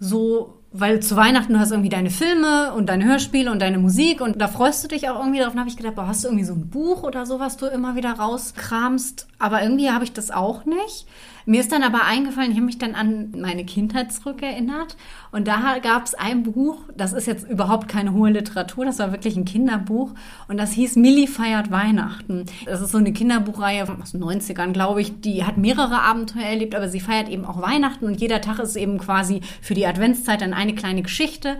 so, 0.00 0.58
weil 0.72 0.98
zu 0.98 1.14
Weihnachten 1.14 1.52
du 1.52 1.60
hast 1.60 1.70
irgendwie 1.70 1.88
deine 1.88 2.10
Filme 2.10 2.72
und 2.72 2.88
deine 2.88 3.04
Hörspiele 3.04 3.52
und 3.52 3.62
deine 3.62 3.78
Musik 3.78 4.20
und 4.20 4.40
da 4.40 4.48
freust 4.48 4.82
du 4.82 4.88
dich 4.88 5.08
auch 5.08 5.20
irgendwie 5.20 5.38
drauf. 5.38 5.52
Und 5.52 5.60
habe 5.60 5.68
ich 5.68 5.76
gedacht, 5.76 5.94
boah, 5.94 6.08
hast 6.08 6.24
du 6.24 6.28
irgendwie 6.28 6.44
so 6.44 6.54
ein 6.54 6.68
Buch 6.68 7.04
oder 7.04 7.26
so, 7.26 7.38
was 7.38 7.58
du 7.58 7.66
immer 7.66 7.94
wieder 7.94 8.14
rauskramst? 8.14 9.28
Aber 9.38 9.62
irgendwie 9.62 9.92
habe 9.92 10.02
ich 10.02 10.12
das 10.12 10.32
auch 10.32 10.64
nicht. 10.64 11.06
Mir 11.44 11.60
ist 11.60 11.72
dann 11.72 11.82
aber 11.82 12.04
eingefallen, 12.04 12.50
ich 12.50 12.56
habe 12.56 12.66
mich 12.66 12.78
dann 12.78 12.94
an 12.94 13.32
meine 13.36 13.64
Kindheit 13.64 14.12
zurückerinnert 14.12 14.96
und 15.30 15.48
da 15.48 15.78
gab 15.82 16.04
es 16.04 16.14
ein 16.14 16.42
Buch, 16.42 16.78
das 16.96 17.12
ist 17.12 17.26
jetzt 17.26 17.48
überhaupt 17.48 17.88
keine 17.88 18.12
hohe 18.12 18.30
Literatur, 18.30 18.84
das 18.84 18.98
war 18.98 19.12
wirklich 19.12 19.36
ein 19.36 19.44
Kinderbuch 19.44 20.12
und 20.48 20.56
das 20.56 20.72
hieß 20.72 20.96
Millie 20.96 21.26
feiert 21.26 21.70
Weihnachten. 21.70 22.46
Das 22.66 22.80
ist 22.80 22.92
so 22.92 22.98
eine 22.98 23.12
Kinderbuchreihe 23.12 23.86
aus 24.00 24.12
den 24.12 24.22
90ern, 24.22 24.72
glaube 24.72 25.00
ich, 25.00 25.20
die 25.20 25.44
hat 25.44 25.56
mehrere 25.56 26.02
Abenteuer 26.02 26.44
erlebt, 26.44 26.74
aber 26.74 26.88
sie 26.88 27.00
feiert 27.00 27.28
eben 27.28 27.44
auch 27.44 27.60
Weihnachten 27.60 28.06
und 28.06 28.20
jeder 28.20 28.40
Tag 28.40 28.58
ist 28.58 28.76
eben 28.76 28.98
quasi 28.98 29.40
für 29.60 29.74
die 29.74 29.86
Adventszeit 29.86 30.40
dann 30.40 30.54
eine 30.54 30.74
kleine 30.74 31.02
Geschichte 31.02 31.56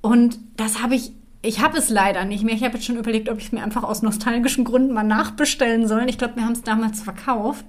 und 0.00 0.38
das 0.56 0.82
habe 0.82 0.94
ich 0.94 1.12
ich 1.40 1.60
habe 1.60 1.78
es 1.78 1.88
leider 1.88 2.24
nicht 2.24 2.42
mehr. 2.42 2.54
Ich 2.54 2.64
habe 2.64 2.74
jetzt 2.74 2.84
schon 2.84 2.96
überlegt, 2.96 3.28
ob 3.28 3.38
ich 3.38 3.46
es 3.46 3.52
mir 3.52 3.62
einfach 3.62 3.84
aus 3.84 4.02
nostalgischen 4.02 4.64
Gründen 4.64 4.92
mal 4.92 5.04
nachbestellen 5.04 5.86
soll. 5.86 6.08
Ich 6.08 6.18
glaube, 6.18 6.36
wir 6.36 6.44
haben 6.44 6.52
es 6.52 6.62
damals 6.62 7.00
verkauft. 7.00 7.64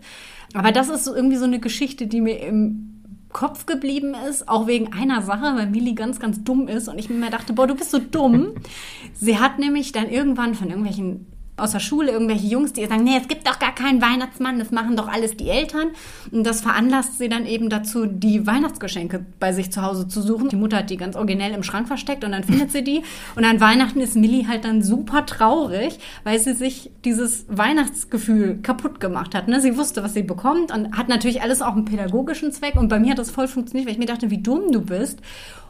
Aber 0.53 0.71
das 0.71 0.89
ist 0.89 1.05
so 1.05 1.15
irgendwie 1.15 1.37
so 1.37 1.45
eine 1.45 1.59
Geschichte, 1.59 2.07
die 2.07 2.21
mir 2.21 2.39
im 2.39 2.89
Kopf 3.31 3.65
geblieben 3.65 4.15
ist, 4.27 4.49
auch 4.49 4.65
wegen 4.65 4.91
einer 4.91 5.21
Sache, 5.21 5.55
weil 5.55 5.69
Mili 5.69 5.93
ganz, 5.93 6.19
ganz 6.19 6.43
dumm 6.43 6.67
ist 6.67 6.87
und 6.87 6.97
ich 6.97 7.09
mir 7.09 7.29
dachte, 7.29 7.53
boah, 7.53 7.67
du 7.67 7.75
bist 7.75 7.91
so 7.91 7.99
dumm. 7.99 8.53
Sie 9.13 9.37
hat 9.37 9.59
nämlich 9.59 9.91
dann 9.91 10.09
irgendwann 10.09 10.55
von 10.55 10.69
irgendwelchen 10.69 11.27
aus 11.59 11.71
der 11.71 11.79
Schule 11.79 12.11
irgendwelche 12.11 12.47
Jungs, 12.47 12.73
die 12.73 12.85
sagen, 12.85 13.03
nee, 13.03 13.17
es 13.19 13.27
gibt 13.27 13.47
doch 13.47 13.59
gar 13.59 13.73
keinen 13.73 14.01
Weihnachtsmann, 14.01 14.59
das 14.59 14.71
machen 14.71 14.95
doch 14.95 15.07
alles 15.07 15.37
die 15.37 15.49
Eltern. 15.49 15.89
Und 16.31 16.43
das 16.45 16.61
veranlasst 16.61 17.17
sie 17.17 17.29
dann 17.29 17.45
eben 17.45 17.69
dazu, 17.69 18.05
die 18.05 18.45
Weihnachtsgeschenke 18.45 19.25
bei 19.39 19.53
sich 19.53 19.71
zu 19.71 19.81
Hause 19.81 20.07
zu 20.07 20.21
suchen. 20.21 20.49
Die 20.49 20.55
Mutter 20.55 20.77
hat 20.77 20.89
die 20.89 20.97
ganz 20.97 21.15
originell 21.15 21.53
im 21.53 21.63
Schrank 21.63 21.87
versteckt 21.87 22.23
und 22.23 22.31
dann 22.31 22.43
findet 22.43 22.71
sie 22.71 22.83
die. 22.83 23.03
Und 23.35 23.45
an 23.45 23.59
Weihnachten 23.59 23.99
ist 23.99 24.15
Millie 24.15 24.47
halt 24.47 24.65
dann 24.65 24.81
super 24.83 25.25
traurig, 25.25 25.99
weil 26.23 26.39
sie 26.39 26.53
sich 26.53 26.91
dieses 27.05 27.45
Weihnachtsgefühl 27.49 28.59
kaputt 28.61 28.99
gemacht 28.99 29.35
hat. 29.35 29.47
Ne? 29.47 29.61
Sie 29.61 29.77
wusste, 29.77 30.03
was 30.03 30.13
sie 30.13 30.23
bekommt 30.23 30.73
und 30.73 30.97
hat 30.97 31.09
natürlich 31.09 31.41
alles 31.41 31.61
auch 31.61 31.73
einen 31.73 31.85
pädagogischen 31.85 32.51
Zweck. 32.51 32.75
Und 32.75 32.89
bei 32.89 32.99
mir 32.99 33.11
hat 33.11 33.19
das 33.19 33.31
voll 33.31 33.47
funktioniert, 33.47 33.87
weil 33.87 33.93
ich 33.93 33.99
mir 33.99 34.05
dachte, 34.05 34.29
wie 34.29 34.39
dumm 34.39 34.71
du 34.71 34.81
bist. 34.81 35.19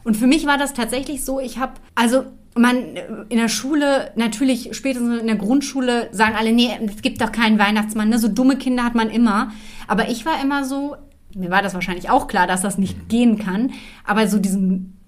Und 0.04 0.16
für 0.16 0.26
mich 0.26 0.46
war 0.46 0.58
das 0.58 0.72
tatsächlich 0.72 1.24
so, 1.24 1.40
ich 1.40 1.58
habe, 1.58 1.72
also 1.94 2.24
man 2.60 2.96
in 3.28 3.38
der 3.38 3.48
Schule, 3.48 4.12
natürlich 4.16 4.70
spätestens 4.76 5.20
in 5.20 5.26
der 5.26 5.36
Grundschule, 5.36 6.08
sagen 6.12 6.34
alle, 6.36 6.52
nee, 6.52 6.70
es 6.86 7.02
gibt 7.02 7.20
doch 7.20 7.32
keinen 7.32 7.58
Weihnachtsmann. 7.58 8.08
Ne? 8.08 8.18
So 8.18 8.28
dumme 8.28 8.56
Kinder 8.56 8.84
hat 8.84 8.94
man 8.94 9.10
immer. 9.10 9.52
Aber 9.88 10.08
ich 10.08 10.26
war 10.26 10.40
immer 10.42 10.64
so, 10.64 10.96
mir 11.34 11.50
war 11.50 11.62
das 11.62 11.74
wahrscheinlich 11.74 12.10
auch 12.10 12.26
klar, 12.26 12.46
dass 12.46 12.62
das 12.62 12.78
nicht 12.78 13.08
gehen 13.08 13.38
kann. 13.38 13.72
Aber 14.04 14.28
so 14.28 14.38
diesen, 14.38 14.98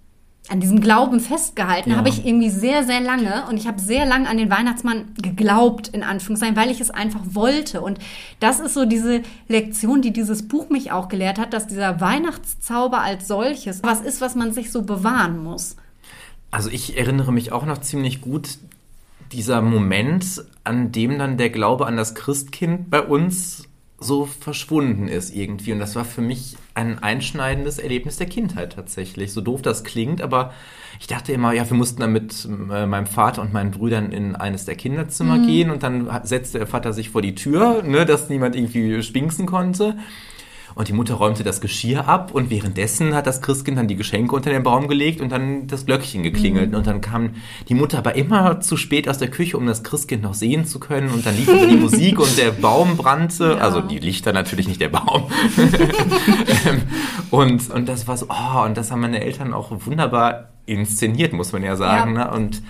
an 0.49 0.61
diesem 0.61 0.81
Glauben 0.81 1.21
festgehalten 1.21 1.91
ja. 1.91 1.97
habe 1.97 2.09
ich 2.09 2.27
irgendwie 2.27 2.51
sehr, 2.51 2.85
sehr 2.85 3.01
lange. 3.01 3.45
Und 3.49 3.57
ich 3.57 3.67
habe 3.67 3.81
sehr 3.81 4.07
lange 4.07 4.29
an 4.29 4.39
den 4.39 4.51
Weihnachtsmann 4.51 5.15
geglaubt, 5.21 5.89
in 5.89 6.03
Anführungszeichen, 6.03 6.57
weil 6.57 6.71
ich 6.71 6.81
es 6.81 6.91
einfach 6.91 7.21
wollte. 7.25 7.81
Und 7.81 7.99
das 8.41 8.61
ist 8.61 8.75
so 8.75 8.85
diese 8.85 9.23
Lektion, 9.49 10.03
die 10.03 10.13
dieses 10.13 10.49
Buch 10.49 10.69
mich 10.69 10.93
auch 10.93 11.09
gelehrt 11.09 11.39
hat, 11.39 11.53
dass 11.53 11.67
dieser 11.67 12.01
Weihnachtszauber 12.01 13.01
als 13.01 13.29
solches 13.29 13.83
was 13.83 14.01
ist, 14.01 14.21
was 14.21 14.35
man 14.35 14.53
sich 14.53 14.73
so 14.73 14.83
bewahren 14.83 15.43
muss. 15.43 15.77
Also 16.53 16.69
ich 16.71 16.97
erinnere 16.97 17.33
mich 17.33 17.51
auch 17.51 17.67
noch 17.67 17.79
ziemlich 17.79 18.21
gut, 18.21 18.59
dieser 19.33 19.63
Moment, 19.63 20.45
an 20.63 20.93
dem 20.93 21.19
dann 21.19 21.39
der 21.39 21.51
Glaube 21.51 21.87
an 21.87 21.97
das 21.97 22.15
Christkind 22.15 22.91
bei 22.91 23.01
uns 23.01 23.65
so 23.99 24.27
verschwunden 24.27 25.09
ist 25.09 25.35
irgendwie. 25.35 25.73
Und 25.73 25.79
das 25.79 25.97
war 25.97 26.05
für 26.05 26.21
mich 26.21 26.57
ein 26.75 27.03
einschneidendes 27.03 27.79
Erlebnis 27.79 28.17
der 28.17 28.27
Kindheit 28.27 28.75
tatsächlich. 28.75 29.33
So 29.33 29.41
doof 29.41 29.63
das 29.63 29.85
klingt, 29.85 30.21
aber 30.21 30.53
ich 31.01 31.07
dachte 31.07 31.33
immer, 31.33 31.53
ja, 31.53 31.69
wir 31.69 31.77
mussten 31.77 32.01
dann 32.01 32.13
mit 32.13 32.45
äh, 32.45 32.87
meinem 32.87 33.07
Vater 33.07 33.41
und 33.43 33.53
meinen 33.53 33.71
Brüdern 33.71 34.13
in 34.13 34.37
eines 34.37 34.67
der 34.67 34.75
Kinderzimmer 34.75 35.39
mhm. 35.39 35.47
gehen 35.47 35.71
und 35.71 35.83
dann 35.83 36.11
setzte 36.25 36.59
der 36.59 36.67
Vater 36.67 36.93
sich 36.93 37.11
vor 37.11 37.23
die 37.23 37.35
Tür, 37.35 37.83
ne, 37.83 38.05
dass 38.05 38.29
niemand 38.29 38.57
irgendwie 38.57 39.03
spinksen 39.03 39.47
konnte. 39.47 39.97
Und 40.75 40.89
die 40.89 40.93
Mutter 40.93 41.15
räumte 41.15 41.45
das 41.45 41.61
Geschirr 41.61 42.09
ab 42.09 42.33
und 42.33 42.51
währenddessen 42.51 43.15
hat 43.15 43.27
das 43.27 43.43
Christkind 43.43 43.79
dann 43.79 43.89
die 43.89 43.97
Geschenke 43.97 44.35
unter 44.35 44.51
den 44.51 44.63
Baum 44.63 44.89
gelegt 44.89 45.21
und 45.21 45.31
dann 45.31 45.67
das 45.67 45.87
Glöckchen 45.87 46.23
geklingelt. 46.23 46.71
Mhm. 46.71 46.77
Und 46.77 46.87
dann 46.87 47.01
kam 47.01 47.31
die 47.69 47.75
Mutter 47.75 47.99
aber 47.99 48.15
immer 48.15 48.61
zu 48.61 48.77
spät 48.77 49.09
aus 49.09 49.19
der 49.19 49.29
Küche, 49.29 49.57
um 49.57 49.67
das 49.67 49.83
Christkind 49.83 50.23
noch 50.23 50.35
sehen 50.35 50.65
zu 50.65 50.81
können. 50.81 51.11
Und 51.11 51.27
dann 51.27 51.37
lief 51.37 51.49
die 51.69 51.77
Musik 51.77 52.19
und 52.19 52.37
der 52.39 52.51
Baum 52.51 52.97
brannte. 52.97 53.57
Ja. 53.59 53.59
Also 53.59 53.81
die 53.81 53.99
Lichter 53.99 54.33
natürlich, 54.33 54.69
nicht 54.69 54.81
der 54.81 54.89
Baum. 54.89 55.25
Ähm, 56.67 56.83
und, 57.31 57.71
und 57.71 57.89
das 57.89 58.07
war 58.07 58.17
so, 58.17 58.27
oh, 58.29 58.65
und 58.65 58.77
das 58.77 58.91
haben 58.91 59.01
meine 59.01 59.23
Eltern 59.23 59.53
auch 59.55 59.71
wunderbar 59.87 60.49
inszeniert, 60.67 61.33
muss 61.33 61.53
man 61.53 61.63
ja 61.63 61.77
sagen. 61.77 62.15
Ja. 62.15 62.27
Ne? 62.27 62.31
Und 62.31 62.63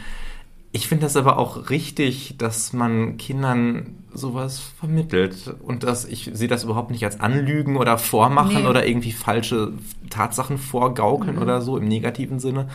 ich 0.75 0.89
finde 0.89 1.05
das 1.05 1.17
aber 1.17 1.39
auch 1.39 1.69
richtig, 1.69 2.37
dass 2.39 2.73
man 2.73 3.19
Kindern 3.19 3.95
sowas 4.15 4.59
vermittelt 4.59 5.55
und 5.63 5.83
dass 5.83 6.07
ich 6.07 6.31
sehe 6.33 6.49
das 6.49 6.65
überhaupt 6.65 6.91
nicht 6.91 7.05
als 7.05 7.21
Anlügen 7.21 7.77
oder 7.77 7.99
Vormachen 7.99 8.63
nee. 8.63 8.69
oder 8.69 8.87
irgendwie 8.87 9.13
falsche 9.13 9.75
Tatsachen 10.09 10.57
vorgaukeln 10.57 11.37
mhm. 11.37 11.43
oder 11.43 11.61
so 11.61 11.77
im 11.77 11.87
negativen 11.87 12.41
Sinne, 12.41 12.69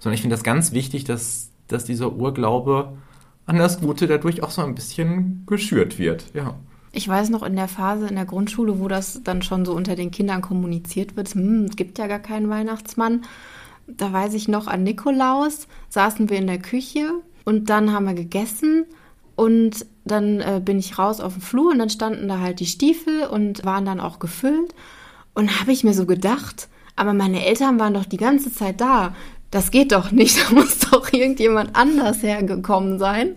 sondern 0.00 0.14
ich 0.14 0.22
finde 0.22 0.34
das 0.34 0.42
ganz 0.42 0.72
wichtig, 0.72 1.04
dass, 1.04 1.50
dass 1.68 1.84
dieser 1.84 2.12
Urglaube 2.14 2.96
an 3.46 3.58
das 3.58 3.80
Gute 3.80 4.08
dadurch 4.08 4.42
auch 4.42 4.50
so 4.50 4.62
ein 4.62 4.74
bisschen 4.74 5.44
geschürt 5.46 6.00
wird, 6.00 6.34
ja. 6.34 6.54
Ich 6.90 7.06
weiß 7.06 7.28
noch 7.28 7.42
in 7.42 7.54
der 7.54 7.68
Phase 7.68 8.08
in 8.08 8.16
der 8.16 8.24
Grundschule, 8.24 8.80
wo 8.80 8.88
das 8.88 9.20
dann 9.22 9.42
schon 9.42 9.64
so 9.64 9.72
unter 9.72 9.94
den 9.94 10.10
Kindern 10.10 10.42
kommuniziert 10.42 11.14
wird, 11.14 11.28
hm, 11.28 11.66
es 11.66 11.76
gibt 11.76 11.98
ja 11.98 12.08
gar 12.08 12.18
keinen 12.18 12.48
Weihnachtsmann. 12.48 13.22
Da 13.86 14.12
weiß 14.12 14.34
ich 14.34 14.48
noch 14.48 14.66
an 14.66 14.82
Nikolaus, 14.82 15.68
saßen 15.90 16.28
wir 16.28 16.38
in 16.38 16.48
der 16.48 16.58
Küche 16.58 17.12
und 17.46 17.70
dann 17.70 17.92
haben 17.92 18.06
wir 18.06 18.14
gegessen 18.14 18.86
und 19.36 19.86
dann 20.04 20.40
äh, 20.40 20.60
bin 20.62 20.80
ich 20.80 20.98
raus 20.98 21.20
auf 21.20 21.34
den 21.34 21.42
Flur 21.42 21.70
und 21.70 21.78
dann 21.78 21.90
standen 21.90 22.26
da 22.26 22.40
halt 22.40 22.58
die 22.58 22.66
Stiefel 22.66 23.24
und 23.24 23.64
waren 23.64 23.84
dann 23.84 24.00
auch 24.00 24.18
gefüllt. 24.18 24.74
Und 25.32 25.60
habe 25.60 25.70
ich 25.70 25.84
mir 25.84 25.94
so 25.94 26.06
gedacht, 26.06 26.68
aber 26.96 27.12
meine 27.12 27.44
Eltern 27.44 27.78
waren 27.78 27.94
doch 27.94 28.04
die 28.04 28.16
ganze 28.16 28.52
Zeit 28.52 28.80
da. 28.80 29.14
Das 29.50 29.70
geht 29.70 29.92
doch 29.92 30.10
nicht, 30.10 30.38
da 30.48 30.54
muss 30.54 30.80
doch 30.80 31.12
irgendjemand 31.12 31.76
anders 31.76 32.22
hergekommen 32.22 32.98
sein. 32.98 33.36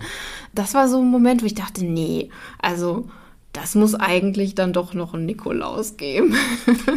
Das 0.55 0.73
war 0.73 0.87
so 0.87 0.99
ein 0.99 1.11
Moment, 1.11 1.43
wo 1.43 1.45
ich 1.45 1.53
dachte, 1.53 1.85
nee, 1.85 2.29
also 2.59 3.07
das 3.53 3.75
muss 3.75 3.93
eigentlich 3.93 4.55
dann 4.55 4.73
doch 4.73 4.95
noch 4.95 5.13
ein 5.13 5.27
Nikolaus 5.27 5.97
geben. 5.97 6.35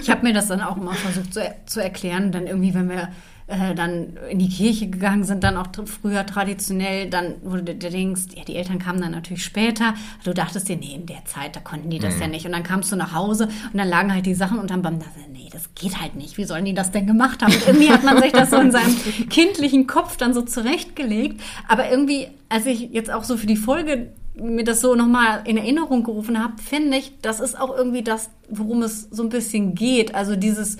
Ich 0.00 0.08
habe 0.08 0.26
mir 0.26 0.32
das 0.32 0.48
dann 0.48 0.62
auch 0.62 0.78
immer 0.78 0.94
versucht 0.94 1.34
zu, 1.34 1.54
zu 1.66 1.82
erklären, 1.82 2.32
dann 2.32 2.46
irgendwie, 2.46 2.72
wenn 2.72 2.88
wir 2.88 3.08
äh, 3.46 3.74
dann 3.74 4.16
in 4.30 4.38
die 4.38 4.48
Kirche 4.48 4.88
gegangen 4.88 5.24
sind, 5.24 5.42
dann 5.44 5.56
auch 5.56 5.66
früher 5.86 6.24
traditionell, 6.24 7.10
dann 7.10 7.34
wurde 7.42 7.74
du 7.74 7.90
denkst, 7.90 8.22
ja, 8.36 8.44
die 8.44 8.56
Eltern 8.56 8.78
kamen 8.78 9.00
dann 9.00 9.12
natürlich 9.12 9.44
später. 9.44 9.94
Du 10.24 10.32
dachtest 10.32 10.68
dir, 10.68 10.76
nee, 10.76 10.94
in 10.94 11.06
der 11.06 11.24
Zeit, 11.24 11.56
da 11.56 11.60
konnten 11.60 11.90
die 11.90 11.98
das 11.98 12.16
mhm. 12.16 12.20
ja 12.22 12.28
nicht. 12.28 12.46
Und 12.46 12.52
dann 12.52 12.62
kamst 12.62 12.92
du 12.92 12.96
nach 12.96 13.14
Hause 13.14 13.48
und 13.72 13.78
dann 13.78 13.88
lagen 13.88 14.12
halt 14.12 14.26
die 14.26 14.34
Sachen 14.34 14.58
unterm 14.58 14.82
Baum. 14.82 14.98
Da 14.98 15.06
nee, 15.32 15.48
das 15.52 15.74
geht 15.74 16.00
halt 16.00 16.14
nicht. 16.14 16.38
Wie 16.38 16.44
sollen 16.44 16.64
die 16.64 16.74
das 16.74 16.92
denn 16.92 17.06
gemacht 17.06 17.42
haben? 17.42 17.52
Und 17.52 17.66
irgendwie 17.66 17.90
hat 17.90 18.04
man 18.04 18.22
sich 18.22 18.32
das 18.32 18.50
so 18.50 18.56
in 18.56 18.70
seinem 18.70 18.96
kindlichen 19.30 19.86
Kopf 19.86 20.16
dann 20.16 20.34
so 20.34 20.42
zurechtgelegt. 20.42 21.40
Aber 21.68 21.90
irgendwie, 21.90 22.28
als 22.48 22.66
ich 22.66 22.90
jetzt 22.92 23.10
auch 23.10 23.24
so 23.24 23.36
für 23.36 23.46
die 23.46 23.56
Folge 23.56 24.12
mir 24.34 24.64
das 24.64 24.80
so 24.80 24.94
nochmal 24.94 25.42
in 25.44 25.58
Erinnerung 25.58 26.04
gerufen 26.04 26.42
habe, 26.42 26.54
finde 26.62 26.96
ich, 26.96 27.12
das 27.20 27.40
ist 27.40 27.58
auch 27.60 27.76
irgendwie 27.76 28.02
das, 28.02 28.30
worum 28.48 28.82
es 28.82 29.08
so 29.10 29.22
ein 29.22 29.28
bisschen 29.28 29.74
geht. 29.74 30.14
Also 30.14 30.36
dieses 30.36 30.78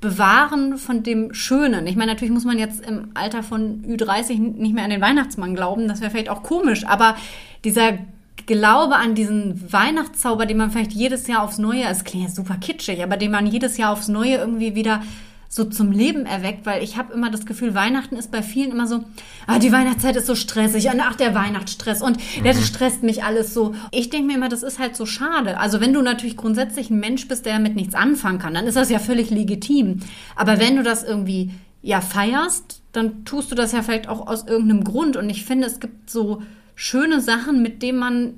Bewahren 0.00 0.78
von 0.78 1.02
dem 1.02 1.34
Schönen. 1.34 1.86
Ich 1.86 1.96
meine, 1.96 2.12
natürlich 2.12 2.32
muss 2.32 2.44
man 2.44 2.58
jetzt 2.58 2.86
im 2.86 3.10
Alter 3.14 3.42
von 3.42 3.82
Ü30 3.84 4.38
nicht 4.38 4.74
mehr 4.74 4.84
an 4.84 4.90
den 4.90 5.00
Weihnachtsmann 5.00 5.56
glauben, 5.56 5.88
das 5.88 6.00
wäre 6.00 6.10
vielleicht 6.10 6.28
auch 6.28 6.42
komisch, 6.42 6.86
aber 6.86 7.16
dieser 7.64 7.98
Glaube 8.46 8.96
an 8.96 9.14
diesen 9.14 9.72
Weihnachtszauber, 9.72 10.46
den 10.46 10.56
man 10.56 10.70
vielleicht 10.70 10.92
jedes 10.92 11.26
Jahr 11.26 11.42
aufs 11.42 11.58
Neue, 11.58 11.84
es 11.84 12.04
klingt 12.04 12.28
ja 12.28 12.30
super 12.30 12.56
kitschig, 12.56 13.02
aber 13.02 13.16
den 13.16 13.30
man 13.30 13.46
jedes 13.46 13.76
Jahr 13.76 13.92
aufs 13.92 14.08
Neue 14.08 14.36
irgendwie 14.36 14.74
wieder 14.74 15.02
so 15.50 15.64
zum 15.64 15.90
Leben 15.90 16.26
erweckt, 16.26 16.66
weil 16.66 16.82
ich 16.82 16.98
habe 16.98 17.14
immer 17.14 17.30
das 17.30 17.46
Gefühl, 17.46 17.74
Weihnachten 17.74 18.16
ist 18.16 18.30
bei 18.30 18.42
vielen 18.42 18.70
immer 18.70 18.86
so, 18.86 19.04
ah, 19.46 19.58
die 19.58 19.72
Weihnachtszeit 19.72 20.14
ist 20.16 20.26
so 20.26 20.34
stressig, 20.34 20.90
ach, 20.90 21.16
der 21.16 21.34
Weihnachtsstress 21.34 22.02
und 22.02 22.18
mhm. 22.18 22.44
der 22.44 22.54
stresst 22.54 23.02
mich 23.02 23.24
alles 23.24 23.54
so. 23.54 23.74
Ich 23.90 24.10
denke 24.10 24.26
mir 24.26 24.34
immer, 24.34 24.50
das 24.50 24.62
ist 24.62 24.78
halt 24.78 24.94
so 24.94 25.06
schade. 25.06 25.58
Also 25.58 25.80
wenn 25.80 25.94
du 25.94 26.02
natürlich 26.02 26.36
grundsätzlich 26.36 26.90
ein 26.90 27.00
Mensch 27.00 27.26
bist, 27.28 27.46
der 27.46 27.54
damit 27.54 27.76
nichts 27.76 27.94
anfangen 27.94 28.38
kann, 28.38 28.52
dann 28.52 28.66
ist 28.66 28.76
das 28.76 28.90
ja 28.90 28.98
völlig 28.98 29.30
legitim. 29.30 30.00
Aber 30.36 30.58
wenn 30.58 30.76
du 30.76 30.82
das 30.82 31.02
irgendwie 31.02 31.50
ja 31.80 32.02
feierst, 32.02 32.82
dann 32.92 33.24
tust 33.24 33.50
du 33.50 33.54
das 33.54 33.72
ja 33.72 33.82
vielleicht 33.82 34.08
auch 34.08 34.26
aus 34.26 34.46
irgendeinem 34.46 34.84
Grund. 34.84 35.16
Und 35.16 35.30
ich 35.30 35.46
finde, 35.46 35.66
es 35.66 35.80
gibt 35.80 36.10
so 36.10 36.42
schöne 36.74 37.22
Sachen, 37.22 37.62
mit 37.62 37.82
denen 37.82 37.98
man 37.98 38.34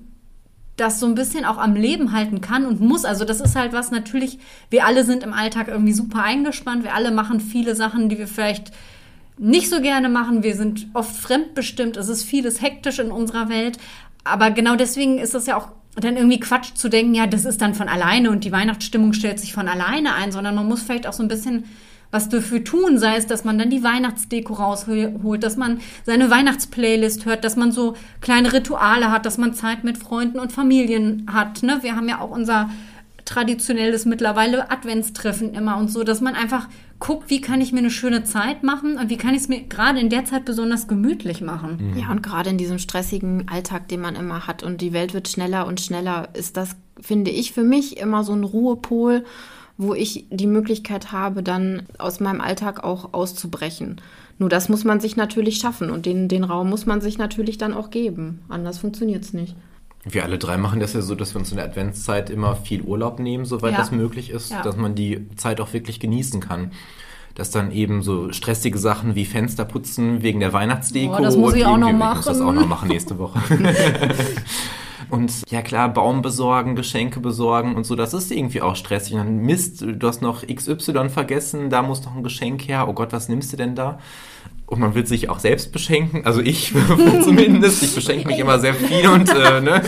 das 0.76 1.00
so 1.00 1.06
ein 1.06 1.14
bisschen 1.14 1.44
auch 1.44 1.58
am 1.58 1.74
Leben 1.74 2.12
halten 2.12 2.40
kann 2.40 2.64
und 2.64 2.80
muss. 2.80 3.04
Also 3.04 3.24
das 3.24 3.40
ist 3.40 3.56
halt 3.56 3.72
was 3.72 3.90
natürlich, 3.90 4.38
wir 4.70 4.86
alle 4.86 5.04
sind 5.04 5.22
im 5.22 5.32
Alltag 5.32 5.68
irgendwie 5.68 5.92
super 5.92 6.22
eingespannt, 6.22 6.84
wir 6.84 6.94
alle 6.94 7.10
machen 7.10 7.40
viele 7.40 7.74
Sachen, 7.74 8.08
die 8.08 8.18
wir 8.18 8.28
vielleicht 8.28 8.72
nicht 9.36 9.70
so 9.70 9.80
gerne 9.80 10.08
machen, 10.08 10.42
wir 10.42 10.54
sind 10.54 10.88
oft 10.92 11.16
fremdbestimmt, 11.16 11.96
es 11.96 12.08
ist 12.08 12.24
vieles 12.24 12.60
hektisch 12.60 12.98
in 12.98 13.10
unserer 13.10 13.48
Welt, 13.48 13.78
aber 14.22 14.50
genau 14.50 14.76
deswegen 14.76 15.18
ist 15.18 15.34
es 15.34 15.46
ja 15.46 15.56
auch 15.56 15.68
dann 15.96 16.16
irgendwie 16.16 16.40
Quatsch 16.40 16.74
zu 16.74 16.88
denken, 16.88 17.14
ja, 17.14 17.26
das 17.26 17.44
ist 17.44 17.60
dann 17.60 17.74
von 17.74 17.88
alleine 17.88 18.30
und 18.30 18.44
die 18.44 18.52
Weihnachtsstimmung 18.52 19.12
stellt 19.12 19.40
sich 19.40 19.52
von 19.52 19.66
alleine 19.66 20.14
ein, 20.14 20.30
sondern 20.30 20.54
man 20.54 20.68
muss 20.68 20.82
vielleicht 20.82 21.06
auch 21.06 21.12
so 21.12 21.22
ein 21.22 21.28
bisschen 21.28 21.64
was 22.10 22.28
dafür 22.28 22.64
tun, 22.64 22.98
sei 22.98 23.16
es, 23.16 23.26
dass 23.26 23.44
man 23.44 23.58
dann 23.58 23.70
die 23.70 23.84
Weihnachtsdeko 23.84 24.54
rausholt, 24.54 25.42
dass 25.42 25.56
man 25.56 25.80
seine 26.04 26.30
Weihnachtsplaylist 26.30 27.24
hört, 27.24 27.44
dass 27.44 27.56
man 27.56 27.72
so 27.72 27.94
kleine 28.20 28.52
Rituale 28.52 29.10
hat, 29.10 29.26
dass 29.26 29.38
man 29.38 29.54
Zeit 29.54 29.84
mit 29.84 29.98
Freunden 29.98 30.40
und 30.40 30.52
Familien 30.52 31.26
hat. 31.32 31.62
Ne? 31.62 31.78
Wir 31.82 31.94
haben 31.94 32.08
ja 32.08 32.20
auch 32.20 32.30
unser 32.30 32.68
traditionelles 33.24 34.06
mittlerweile 34.06 34.70
Adventstreffen 34.72 35.54
immer 35.54 35.76
und 35.76 35.88
so, 35.88 36.02
dass 36.02 36.20
man 36.20 36.34
einfach 36.34 36.68
guckt, 36.98 37.30
wie 37.30 37.40
kann 37.40 37.60
ich 37.60 37.72
mir 37.72 37.78
eine 37.78 37.90
schöne 37.90 38.24
Zeit 38.24 38.64
machen 38.64 38.98
und 38.98 39.08
wie 39.08 39.16
kann 39.16 39.34
ich 39.34 39.42
es 39.42 39.48
mir 39.48 39.62
gerade 39.62 40.00
in 40.00 40.10
der 40.10 40.24
Zeit 40.24 40.44
besonders 40.44 40.88
gemütlich 40.88 41.40
machen. 41.40 41.94
Ja, 41.96 42.10
und 42.10 42.22
gerade 42.22 42.50
in 42.50 42.58
diesem 42.58 42.78
stressigen 42.78 43.48
Alltag, 43.48 43.88
den 43.88 44.00
man 44.00 44.16
immer 44.16 44.48
hat 44.48 44.64
und 44.64 44.80
die 44.80 44.92
Welt 44.92 45.14
wird 45.14 45.28
schneller 45.28 45.66
und 45.66 45.80
schneller, 45.80 46.28
ist 46.34 46.56
das, 46.56 46.76
finde 47.00 47.30
ich, 47.30 47.52
für 47.52 47.62
mich 47.62 47.98
immer 47.98 48.24
so 48.24 48.32
ein 48.32 48.42
Ruhepol 48.42 49.24
wo 49.80 49.94
ich 49.94 50.26
die 50.30 50.46
Möglichkeit 50.46 51.10
habe, 51.10 51.42
dann 51.42 51.84
aus 51.96 52.20
meinem 52.20 52.42
Alltag 52.42 52.84
auch 52.84 53.14
auszubrechen. 53.14 53.98
Nur 54.38 54.50
das 54.50 54.68
muss 54.68 54.84
man 54.84 55.00
sich 55.00 55.16
natürlich 55.16 55.56
schaffen 55.56 55.90
und 55.90 56.04
den, 56.04 56.28
den 56.28 56.44
Raum 56.44 56.68
muss 56.68 56.84
man 56.84 57.00
sich 57.00 57.16
natürlich 57.16 57.56
dann 57.56 57.72
auch 57.72 57.88
geben. 57.88 58.42
Anders 58.50 58.76
funktioniert 58.76 59.24
es 59.24 59.32
nicht. 59.32 59.56
Wir 60.04 60.24
alle 60.24 60.36
drei 60.36 60.58
machen 60.58 60.80
das 60.80 60.92
ja 60.92 61.00
so, 61.00 61.14
dass 61.14 61.34
wir 61.34 61.38
uns 61.38 61.50
in 61.50 61.56
der 61.56 61.64
Adventszeit 61.64 62.28
immer 62.28 62.56
viel 62.56 62.82
Urlaub 62.82 63.20
nehmen, 63.20 63.46
soweit 63.46 63.72
ja. 63.72 63.78
das 63.78 63.90
möglich 63.90 64.28
ist, 64.28 64.50
ja. 64.50 64.60
dass 64.60 64.76
man 64.76 64.94
die 64.94 65.26
Zeit 65.36 65.62
auch 65.62 65.72
wirklich 65.72 65.98
genießen 65.98 66.40
kann 66.40 66.72
dass 67.36 67.50
dann 67.50 67.70
eben 67.70 68.02
so 68.02 68.32
stressige 68.32 68.76
Sachen 68.76 69.14
wie 69.14 69.24
Fenster 69.24 69.64
putzen 69.64 70.20
wegen 70.20 70.40
der 70.40 70.52
Weihnachtsdeko. 70.52 71.16
Oh, 71.16 71.22
das 71.22 71.36
muss 71.36 71.54
ich 71.54 71.64
auch 71.64 71.78
noch 71.78 71.92
machen. 71.92 72.20
Ich 72.20 72.26
muss 72.26 72.38
das 72.38 72.40
auch 72.40 72.52
noch 72.52 72.66
machen 72.66 72.88
nächste 72.88 73.18
Woche. 73.18 73.40
Und 75.10 75.42
ja 75.50 75.60
klar, 75.62 75.88
Baum 75.92 76.22
besorgen, 76.22 76.76
Geschenke 76.76 77.20
besorgen 77.20 77.74
und 77.74 77.84
so, 77.84 77.96
das 77.96 78.14
ist 78.14 78.30
irgendwie 78.30 78.62
auch 78.62 78.76
stressig. 78.76 79.14
Und 79.14 79.18
dann 79.18 79.36
Mist, 79.38 79.82
du 79.82 80.06
hast 80.06 80.22
noch 80.22 80.46
XY 80.46 81.08
vergessen, 81.08 81.68
da 81.68 81.82
muss 81.82 82.04
noch 82.04 82.14
ein 82.14 82.22
Geschenk 82.22 82.68
her. 82.68 82.86
Oh 82.88 82.92
Gott, 82.92 83.12
was 83.12 83.28
nimmst 83.28 83.52
du 83.52 83.56
denn 83.56 83.74
da? 83.74 83.98
Und 84.66 84.78
man 84.78 84.94
will 84.94 85.04
sich 85.04 85.28
auch 85.28 85.40
selbst 85.40 85.72
beschenken, 85.72 86.24
also 86.24 86.40
ich 86.40 86.72
zumindest. 87.24 87.82
Ich 87.82 87.92
beschenke 87.92 88.28
mich 88.28 88.38
immer 88.38 88.60
sehr 88.60 88.74
viel 88.74 89.08
und 89.08 89.28
äh, 89.28 89.60
ne, 89.60 89.82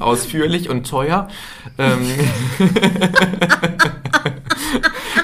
ausführlich 0.00 0.68
und 0.68 0.88
teuer. 0.88 1.28
Ähm 1.78 2.00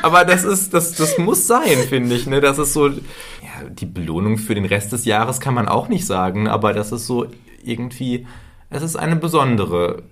Aber 0.03 0.25
das 0.25 0.45
ist, 0.45 0.75
das, 0.75 0.93
das 0.93 1.19
muss 1.19 1.47
sein, 1.47 1.79
finde 1.89 2.15
ich. 2.15 2.27
Ne? 2.27 2.41
Das 2.41 2.59
ist 2.59 2.73
so, 2.73 2.89
ja, 2.89 2.99
die 3.71 3.87
Belohnung 3.87 4.37
für 4.37 4.55
den 4.55 4.67
Rest 4.67 4.93
des 4.93 5.07
Jahres 5.07 5.41
kann 5.41 5.55
man 5.55 5.67
auch 5.67 5.89
nicht 5.89 6.07
sagen, 6.07 6.47
aber 6.47 6.73
das 6.73 6.93
ist 6.93 7.07
so 7.07 7.27
irgendwie 7.65 8.27
es 8.75 8.83
ist 8.83 8.97
eine 8.97 9.17
besondere 9.17 10.03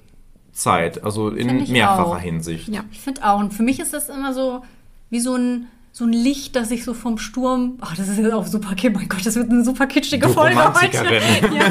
Zeit, 0.53 1.03
also 1.03 1.31
in 1.31 1.70
mehrfacher 1.70 2.07
auch. 2.07 2.18
Hinsicht. 2.18 2.68
Ja, 2.68 2.85
ich 2.92 3.01
finde 3.01 3.25
auch. 3.29 3.40
Und 3.40 3.53
für 3.53 3.62
mich 3.62 3.81
ist 3.81 3.92
das 3.92 4.09
immer 4.09 4.33
so 4.33 4.62
wie 5.11 5.20
so 5.20 5.35
ein 5.35 5.66
so 5.94 6.05
ein 6.07 6.12
Licht, 6.12 6.57
das 6.57 6.70
sich 6.70 6.85
so 6.85 6.94
vom 6.94 7.18
Sturm. 7.18 7.77
Ach, 7.83 7.94
das 7.94 8.09
ist 8.09 8.16
jetzt 8.16 8.33
auch 8.33 8.46
super 8.46 8.75
kitschig. 8.75 8.94
Mein 8.94 9.09
Gott, 9.11 9.27
das 9.27 9.37
wird 9.37 9.51
eine 9.51 9.62
super 9.62 9.87
kitschige 9.87 10.27
du 10.27 10.33
Folge 10.33 10.57
heute. 10.57 11.20
Ja, 11.55 11.70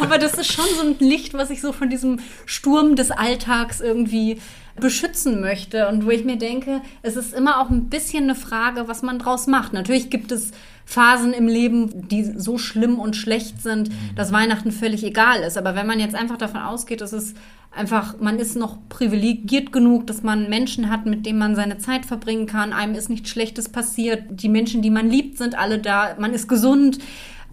aber 0.00 0.16
das 0.16 0.34
ist 0.34 0.50
schon 0.50 0.64
so 0.74 0.86
ein 0.86 0.96
Licht, 1.06 1.34
was 1.34 1.48
sich 1.48 1.60
so 1.60 1.72
von 1.72 1.90
diesem 1.90 2.20
Sturm 2.46 2.96
des 2.96 3.10
Alltags 3.10 3.82
irgendwie 3.82 4.40
beschützen 4.80 5.42
möchte 5.42 5.86
und 5.88 6.06
wo 6.06 6.10
ich 6.10 6.24
mir 6.24 6.38
denke, 6.38 6.80
es 7.02 7.16
ist 7.16 7.34
immer 7.34 7.60
auch 7.60 7.68
ein 7.68 7.90
bisschen 7.90 8.24
eine 8.24 8.34
Frage, 8.34 8.88
was 8.88 9.02
man 9.02 9.18
draus 9.18 9.46
macht. 9.46 9.74
Natürlich 9.74 10.08
gibt 10.08 10.32
es 10.32 10.52
Phasen 10.88 11.34
im 11.34 11.48
Leben, 11.48 12.08
die 12.08 12.24
so 12.24 12.56
schlimm 12.56 12.98
und 12.98 13.14
schlecht 13.14 13.60
sind, 13.60 13.90
dass 14.16 14.32
Weihnachten 14.32 14.72
völlig 14.72 15.04
egal 15.04 15.40
ist. 15.40 15.58
Aber 15.58 15.74
wenn 15.74 15.86
man 15.86 16.00
jetzt 16.00 16.14
einfach 16.14 16.38
davon 16.38 16.62
ausgeht, 16.62 17.02
dass 17.02 17.12
es 17.12 17.34
einfach, 17.70 18.18
man 18.20 18.38
ist 18.38 18.56
noch 18.56 18.78
privilegiert 18.88 19.70
genug, 19.70 20.06
dass 20.06 20.22
man 20.22 20.48
Menschen 20.48 20.88
hat, 20.88 21.04
mit 21.04 21.26
denen 21.26 21.38
man 21.38 21.54
seine 21.54 21.76
Zeit 21.76 22.06
verbringen 22.06 22.46
kann, 22.46 22.72
einem 22.72 22.94
ist 22.94 23.10
nichts 23.10 23.28
Schlechtes 23.28 23.68
passiert, 23.68 24.22
die 24.30 24.48
Menschen, 24.48 24.80
die 24.80 24.88
man 24.88 25.10
liebt, 25.10 25.36
sind 25.36 25.58
alle 25.58 25.78
da, 25.78 26.16
man 26.18 26.32
ist 26.32 26.48
gesund. 26.48 26.98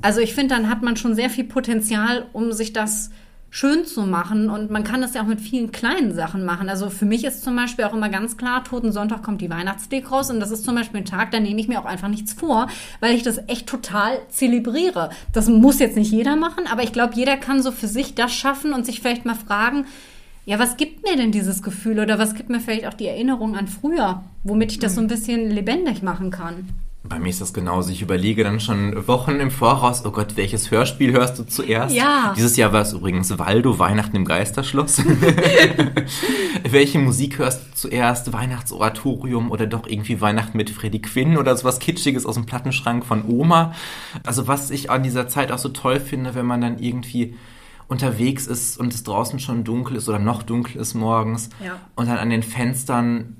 Also 0.01 0.21
ich 0.21 0.33
finde, 0.33 0.55
dann 0.55 0.69
hat 0.69 0.81
man 0.81 0.95
schon 0.95 1.13
sehr 1.13 1.29
viel 1.29 1.43
Potenzial, 1.43 2.27
um 2.31 2.53
sich 2.53 2.71
das 2.71 3.09
schön 3.55 3.85
zu 3.85 4.01
machen. 4.01 4.49
Und 4.49 4.69
man 4.69 4.83
kann 4.83 4.99
das 4.99 5.13
ja 5.13 5.21
auch 5.21 5.27
mit 5.27 5.39
vielen 5.39 5.71
kleinen 5.71 6.13
Sachen 6.13 6.43
machen. 6.43 6.67
Also 6.67 6.89
für 6.89 7.05
mich 7.05 7.23
ist 7.23 7.41
zum 7.41 7.55
Beispiel 7.55 7.85
auch 7.85 7.93
immer 7.93 8.09
ganz 8.09 8.35
klar, 8.35 8.65
Toten 8.65 8.91
Sonntag 8.91 9.23
kommt 9.23 9.39
die 9.39 9.49
Weihnachtsdeko 9.49 10.13
raus. 10.13 10.29
Und 10.29 10.41
das 10.41 10.51
ist 10.51 10.65
zum 10.65 10.75
Beispiel 10.75 10.99
ein 10.99 11.05
Tag, 11.05 11.31
da 11.31 11.39
nehme 11.39 11.61
ich 11.61 11.69
mir 11.69 11.79
auch 11.79 11.85
einfach 11.85 12.09
nichts 12.09 12.33
vor, 12.33 12.67
weil 12.99 13.15
ich 13.15 13.23
das 13.23 13.39
echt 13.47 13.65
total 13.65 14.19
zelebriere. 14.27 15.09
Das 15.31 15.47
muss 15.47 15.79
jetzt 15.79 15.95
nicht 15.95 16.11
jeder 16.11 16.35
machen, 16.35 16.67
aber 16.69 16.83
ich 16.83 16.91
glaube, 16.91 17.13
jeder 17.15 17.37
kann 17.37 17.63
so 17.63 17.71
für 17.71 17.87
sich 17.87 18.13
das 18.13 18.33
schaffen 18.33 18.73
und 18.73 18.85
sich 18.85 18.99
vielleicht 18.99 19.23
mal 19.23 19.35
fragen, 19.35 19.85
ja, 20.45 20.59
was 20.59 20.75
gibt 20.75 21.09
mir 21.09 21.15
denn 21.15 21.31
dieses 21.31 21.63
Gefühl 21.63 22.01
oder 22.01 22.19
was 22.19 22.35
gibt 22.35 22.49
mir 22.49 22.59
vielleicht 22.59 22.85
auch 22.85 22.93
die 22.93 23.07
Erinnerung 23.07 23.55
an 23.55 23.67
früher, 23.67 24.21
womit 24.43 24.73
ich 24.73 24.79
das 24.79 24.95
so 24.95 25.01
ein 25.01 25.07
bisschen 25.07 25.49
lebendig 25.49 26.03
machen 26.03 26.29
kann? 26.29 26.67
Bei 27.07 27.19
mir 27.19 27.29
ist 27.29 27.39
das 27.39 27.53
genauso. 27.53 27.91
Ich 27.91 28.01
überlege 28.01 28.43
dann 28.43 28.59
schon 28.59 29.07
Wochen 29.07 29.33
im 29.39 29.51
Voraus, 29.51 30.03
oh 30.05 30.11
Gott, 30.11 30.37
welches 30.37 30.71
Hörspiel 30.71 31.11
hörst 31.13 31.37
du 31.37 31.43
zuerst? 31.43 31.93
Ja. 31.95 32.33
Dieses 32.35 32.57
Jahr 32.57 32.73
war 32.73 32.81
es 32.81 32.93
übrigens 32.93 33.37
Waldo, 33.37 33.77
Weihnachten 33.77 34.15
im 34.15 34.25
Geisterschloss. 34.25 35.03
Welche 36.67 36.99
Musik 36.99 37.37
hörst 37.37 37.61
du 37.61 37.75
zuerst? 37.75 38.33
Weihnachtsoratorium 38.33 39.51
oder 39.51 39.67
doch 39.67 39.87
irgendwie 39.87 40.19
Weihnachten 40.21 40.57
mit 40.57 40.69
Freddy 40.69 40.99
Quinn 40.99 41.37
oder 41.37 41.55
sowas 41.55 41.79
Kitschiges 41.79 42.25
aus 42.25 42.35
dem 42.35 42.45
Plattenschrank 42.45 43.05
von 43.05 43.23
Oma? 43.29 43.73
Also 44.23 44.47
was 44.47 44.71
ich 44.71 44.89
an 44.89 45.03
dieser 45.03 45.27
Zeit 45.27 45.51
auch 45.51 45.59
so 45.59 45.69
toll 45.69 45.99
finde, 45.99 46.33
wenn 46.35 46.45
man 46.45 46.61
dann 46.61 46.79
irgendwie 46.79 47.35
unterwegs 47.87 48.47
ist 48.47 48.79
und 48.79 48.93
es 48.95 49.03
draußen 49.03 49.39
schon 49.39 49.63
dunkel 49.63 49.97
ist 49.97 50.09
oder 50.09 50.17
noch 50.17 50.41
dunkel 50.41 50.81
ist 50.81 50.95
morgens 50.95 51.49
Ja. 51.63 51.73
und 51.95 52.07
dann 52.09 52.17
an 52.17 52.31
den 52.31 52.41
Fenstern 52.41 53.35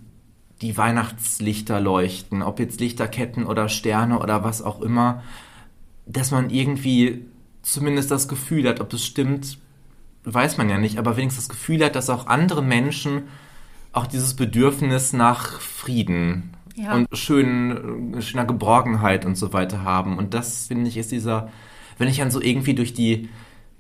die 0.62 0.78
Weihnachtslichter 0.78 1.80
leuchten, 1.80 2.42
ob 2.42 2.60
jetzt 2.60 2.80
Lichterketten 2.80 3.46
oder 3.46 3.68
Sterne 3.70 4.20
oder 4.20 4.44
was 4.44 4.62
auch 4.62 4.82
immer, 4.82 5.22
dass 6.06 6.32
man 6.32 6.50
irgendwie 6.50 7.26
zumindest 7.62 8.12
das 8.12 8.28
Gefühl 8.28 8.68
hat, 8.68 8.80
ob 8.80 8.94
es 8.94 9.06
stimmt, 9.06 9.58
weiß 10.24 10.58
man 10.58 10.70
ja 10.70 10.78
nicht, 10.78 10.98
aber 10.98 11.18
wenigstens 11.18 11.48
das 11.48 11.56
Gefühl 11.58 11.84
hat, 11.84 11.96
dass 11.96 12.10
auch 12.10 12.28
andere 12.28 12.62
Menschen 12.64 13.24
auch 13.92 14.08
dieses 14.08 14.36
Bedürfnis 14.36 15.14
nach 15.14 15.60
Frieden 15.62 16.52
Ja. 16.76 16.94
und 16.96 17.08
schönen, 17.14 18.22
schöner 18.22 18.46
Geborgenheit 18.46 19.26
und 19.26 19.36
so 19.36 19.54
weiter 19.54 19.84
haben. 19.84 20.18
Und 20.18 20.34
das, 20.34 20.68
finde 20.68 20.88
ich, 20.90 20.98
ist 20.98 21.12
dieser, 21.12 21.50
wenn 21.98 22.08
ich 22.08 22.18
dann 22.18 22.32
so 22.32 22.42
irgendwie 22.42 22.74
durch 22.76 22.94
die 22.94 23.30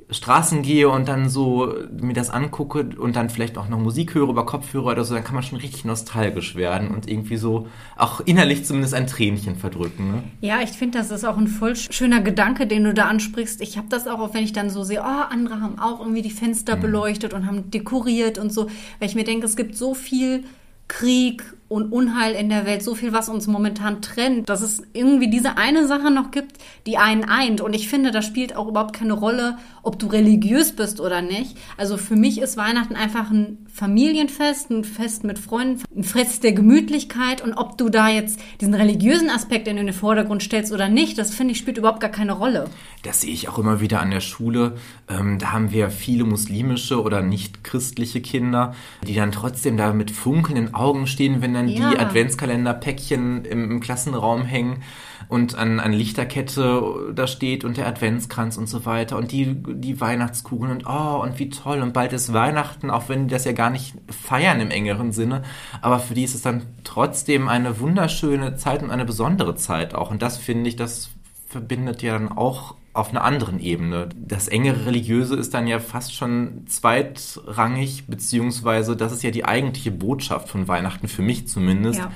Straßen 0.10 0.62
gehe 0.62 0.88
und 0.88 1.08
dann 1.08 1.30
so 1.30 1.74
mir 2.00 2.13
das 2.13 2.30
angucke 2.30 2.89
und 2.98 3.15
dann 3.15 3.32
vielleicht 3.32 3.58
auch 3.58 3.68
noch 3.70 3.80
Musik 3.80 4.13
höre 4.13 4.30
über 4.30 4.46
Kopfhörer 4.46 4.91
oder 4.91 5.04
so, 5.04 5.15
dann 5.15 5.24
kann 5.24 5.34
man 5.34 5.44
schon 5.44 5.58
richtig 5.58 5.84
nostalgisch 5.84 6.56
werden 6.56 6.89
und 6.89 7.10
irgendwie 7.10 7.38
so 7.38 7.68
auch 7.98 8.20
innerlich 8.22 8.65
zumindest 8.65 8.94
ein 8.94 9.08
Tränchen 9.08 9.56
verdrücken. 9.56 10.12
Ne? 10.12 10.24
Ja, 10.41 10.62
ich 10.62 10.72
finde, 10.72 11.00
das 11.00 11.10
ist 11.10 11.26
auch 11.26 11.38
ein 11.38 11.48
voll 11.48 11.76
schöner 11.76 12.22
Gedanke, 12.22 12.68
den 12.68 12.84
du 12.84 12.94
da 12.94 13.06
ansprichst. 13.06 13.62
Ich 13.62 13.78
habe 13.78 13.88
das 13.89 14.08
auch, 14.08 14.20
auch 14.20 14.36
wenn 14.36 14.44
ich 14.44 14.54
dann 14.54 14.70
so 14.70 14.84
sehe, 14.84 15.02
oh, 15.02 15.24
andere 15.30 15.60
haben 15.60 15.80
auch 15.80 16.00
irgendwie 16.00 16.22
die 16.22 16.30
Fenster 16.30 16.76
beleuchtet 16.76 17.34
und 17.34 17.48
haben 17.48 17.72
dekoriert 17.72 18.38
und 18.38 18.54
so, 18.54 18.68
weil 19.00 19.10
ich 19.10 19.15
mir 19.15 19.24
denke, 19.24 19.48
es 19.48 19.56
gibt 19.56 19.76
so 19.76 19.96
viel 19.96 20.44
Krieg 20.88 21.44
und 21.67 21.91
Unheil 21.91 22.34
in 22.36 22.49
der 22.49 22.65
Welt, 22.65 22.84
so 22.84 22.93
viel, 22.93 23.12
was 23.12 23.28
uns 23.28 23.47
momentan 23.47 24.01
trennt, 24.01 24.47
dass 24.49 24.62
es 24.62 24.84
irgendwie 24.93 25.30
diese 25.30 25.58
eine 25.58 25.88
Sache 25.88 26.12
noch 26.12 26.30
gibt, 26.30 26.58
die 26.86 26.97
einen 26.97 27.23
eint. 27.23 27.60
Und 27.60 27.73
ich 27.73 27.89
finde, 27.89 28.12
das 28.12 28.25
spielt 28.25 28.56
auch 28.56 28.67
überhaupt 28.67 28.95
keine 28.95 29.13
Rolle, 29.13 29.58
ob 29.82 29.97
du 29.97 30.08
religiös 30.08 30.73
bist 30.73 31.01
oder 31.01 31.23
nicht. 31.23 31.58
Also 31.78 31.97
für 31.97 32.15
mich 32.15 32.39
ist 32.39 32.56
Weihnachten 32.56 32.95
einfach 32.95 33.32
ein 33.32 33.65
Familienfest, 33.73 34.69
ein 34.69 34.84
Fest 34.84 35.23
mit 35.23 35.39
Freunden, 35.39 35.84
ein 35.95 36.04
Fest 36.04 36.43
der 36.43 36.54
Gemütlichkeit. 36.54 37.41
Und 37.41 37.54
ob 37.54 37.80
du 37.80 37.89
da 37.89 38.10
jetzt 38.10 38.39
diesen 38.62 38.75
religiösen 38.75 39.32
Aspekt 39.32 39.67
in 39.67 39.78
den 39.78 39.91
Vordergrund 39.91 40.43
stellst 40.43 40.71
oder 40.71 40.88
nicht, 40.88 41.17
das 41.17 41.34
finde 41.34 41.54
ich 41.54 41.58
spielt 41.58 41.80
überhaupt 41.80 41.99
gar 41.99 42.12
keine 42.12 42.34
Rolle. 42.34 42.69
Das 43.01 43.21
sehe 43.21 43.34
ich 43.34 43.49
auch 43.49 43.58
immer 43.58 43.82
wieder 43.82 44.01
an 44.01 44.12
der 44.12 44.19
Schule. 44.19 44.75
Ähm, 45.10 45.39
da 45.39 45.51
haben 45.51 45.71
wir 45.71 45.89
viele 45.89 46.25
muslimische 46.25 47.01
oder 47.01 47.23
nicht 47.23 47.63
christliche 47.63 48.21
Kinder, 48.21 48.75
die 49.08 49.15
dann 49.15 49.32
trotzdem 49.32 49.78
da 49.78 49.93
mit 49.93 50.12
funkelnden 50.12 50.75
Augen 50.75 51.08
stehen, 51.08 51.41
wenn 51.41 51.55
dann 51.56 51.68
Ja. 51.68 51.89
die 51.89 52.00
Adventskalenderpäckchen 52.00 53.46
im, 53.46 53.72
im 53.72 53.80
Klassenraum 53.80 54.44
hängen 54.44 54.84
und 55.28 55.56
an, 55.56 55.80
an 55.80 55.91
Lichterkette 55.94 57.13
da 57.15 57.26
steht 57.28 57.63
und 57.63 57.78
der 57.78 57.88
Adventskranz 57.88 58.58
und 58.58 58.68
so 58.68 58.86
weiter 58.86 59.18
und 59.18 59.32
die, 59.32 59.56
die 59.56 60.00
Weihnachtskugeln 60.00 60.72
und 60.72 60.86
oh, 60.86 61.22
und 61.24 61.39
wie 61.39 61.50
toll 61.50 61.82
und 61.82 61.94
bald 61.94 62.13
ist 62.13 62.34
Weihnachten, 62.34 62.89
auch 62.91 63.10
wenn 63.10 63.28
die 63.28 63.34
das 63.34 63.46
ja 63.46 63.54
gar 63.54 63.70
nicht 63.70 63.96
feiern 64.10 64.60
im 64.60 64.70
engeren 64.72 65.12
Sinne, 65.12 65.41
aber 65.82 66.00
für 66.00 66.13
die 66.13 66.24
ist 66.24 66.36
es 66.36 66.41
dann 66.41 66.63
trotzdem 66.84 67.48
eine 67.48 67.80
wunderschöne 67.80 68.56
Zeit 68.56 68.84
und 68.84 68.91
eine 68.91 69.06
besondere 69.06 69.56
Zeit 69.56 69.96
auch 69.96 70.12
und 70.12 70.22
das 70.22 70.38
finde 70.38 70.70
ich, 70.70 70.76
das 70.76 71.10
verbindet 71.48 72.02
ja 72.02 72.13
dann 72.13 72.32
auch 72.32 72.76
auf 72.95 73.10
einer 73.10 73.23
anderen 73.23 73.60
Ebene. 73.60 74.10
Das 74.15 74.47
engere 74.47 74.86
Religiöse 74.86 75.36
ist 75.36 75.53
dann 75.53 75.67
ja 75.67 75.79
fast 75.79 76.15
schon 76.15 76.65
zweitrangig, 76.67 78.05
beziehungsweise 78.08 78.95
das 78.95 79.12
ist 79.12 79.23
ja 79.23 79.31
die 79.31 79.45
eigentliche 79.45 79.91
Botschaft 79.91 80.49
von 80.49 80.67
Weihnachten, 80.67 81.08
für 81.08 81.21
mich 81.21 81.47
zumindest. 81.47 81.99
Ja. 81.99 82.12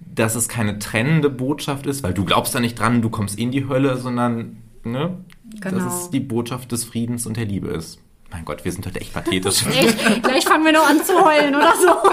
Dass 0.00 0.34
es 0.34 0.48
keine 0.48 0.78
trennende 0.78 1.30
Botschaft 1.30 1.86
ist, 1.86 2.02
weil 2.02 2.12
du 2.12 2.24
glaubst 2.24 2.54
da 2.54 2.60
nicht 2.60 2.78
dran, 2.78 3.02
du 3.02 3.08
kommst 3.08 3.38
in 3.38 3.50
die 3.52 3.68
Hölle, 3.68 3.96
sondern 3.96 4.56
ne, 4.84 5.18
Genau. 5.60 5.84
dass 5.84 6.04
es 6.04 6.10
die 6.10 6.20
Botschaft 6.20 6.72
des 6.72 6.84
Friedens 6.84 7.26
und 7.26 7.36
der 7.36 7.44
Liebe 7.44 7.68
ist. 7.68 7.98
Mein 8.30 8.44
Gott, 8.44 8.64
wir 8.64 8.72
sind 8.72 8.86
heute 8.86 9.00
echt 9.00 9.12
pathetisch. 9.12 9.66
Echt? 9.66 10.22
Gleich 10.22 10.44
fangen 10.44 10.64
wir 10.64 10.72
noch 10.72 10.88
an 10.88 11.04
zu 11.04 11.12
heulen 11.12 11.54
oder 11.54 11.74
so. 11.76 12.10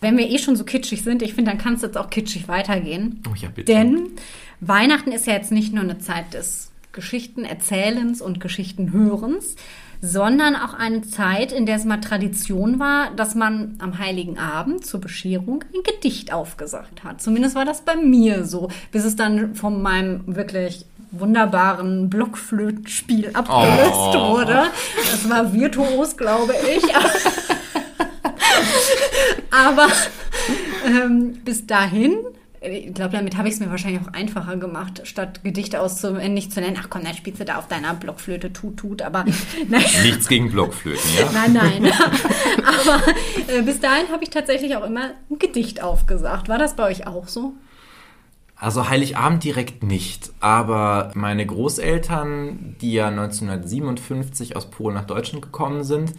Wenn 0.00 0.16
wir 0.18 0.28
eh 0.28 0.38
schon 0.38 0.54
so 0.54 0.64
kitschig 0.64 1.02
sind, 1.02 1.22
ich 1.22 1.34
finde, 1.34 1.50
dann 1.50 1.58
kann 1.58 1.74
es 1.74 1.82
jetzt 1.82 1.96
auch 1.96 2.10
kitschig 2.10 2.46
weitergehen. 2.46 3.22
Oh 3.28 3.34
ja, 3.34 3.48
bitte. 3.48 3.72
Denn 3.72 4.10
Weihnachten 4.60 5.10
ist 5.10 5.26
ja 5.26 5.32
jetzt 5.32 5.50
nicht 5.50 5.72
nur 5.72 5.82
eine 5.82 5.98
Zeit 5.98 6.34
des 6.34 6.70
Geschichtenerzählens 6.98 8.20
und 8.20 8.40
Geschichtenhörens, 8.40 9.54
sondern 10.02 10.56
auch 10.56 10.74
eine 10.74 11.02
Zeit, 11.02 11.52
in 11.52 11.64
der 11.64 11.76
es 11.76 11.84
mal 11.84 12.00
Tradition 12.00 12.80
war, 12.80 13.12
dass 13.14 13.36
man 13.36 13.76
am 13.78 13.98
Heiligen 14.00 14.36
Abend 14.38 14.84
zur 14.84 15.00
Bescherung 15.00 15.62
ein 15.72 15.82
Gedicht 15.84 16.32
aufgesagt 16.32 17.04
hat. 17.04 17.22
Zumindest 17.22 17.54
war 17.54 17.64
das 17.64 17.82
bei 17.82 17.94
mir 17.96 18.44
so, 18.44 18.68
bis 18.90 19.04
es 19.04 19.14
dann 19.14 19.54
von 19.54 19.80
meinem 19.80 20.22
wirklich 20.26 20.86
wunderbaren 21.12 22.10
Blockflötenspiel 22.10 23.30
abgelöst 23.32 23.92
Oh. 23.94 24.32
wurde. 24.36 24.64
Das 24.96 25.30
war 25.30 25.52
virtuos, 25.52 26.16
glaube 26.16 26.54
ich. 26.76 26.82
Aber 29.50 29.86
ähm, 30.86 31.34
bis 31.44 31.66
dahin, 31.66 32.16
ich 32.60 32.94
glaube, 32.94 33.12
damit 33.12 33.36
habe 33.36 33.48
ich 33.48 33.54
es 33.54 33.60
mir 33.60 33.70
wahrscheinlich 33.70 34.02
auch 34.02 34.12
einfacher 34.12 34.56
gemacht, 34.56 35.02
statt 35.04 35.44
Gedichte 35.44 35.80
auszuwendig 35.80 36.50
zu 36.50 36.60
nennen. 36.60 36.76
Ach 36.80 36.88
komm, 36.90 37.04
dann 37.04 37.14
spielst 37.14 37.40
du 37.40 37.44
da 37.44 37.56
auf 37.56 37.68
deiner 37.68 37.94
Blockflöte 37.94 38.52
tut, 38.52 38.76
tut. 38.78 39.02
Aber 39.02 39.24
nein, 39.68 39.84
Nichts 40.02 40.28
gegen 40.28 40.50
Blockflöten, 40.50 41.10
ja? 41.18 41.30
nein, 41.32 41.52
nein. 41.52 41.92
Aber 42.64 43.02
äh, 43.52 43.62
bis 43.62 43.80
dahin 43.80 44.08
habe 44.12 44.24
ich 44.24 44.30
tatsächlich 44.30 44.76
auch 44.76 44.84
immer 44.84 45.10
ein 45.30 45.38
Gedicht 45.38 45.82
aufgesagt. 45.82 46.48
War 46.48 46.58
das 46.58 46.76
bei 46.76 46.84
euch 46.84 47.06
auch 47.06 47.28
so? 47.28 47.54
Also 48.60 48.88
Heiligabend 48.88 49.44
direkt 49.44 49.84
nicht, 49.84 50.32
aber 50.40 51.12
meine 51.14 51.46
Großeltern, 51.46 52.74
die 52.80 52.92
ja 52.92 53.06
1957 53.06 54.56
aus 54.56 54.68
Polen 54.68 54.96
nach 54.96 55.06
Deutschland 55.06 55.42
gekommen 55.42 55.84
sind, 55.84 56.12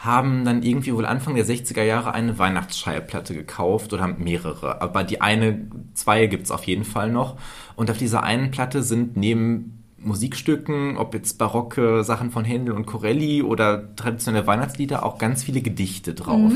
haben 0.00 0.46
dann 0.46 0.62
irgendwie 0.62 0.94
wohl 0.94 1.04
Anfang 1.04 1.34
der 1.34 1.44
60er 1.44 1.82
Jahre 1.82 2.14
eine 2.14 2.38
Weihnachtsschallplatte 2.38 3.34
gekauft 3.34 3.92
oder 3.92 4.02
haben 4.02 4.22
mehrere. 4.24 4.80
Aber 4.80 5.04
die 5.04 5.20
eine, 5.20 5.68
zwei 5.92 6.26
gibt's 6.26 6.50
auf 6.50 6.64
jeden 6.64 6.84
Fall 6.84 7.10
noch. 7.12 7.36
Und 7.76 7.90
auf 7.90 7.98
dieser 7.98 8.22
einen 8.22 8.50
Platte 8.50 8.82
sind 8.82 9.18
neben 9.18 9.84
Musikstücken, 9.98 10.96
ob 10.96 11.12
jetzt 11.12 11.36
barocke 11.36 12.02
Sachen 12.02 12.30
von 12.30 12.46
Händel 12.46 12.74
und 12.74 12.86
Corelli 12.86 13.42
oder 13.42 13.94
traditionelle 13.94 14.46
Weihnachtslieder, 14.46 15.04
auch 15.04 15.18
ganz 15.18 15.44
viele 15.44 15.60
Gedichte 15.60 16.14
drauf. 16.14 16.52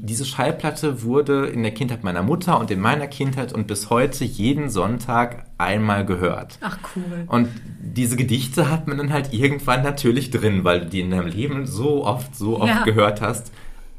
Diese 0.00 0.24
Schallplatte 0.24 1.02
wurde 1.02 1.46
in 1.46 1.62
der 1.64 1.72
Kindheit 1.72 2.04
meiner 2.04 2.22
Mutter 2.22 2.60
und 2.60 2.70
in 2.70 2.80
meiner 2.80 3.08
Kindheit 3.08 3.52
und 3.52 3.66
bis 3.66 3.90
heute 3.90 4.24
jeden 4.24 4.70
Sonntag 4.70 5.46
einmal 5.58 6.06
gehört. 6.06 6.58
Ach 6.60 6.78
cool. 6.94 7.24
Und 7.26 7.48
diese 7.80 8.16
Gedichte 8.16 8.70
hat 8.70 8.86
man 8.86 8.98
dann 8.98 9.12
halt 9.12 9.32
irgendwann 9.32 9.82
natürlich 9.82 10.30
drin, 10.30 10.62
weil 10.62 10.80
du 10.80 10.86
die 10.86 11.00
in 11.00 11.10
deinem 11.10 11.26
Leben 11.26 11.66
so 11.66 12.04
oft, 12.04 12.36
so 12.36 12.60
oft 12.60 12.68
Ja. 12.68 12.84
gehört 12.84 13.20
hast. 13.20 13.50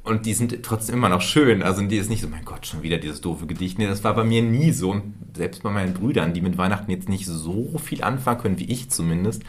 Und 0.05 0.25
die 0.25 0.33
sind 0.33 0.63
trotzdem 0.63 0.95
immer 0.95 1.09
noch 1.09 1.21
schön. 1.21 1.62
Also 1.62 1.81
die 1.85 1.97
ist 1.97 2.09
nicht 2.09 2.21
so, 2.21 2.29
mein 2.29 2.45
Gott, 2.45 2.65
schon 2.65 2.81
wieder 2.81 2.97
dieses 2.97 3.19
doofe 3.19 3.45
Gedicht. 3.45 3.77
Nee, 3.77 3.88
das 3.88 4.03
war 4.05 4.15
bei 4.15 4.23
mir 4.23 4.41
nie 4.41 4.71
so. 4.71 4.91
Und 4.91 5.13
selbst 5.35 5.62
bei 5.63 5.69
meinen 5.69 5.93
Brüdern, 5.93 6.33
die 6.33 6.41
mit 6.41 6.57
Weihnachten 6.57 6.89
jetzt 6.91 7.09
nicht 7.09 7.25
so 7.25 7.77
viel 7.83 8.03
anfangen 8.03 8.39
können, 8.39 8.59
wie 8.59 8.71
ich 8.71 8.89
zumindest, 8.89 9.43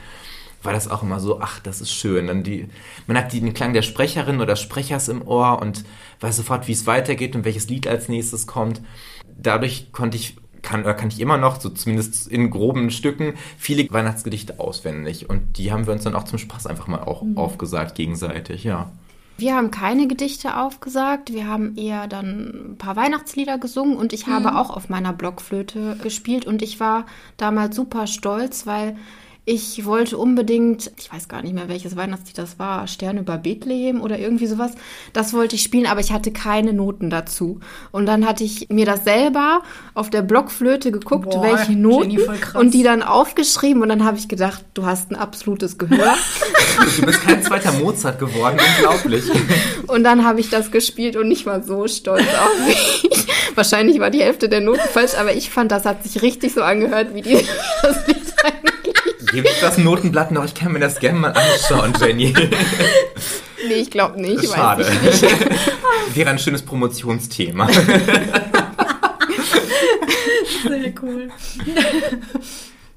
war 0.63 0.73
das 0.73 0.89
auch 0.89 1.03
immer 1.03 1.21
so, 1.21 1.41
ach, 1.41 1.61
das 1.61 1.81
ist 1.81 1.93
schön. 1.93 2.27
Dann 2.27 2.43
die, 2.43 2.69
man 3.07 3.17
hat 3.17 3.33
den 3.33 3.55
Klang 3.55 3.73
der 3.73 3.83
Sprecherin 3.83 4.41
oder 4.41 4.57
Sprechers 4.57 5.09
im 5.09 5.27
Ohr 5.27 5.61
und 5.61 5.85
weiß 6.21 6.37
sofort, 6.37 6.69
wie 6.69 6.73
es 6.73 6.87
weitergeht 6.87 7.35
und 7.35 7.45
welches 7.45 7.69
Lied 7.69 7.87
als 7.87 8.09
nächstes 8.09 8.47
kommt. 8.47 8.81
Dadurch 9.39 9.93
konnte 9.93 10.17
ich 10.17 10.37
kann, 10.63 10.83
oder 10.83 10.95
kann 10.95 11.09
ich 11.09 11.21
immer 11.21 11.39
noch, 11.39 11.61
so 11.61 11.69
zumindest 11.69 12.29
in 12.29 12.51
groben 12.51 12.91
Stücken, 12.91 13.35
viele 13.57 13.91
Weihnachtsgedichte 13.91 14.61
auswendig. 14.61 15.29
Und 15.29 15.57
die 15.59 15.73
haben 15.73 15.87
wir 15.87 15.93
uns 15.93 16.05
dann 16.05 16.15
auch 16.15 16.25
zum 16.25 16.39
Spaß 16.39 16.67
einfach 16.67 16.87
mal 16.87 17.01
auch 17.01 17.23
mhm. 17.23 17.37
aufgesagt 17.37 17.95
gegenseitig, 17.95 18.65
ja. 18.65 18.91
Wir 19.39 19.57
haben 19.57 19.71
keine 19.71 20.07
Gedichte 20.07 20.59
aufgesagt, 20.59 21.33
wir 21.33 21.47
haben 21.47 21.75
eher 21.77 22.09
dann 22.09 22.73
ein 22.73 22.77
paar 22.77 22.95
Weihnachtslieder 22.95 23.57
gesungen 23.57 23.97
und 23.97 24.13
ich 24.13 24.27
mhm. 24.27 24.33
habe 24.33 24.59
auch 24.59 24.69
auf 24.69 24.91
meiner 24.91 25.15
Blockflöte 25.15 25.97
gespielt 26.03 26.45
und 26.45 26.61
ich 26.61 26.79
war 26.79 27.07
damals 27.39 27.75
super 27.75 28.07
stolz, 28.07 28.67
weil 28.67 28.99
ich 29.51 29.85
wollte 29.85 30.17
unbedingt, 30.17 30.93
ich 30.97 31.13
weiß 31.13 31.27
gar 31.27 31.43
nicht 31.43 31.55
mehr, 31.55 31.69
welches 31.69 31.97
Weihnachtslied 31.97 32.39
das 32.39 32.61
war, 32.61 32.87
Sterne 32.87 33.21
über 33.21 33.37
Bethlehem 33.37 34.01
oder 34.01 34.17
irgendwie 34.17 34.47
sowas. 34.47 34.71
Das 35.13 35.33
wollte 35.33 35.57
ich 35.57 35.63
spielen, 35.63 35.87
aber 35.87 35.99
ich 35.99 36.13
hatte 36.13 36.31
keine 36.31 36.73
Noten 36.73 37.11
dazu. 37.11 37.59
Und 37.91 38.07
dann 38.07 38.29
hatte 38.29 38.45
ich 38.45 38.69
mir 38.69 38.87
das 38.87 39.03
selber 39.03 39.63
auf 39.95 40.09
der 40.09 40.23
Blockflöte 40.23 40.93
geguckt, 40.93 41.31
Boah, 41.31 41.43
welche 41.43 41.73
Noten 41.73 42.17
und 42.55 42.75
die 42.75 42.85
dann 42.85 43.03
aufgeschrieben. 43.03 43.83
Und 43.83 43.89
dann 43.89 44.05
habe 44.05 44.19
ich 44.19 44.29
gedacht, 44.29 44.65
du 44.75 44.87
hast 44.87 45.11
ein 45.11 45.17
absolutes 45.17 45.79
Gehör. 45.79 46.15
du 46.97 47.07
bist 47.07 47.21
kein 47.23 47.43
zweiter 47.43 47.73
Mozart 47.73 48.21
geworden, 48.21 48.57
unglaublich. 48.77 49.25
Und 49.89 50.05
dann 50.05 50.25
habe 50.25 50.39
ich 50.39 50.51
das 50.51 50.71
gespielt 50.71 51.17
und 51.17 51.29
ich 51.33 51.47
war 51.47 51.65
so 51.65 51.89
stolz 51.89 52.23
auf 52.23 52.67
mich. 52.67 53.27
Wahrscheinlich 53.57 53.99
war 53.99 54.11
die 54.11 54.21
Hälfte 54.21 54.49
der 54.49 54.61
Noten 54.61 54.89
falsch, 54.93 55.15
aber 55.19 55.35
ich 55.35 55.51
fand, 55.51 55.73
das 55.73 55.85
hat 55.85 56.05
sich 56.05 56.23
richtig 56.23 56.55
so 56.55 56.63
angehört, 56.63 57.13
wie 57.13 57.23
die 57.23 57.33
das 57.83 58.07
Lied 58.07 58.21
Gibt 59.31 59.49
es 59.49 59.61
das 59.61 59.79
Notenblatt 59.79 60.33
noch? 60.33 60.45
Ich 60.45 60.55
kann 60.55 60.73
mir 60.73 60.81
das 60.81 60.99
gerne 60.99 61.19
mal 61.19 61.33
anschauen, 61.33 61.93
Jenny. 62.01 62.33
nee, 63.69 63.75
ich 63.75 63.91
glaube 63.91 64.21
nicht. 64.21 64.53
Schade. 64.53 64.85
Wäre 66.15 66.31
ein 66.31 66.39
schönes 66.39 66.63
Promotionsthema. 66.63 67.69
Sehr 70.63 70.93
cool. 71.03 71.31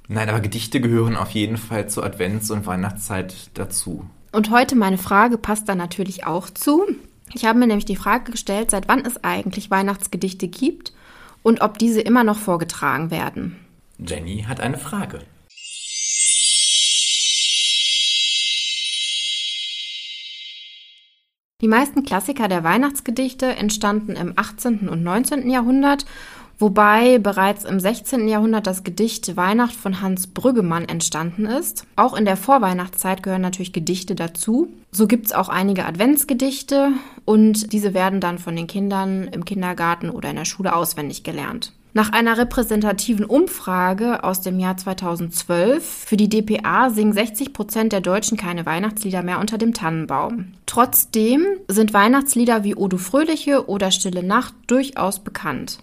Nein, 0.08 0.30
aber 0.30 0.40
Gedichte 0.40 0.82
gehören 0.82 1.16
auf 1.16 1.32
jeden 1.32 1.58
Fall 1.58 1.90
zur 1.90 2.04
Advents- 2.04 2.52
und 2.52 2.66
Weihnachtszeit 2.66 3.36
dazu. 3.54 4.06
Und 4.32 4.50
heute 4.50 4.76
meine 4.76 4.98
Frage 4.98 5.38
passt 5.38 5.70
da 5.70 5.76
natürlich 5.76 6.26
auch 6.26 6.50
zu. 6.50 6.88
Ich 7.34 7.46
habe 7.46 7.60
mir 7.60 7.68
nämlich 7.68 7.86
die 7.86 7.96
Frage 7.96 8.32
gestellt, 8.32 8.72
seit 8.72 8.88
wann 8.88 9.06
es 9.06 9.24
eigentlich 9.24 9.70
Weihnachtsgedichte 9.72 10.48
gibt 10.48 10.94
und 11.44 11.62
ob 11.62 11.78
diese 11.78 12.02
immer 12.02 12.24
noch 12.24 12.38
vorgetragen 12.38 13.12
werden. 13.12 13.60
Jenny 14.00 14.46
hat 14.48 14.60
eine 14.60 14.78
Frage. 14.78 15.20
Die 21.64 21.70
meisten 21.70 22.04
Klassiker 22.04 22.50
der 22.50 22.66
Weihnachtsgedichte 22.66 23.46
entstanden 23.46 24.18
im 24.18 24.34
18. 24.36 24.90
und 24.90 25.02
19. 25.02 25.50
Jahrhundert, 25.50 26.06
wobei 26.60 27.20
bereits 27.20 27.64
im 27.64 27.80
16. 27.80 28.28
Jahrhundert 28.28 28.68
das 28.68 28.84
Gedicht 28.84 29.38
Weihnacht 29.38 29.74
von 29.74 30.02
Hans 30.02 30.28
Brüggemann 30.28 30.84
entstanden 30.84 31.46
ist. 31.46 31.86
Auch 31.96 32.16
in 32.16 32.26
der 32.26 32.36
Vorweihnachtszeit 32.36 33.24
gehören 33.24 33.44
natürlich 33.44 33.72
Gedichte 33.72 34.14
dazu. 34.14 34.74
So 34.92 35.08
gibt 35.08 35.28
es 35.28 35.32
auch 35.32 35.48
einige 35.48 35.86
Adventsgedichte 35.86 36.90
und 37.24 37.72
diese 37.72 37.94
werden 37.94 38.20
dann 38.20 38.40
von 38.40 38.58
den 38.58 38.68
Kindern 38.68 39.30
im 39.30 39.46
Kindergarten 39.46 40.10
oder 40.10 40.32
in 40.32 40.36
der 40.36 40.44
Schule 40.44 40.76
auswendig 40.76 41.24
gelernt. 41.24 41.72
Nach 41.96 42.12
einer 42.12 42.40
repräsentativen 42.40 43.24
Umfrage 43.24 44.24
aus 44.24 44.42
dem 44.42 44.60
Jahr 44.60 44.76
2012 44.76 45.84
für 46.08 46.18
die 46.18 46.28
DPA 46.28 46.90
singen 46.90 47.14
60 47.14 47.54
Prozent 47.54 47.94
der 47.94 48.02
Deutschen 48.02 48.36
keine 48.36 48.66
Weihnachtslieder 48.66 49.22
mehr 49.22 49.40
unter 49.40 49.60
dem 49.60 49.76
Tannenbaum. 49.76 50.54
Trotzdem 50.66 51.46
sind 51.68 51.94
Weihnachtslieder 51.94 52.64
wie 52.64 52.76
Odo 52.76 52.98
Fröhliche 52.98 53.70
oder 53.70 53.92
Stille 53.92 54.24
Nacht 54.24 54.56
durchaus 54.66 55.20
bekannt. 55.20 55.78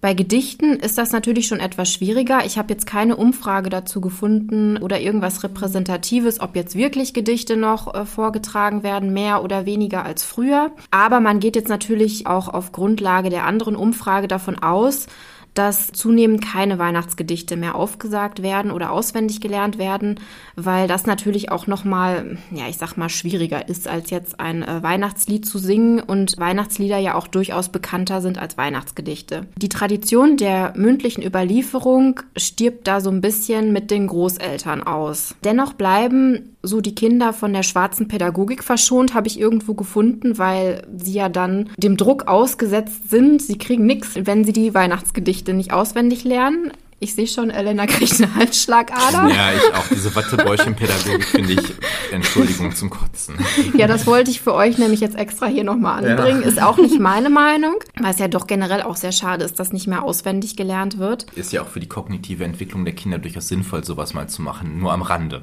Bei 0.00 0.14
Gedichten 0.14 0.74
ist 0.74 0.96
das 0.96 1.12
natürlich 1.12 1.46
schon 1.46 1.60
etwas 1.60 1.92
schwieriger. 1.92 2.46
Ich 2.46 2.56
habe 2.56 2.72
jetzt 2.72 2.86
keine 2.86 3.16
Umfrage 3.16 3.68
dazu 3.68 4.00
gefunden 4.00 4.78
oder 4.78 4.98
irgendwas 4.98 5.42
Repräsentatives, 5.42 6.40
ob 6.40 6.56
jetzt 6.56 6.74
wirklich 6.74 7.12
Gedichte 7.12 7.56
noch 7.56 7.92
äh, 7.92 8.06
vorgetragen 8.06 8.82
werden, 8.82 9.12
mehr 9.12 9.44
oder 9.44 9.66
weniger 9.66 10.04
als 10.04 10.22
früher. 10.22 10.70
Aber 10.90 11.20
man 11.20 11.38
geht 11.38 11.54
jetzt 11.54 11.68
natürlich 11.68 12.26
auch 12.26 12.48
auf 12.48 12.72
Grundlage 12.72 13.28
der 13.28 13.44
anderen 13.44 13.76
Umfrage 13.76 14.26
davon 14.26 14.58
aus, 14.58 15.06
dass 15.54 15.88
zunehmend 15.92 16.44
keine 16.44 16.78
Weihnachtsgedichte 16.78 17.56
mehr 17.56 17.74
aufgesagt 17.74 18.42
werden 18.42 18.70
oder 18.70 18.92
auswendig 18.92 19.40
gelernt 19.40 19.78
werden, 19.78 20.20
weil 20.56 20.88
das 20.88 21.06
natürlich 21.06 21.50
auch 21.50 21.66
noch 21.66 21.84
mal, 21.84 22.38
ja, 22.50 22.68
ich 22.68 22.76
sag 22.76 22.96
mal 22.96 23.08
schwieriger 23.08 23.68
ist 23.68 23.88
als 23.88 24.10
jetzt 24.10 24.40
ein 24.40 24.62
äh, 24.62 24.82
Weihnachtslied 24.82 25.44
zu 25.44 25.58
singen 25.58 26.00
und 26.00 26.38
Weihnachtslieder 26.38 26.98
ja 26.98 27.14
auch 27.14 27.26
durchaus 27.26 27.70
bekannter 27.70 28.20
sind 28.20 28.38
als 28.38 28.56
Weihnachtsgedichte. 28.56 29.46
Die 29.56 29.68
Tradition 29.68 30.36
der 30.36 30.72
mündlichen 30.76 31.24
Überlieferung 31.24 32.20
stirbt 32.36 32.86
da 32.86 33.00
so 33.00 33.10
ein 33.10 33.20
bisschen 33.20 33.72
mit 33.72 33.90
den 33.90 34.06
Großeltern 34.06 34.82
aus. 34.82 35.34
Dennoch 35.44 35.72
bleiben 35.72 36.56
so 36.62 36.80
die 36.80 36.94
Kinder 36.94 37.32
von 37.32 37.52
der 37.52 37.62
schwarzen 37.62 38.08
Pädagogik 38.08 38.62
verschont, 38.62 39.14
habe 39.14 39.28
ich 39.28 39.38
irgendwo 39.38 39.74
gefunden, 39.74 40.38
weil 40.38 40.86
sie 40.96 41.14
ja 41.14 41.28
dann 41.28 41.70
dem 41.76 41.96
Druck 41.96 42.28
ausgesetzt 42.28 43.10
sind. 43.10 43.42
Sie 43.42 43.58
kriegen 43.58 43.86
nichts, 43.86 44.10
wenn 44.14 44.44
sie 44.44 44.52
die 44.52 44.74
Weihnachtsgedichte 44.74 45.54
nicht 45.54 45.72
auswendig 45.72 46.24
lernen. 46.24 46.72
Ich 47.02 47.14
sehe 47.14 47.26
schon, 47.26 47.48
Elena 47.48 47.86
kriegt 47.86 48.20
eine 48.20 48.34
Halsschlagader. 48.34 49.34
Ja, 49.34 49.54
ich 49.54 49.74
auch. 49.74 49.88
Diese 49.88 50.14
Wattebäuchchen-Pädagogik 50.14 51.24
finde 51.24 51.54
ich, 51.54 51.72
Entschuldigung, 52.12 52.74
zum 52.74 52.90
Kotzen. 52.90 53.36
Ja, 53.74 53.86
das 53.86 54.06
wollte 54.06 54.30
ich 54.30 54.42
für 54.42 54.52
euch 54.52 54.76
nämlich 54.76 55.00
jetzt 55.00 55.16
extra 55.16 55.46
hier 55.46 55.64
nochmal 55.64 56.04
anbringen. 56.04 56.42
Ja. 56.42 56.48
Ist 56.48 56.62
auch 56.62 56.76
nicht 56.76 57.00
meine 57.00 57.30
Meinung, 57.30 57.76
weil 57.98 58.12
es 58.12 58.18
ja 58.18 58.28
doch 58.28 58.46
generell 58.46 58.82
auch 58.82 58.96
sehr 58.96 59.12
schade 59.12 59.46
ist, 59.46 59.58
dass 59.58 59.72
nicht 59.72 59.86
mehr 59.86 60.02
auswendig 60.02 60.56
gelernt 60.56 60.98
wird. 60.98 61.24
Ist 61.36 61.54
ja 61.54 61.62
auch 61.62 61.68
für 61.68 61.80
die 61.80 61.88
kognitive 61.88 62.44
Entwicklung 62.44 62.84
der 62.84 62.94
Kinder 62.94 63.16
durchaus 63.16 63.48
sinnvoll, 63.48 63.82
sowas 63.82 64.12
mal 64.12 64.28
zu 64.28 64.42
machen. 64.42 64.78
Nur 64.78 64.92
am 64.92 65.00
Rande. 65.00 65.40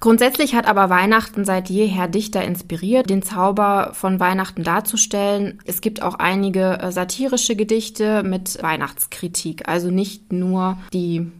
Grundsätzlich 0.00 0.54
hat 0.54 0.66
aber 0.66 0.88
Weihnachten 0.88 1.44
seit 1.44 1.68
jeher 1.68 2.08
Dichter 2.08 2.42
inspiriert, 2.42 3.10
den 3.10 3.22
Zauber 3.22 3.90
von 3.92 4.18
Weihnachten 4.18 4.64
darzustellen. 4.64 5.60
Es 5.66 5.82
gibt 5.82 6.00
auch 6.00 6.14
einige 6.14 6.78
äh, 6.80 6.90
satirische 6.90 7.54
Gedichte 7.54 8.22
mit 8.22 8.62
Weihnachtskritik, 8.62 9.68
also 9.68 9.90
nicht 9.90 10.32
nur 10.32 10.78
die 10.94 11.30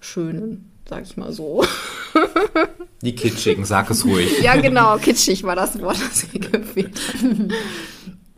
schönen, 0.00 0.68
sag 0.88 1.04
ich 1.04 1.16
mal 1.16 1.32
so. 1.32 1.64
Die 3.02 3.14
kitschigen, 3.14 3.64
sag 3.64 3.88
es 3.88 4.04
ruhig. 4.04 4.42
Ja, 4.42 4.56
genau, 4.56 4.98
kitschig 4.98 5.44
war 5.44 5.56
das 5.56 5.80
Wort, 5.80 5.98
das 6.00 6.26
hier 6.30 6.40
gefehlt 6.40 7.00
hat. 7.00 7.56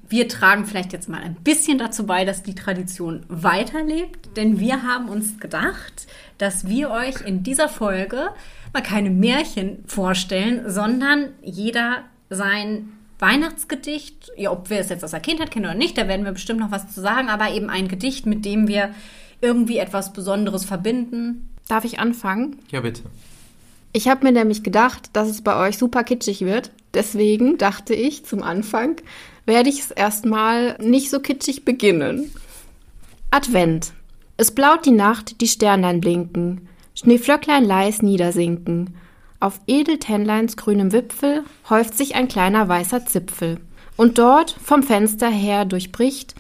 Wir 0.08 0.28
tragen 0.28 0.66
vielleicht 0.66 0.92
jetzt 0.92 1.08
mal 1.08 1.22
ein 1.22 1.36
bisschen 1.36 1.78
dazu 1.78 2.04
bei, 2.04 2.26
dass 2.26 2.42
die 2.42 2.54
Tradition 2.54 3.24
weiterlebt, 3.28 4.36
denn 4.36 4.60
wir 4.60 4.82
haben 4.82 5.08
uns 5.08 5.40
gedacht, 5.40 6.06
dass 6.36 6.68
wir 6.68 6.90
euch 6.90 7.22
in 7.26 7.42
dieser 7.42 7.70
Folge 7.70 8.28
mal 8.72 8.82
keine 8.82 9.10
Märchen 9.10 9.84
vorstellen, 9.86 10.62
sondern 10.70 11.30
jeder 11.42 12.04
sein 12.30 12.92
Weihnachtsgedicht, 13.18 14.32
ja, 14.36 14.50
ob 14.50 14.70
wir 14.70 14.78
es 14.78 14.88
jetzt 14.88 15.04
aus 15.04 15.12
der 15.12 15.20
Kindheit 15.20 15.50
kennen 15.50 15.66
oder 15.66 15.74
nicht, 15.74 15.96
da 15.96 16.08
werden 16.08 16.24
wir 16.24 16.32
bestimmt 16.32 16.60
noch 16.60 16.72
was 16.72 16.92
zu 16.92 17.00
sagen, 17.00 17.28
aber 17.28 17.52
eben 17.52 17.70
ein 17.70 17.88
Gedicht, 17.88 18.26
mit 18.26 18.44
dem 18.44 18.66
wir 18.66 18.90
irgendwie 19.40 19.78
etwas 19.78 20.12
Besonderes 20.12 20.64
verbinden. 20.64 21.48
Darf 21.68 21.84
ich 21.84 22.00
anfangen? 22.00 22.56
Ja, 22.70 22.80
bitte. 22.80 23.02
Ich 23.92 24.08
habe 24.08 24.24
mir 24.24 24.32
nämlich 24.32 24.62
gedacht, 24.62 25.10
dass 25.12 25.28
es 25.28 25.42
bei 25.42 25.56
euch 25.56 25.76
super 25.76 26.02
kitschig 26.02 26.40
wird. 26.40 26.70
Deswegen 26.94 27.58
dachte 27.58 27.94
ich 27.94 28.24
zum 28.24 28.42
Anfang, 28.42 28.96
werde 29.44 29.68
ich 29.68 29.80
es 29.80 29.90
erstmal 29.90 30.76
nicht 30.78 31.10
so 31.10 31.20
kitschig 31.20 31.64
beginnen. 31.64 32.30
Advent. 33.30 33.92
Es 34.36 34.50
blaut 34.50 34.86
die 34.86 34.92
Nacht, 34.92 35.40
die 35.40 35.48
Sternlein 35.48 36.00
blinken. 36.00 36.68
Schneeflöcklein 37.02 37.64
leis 37.64 38.00
niedersinken. 38.00 38.94
Auf 39.40 39.60
Edeltennleins 39.66 40.56
grünem 40.56 40.92
Wipfel 40.92 41.42
häuft 41.68 41.96
sich 41.96 42.14
ein 42.14 42.28
kleiner 42.28 42.68
weißer 42.68 43.06
Zipfel. 43.06 43.58
Und 43.96 44.18
dort 44.18 44.56
vom 44.62 44.84
Fenster 44.84 45.28
her 45.28 45.64
durchbricht 45.64 46.36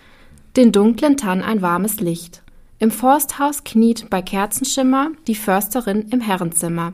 den 0.56 0.70
dunklen 0.70 1.16
Tann 1.16 1.42
ein 1.42 1.62
warmes 1.62 1.98
Licht. 1.98 2.42
Im 2.78 2.92
Forsthaus 2.92 3.64
kniet 3.64 4.08
bei 4.08 4.22
Kerzenschimmer 4.22 5.10
die 5.26 5.34
Försterin 5.34 6.08
im 6.10 6.20
Herrenzimmer. 6.20 6.92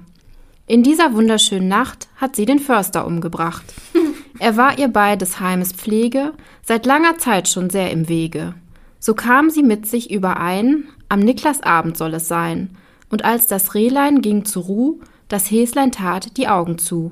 In 0.67 0.83
dieser 0.83 1.13
wunderschönen 1.13 1.69
Nacht 1.69 2.09
hat 2.17 2.37
sie 2.37 2.47
den 2.47 2.61
Förster 2.61 3.07
umgebracht. 3.07 3.65
Er 4.41 4.57
war 4.57 4.79
ihr 4.79 4.87
bei 4.87 5.17
des 5.17 5.41
Heimes 5.41 5.73
Pflege 5.73 6.33
seit 6.63 6.87
langer 6.87 7.19
Zeit 7.19 7.49
schon 7.49 7.71
sehr 7.71 7.91
im 7.91 8.09
Wege. 8.09 8.55
So 9.01 9.15
kam 9.15 9.51
sie 9.51 9.65
mit 9.65 9.87
sich 9.87 10.13
überein, 10.13 10.85
am 11.09 11.19
Niklasabend 11.19 11.97
soll 11.97 12.15
es 12.15 12.29
sein, 12.29 12.77
und 13.11 13.25
als 13.25 13.47
das 13.47 13.75
Rehlein 13.75 14.21
ging 14.21 14.45
zur 14.45 14.65
Ruh, 14.65 15.01
das 15.29 15.51
Häslein 15.51 15.93
tat 15.93 16.37
die 16.37 16.49
Augen 16.49 16.79
zu. 16.79 17.11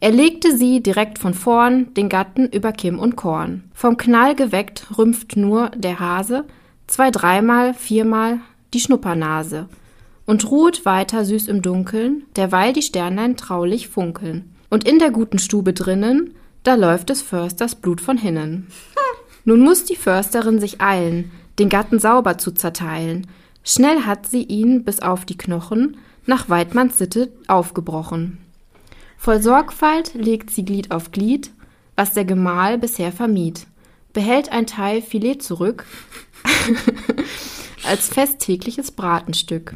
Er 0.00 0.10
legte 0.10 0.56
sie 0.56 0.82
direkt 0.82 1.18
von 1.18 1.32
vorn, 1.32 1.94
den 1.94 2.08
Gatten 2.08 2.46
über 2.48 2.72
Kim 2.72 2.98
und 2.98 3.16
Korn. 3.16 3.64
Vom 3.72 3.96
Knall 3.96 4.34
geweckt 4.34 4.98
rümpft 4.98 5.36
nur 5.36 5.70
der 5.70 5.98
Hase, 5.98 6.44
zwei, 6.86 7.10
dreimal, 7.10 7.72
viermal 7.74 8.40
die 8.74 8.80
Schnuppernase 8.80 9.68
und 10.26 10.50
ruht 10.50 10.84
weiter 10.84 11.24
süß 11.24 11.48
im 11.48 11.62
Dunkeln, 11.62 12.24
derweil 12.36 12.72
die 12.72 12.82
Sternlein 12.82 13.36
traulich 13.36 13.88
funkeln. 13.88 14.54
Und 14.68 14.86
in 14.86 14.98
der 14.98 15.10
guten 15.10 15.38
Stube 15.38 15.72
drinnen, 15.72 16.34
da 16.64 16.74
läuft 16.74 17.10
des 17.10 17.22
Försters 17.22 17.74
Blut 17.74 18.00
von 18.00 18.18
hinnen. 18.18 18.66
Nun 19.44 19.60
muss 19.60 19.84
die 19.84 19.96
Försterin 19.96 20.60
sich 20.60 20.80
eilen, 20.80 21.30
den 21.58 21.68
Gatten 21.68 21.98
sauber 21.98 22.38
zu 22.38 22.52
zerteilen, 22.52 23.26
Schnell 23.64 24.02
hat 24.02 24.26
sie 24.26 24.42
ihn 24.42 24.84
bis 24.84 25.00
auf 25.00 25.24
die 25.24 25.38
Knochen 25.38 25.96
nach 26.26 26.48
Weidmanns 26.48 26.98
Sitte 26.98 27.32
aufgebrochen. 27.48 28.38
Voll 29.16 29.42
Sorgfalt 29.42 30.12
legt 30.14 30.50
sie 30.50 30.64
Glied 30.64 30.90
auf 30.90 31.10
Glied, 31.10 31.50
was 31.96 32.12
der 32.12 32.26
Gemahl 32.26 32.76
bisher 32.76 33.10
vermied, 33.10 33.66
behält 34.12 34.52
ein 34.52 34.66
Teil 34.66 35.00
Filet 35.00 35.36
zurück 35.36 35.86
als 37.88 38.08
festtägliches 38.08 38.90
Bratenstück 38.90 39.74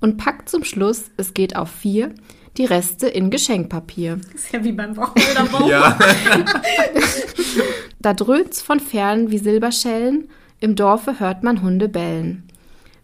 und 0.00 0.16
packt 0.16 0.48
zum 0.48 0.64
Schluss, 0.64 1.10
es 1.16 1.32
geht 1.32 1.54
auf 1.54 1.70
vier, 1.70 2.12
die 2.56 2.64
Reste 2.64 3.06
in 3.06 3.30
Geschenkpapier. 3.30 4.16
Das 4.32 4.44
ist 4.44 4.52
ja 4.52 4.64
wie 4.64 4.72
beim 4.72 4.96
Wochenende 4.96 5.68
Ja. 5.68 5.98
Da 8.00 8.14
dröhnt's 8.14 8.60
von 8.60 8.80
fern 8.80 9.30
wie 9.30 9.38
Silberschellen, 9.38 10.28
im 10.58 10.74
Dorfe 10.74 11.20
hört 11.20 11.44
man 11.44 11.62
Hunde 11.62 11.88
bellen. 11.88 12.48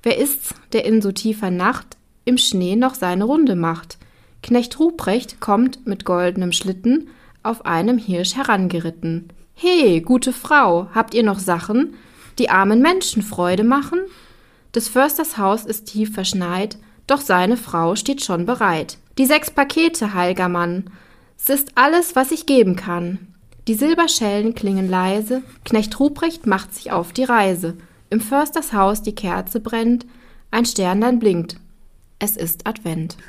Wer 0.09 0.17
ist's, 0.17 0.55
der 0.73 0.87
in 0.87 1.03
so 1.03 1.13
tiefer 1.13 1.51
Nacht 1.51 1.99
im 2.25 2.39
Schnee 2.39 2.77
noch 2.77 2.95
seine 2.95 3.25
Runde 3.25 3.57
macht? 3.57 3.99
Knecht 4.43 4.81
Ruprecht 4.81 5.39
kommt 5.39 5.87
mit 5.87 6.07
goldenem 6.07 6.53
Schlitten 6.53 7.11
auf 7.43 7.67
einem 7.67 7.99
Hirsch 7.99 8.35
herangeritten. 8.35 9.29
He, 9.53 10.01
gute 10.01 10.33
Frau, 10.33 10.89
habt 10.95 11.13
ihr 11.13 11.25
noch 11.25 11.39
Sachen, 11.39 11.93
die 12.39 12.49
armen 12.49 12.81
Menschen 12.81 13.23
Freude 13.23 13.65
machen? 13.65 13.99
Des 14.75 14.89
Försters 14.89 15.37
Haus 15.37 15.67
ist 15.67 15.89
tief 15.89 16.15
verschneit, 16.15 16.79
doch 17.07 17.21
seine 17.21 17.59
Frau 17.59 17.95
steht 17.95 18.25
schon 18.25 18.47
bereit. 18.47 18.97
Die 19.19 19.27
sechs 19.27 19.51
Pakete, 19.51 20.15
heilger 20.15 20.49
Mann, 20.49 20.89
s 21.37 21.51
ist 21.51 21.73
alles, 21.75 22.17
was 22.17 22.31
ich 22.31 22.47
geben 22.47 22.77
kann. 22.77 23.19
Die 23.67 23.75
Silberschellen 23.75 24.55
klingen 24.55 24.89
leise, 24.89 25.43
Knecht 25.67 26.01
Ruprecht 26.01 26.47
macht 26.47 26.75
sich 26.75 26.93
auf 26.93 27.13
die 27.13 27.25
Reise. 27.25 27.77
Im 28.11 28.21
Försters 28.21 28.73
Haus 28.73 29.03
die 29.03 29.15
Kerze 29.15 29.61
brennt, 29.61 30.07
ein 30.51 30.65
Sternlein 30.65 31.19
blinkt. 31.19 31.57
Es 32.19 32.37
ist 32.37 32.67
Advent. 32.67 33.17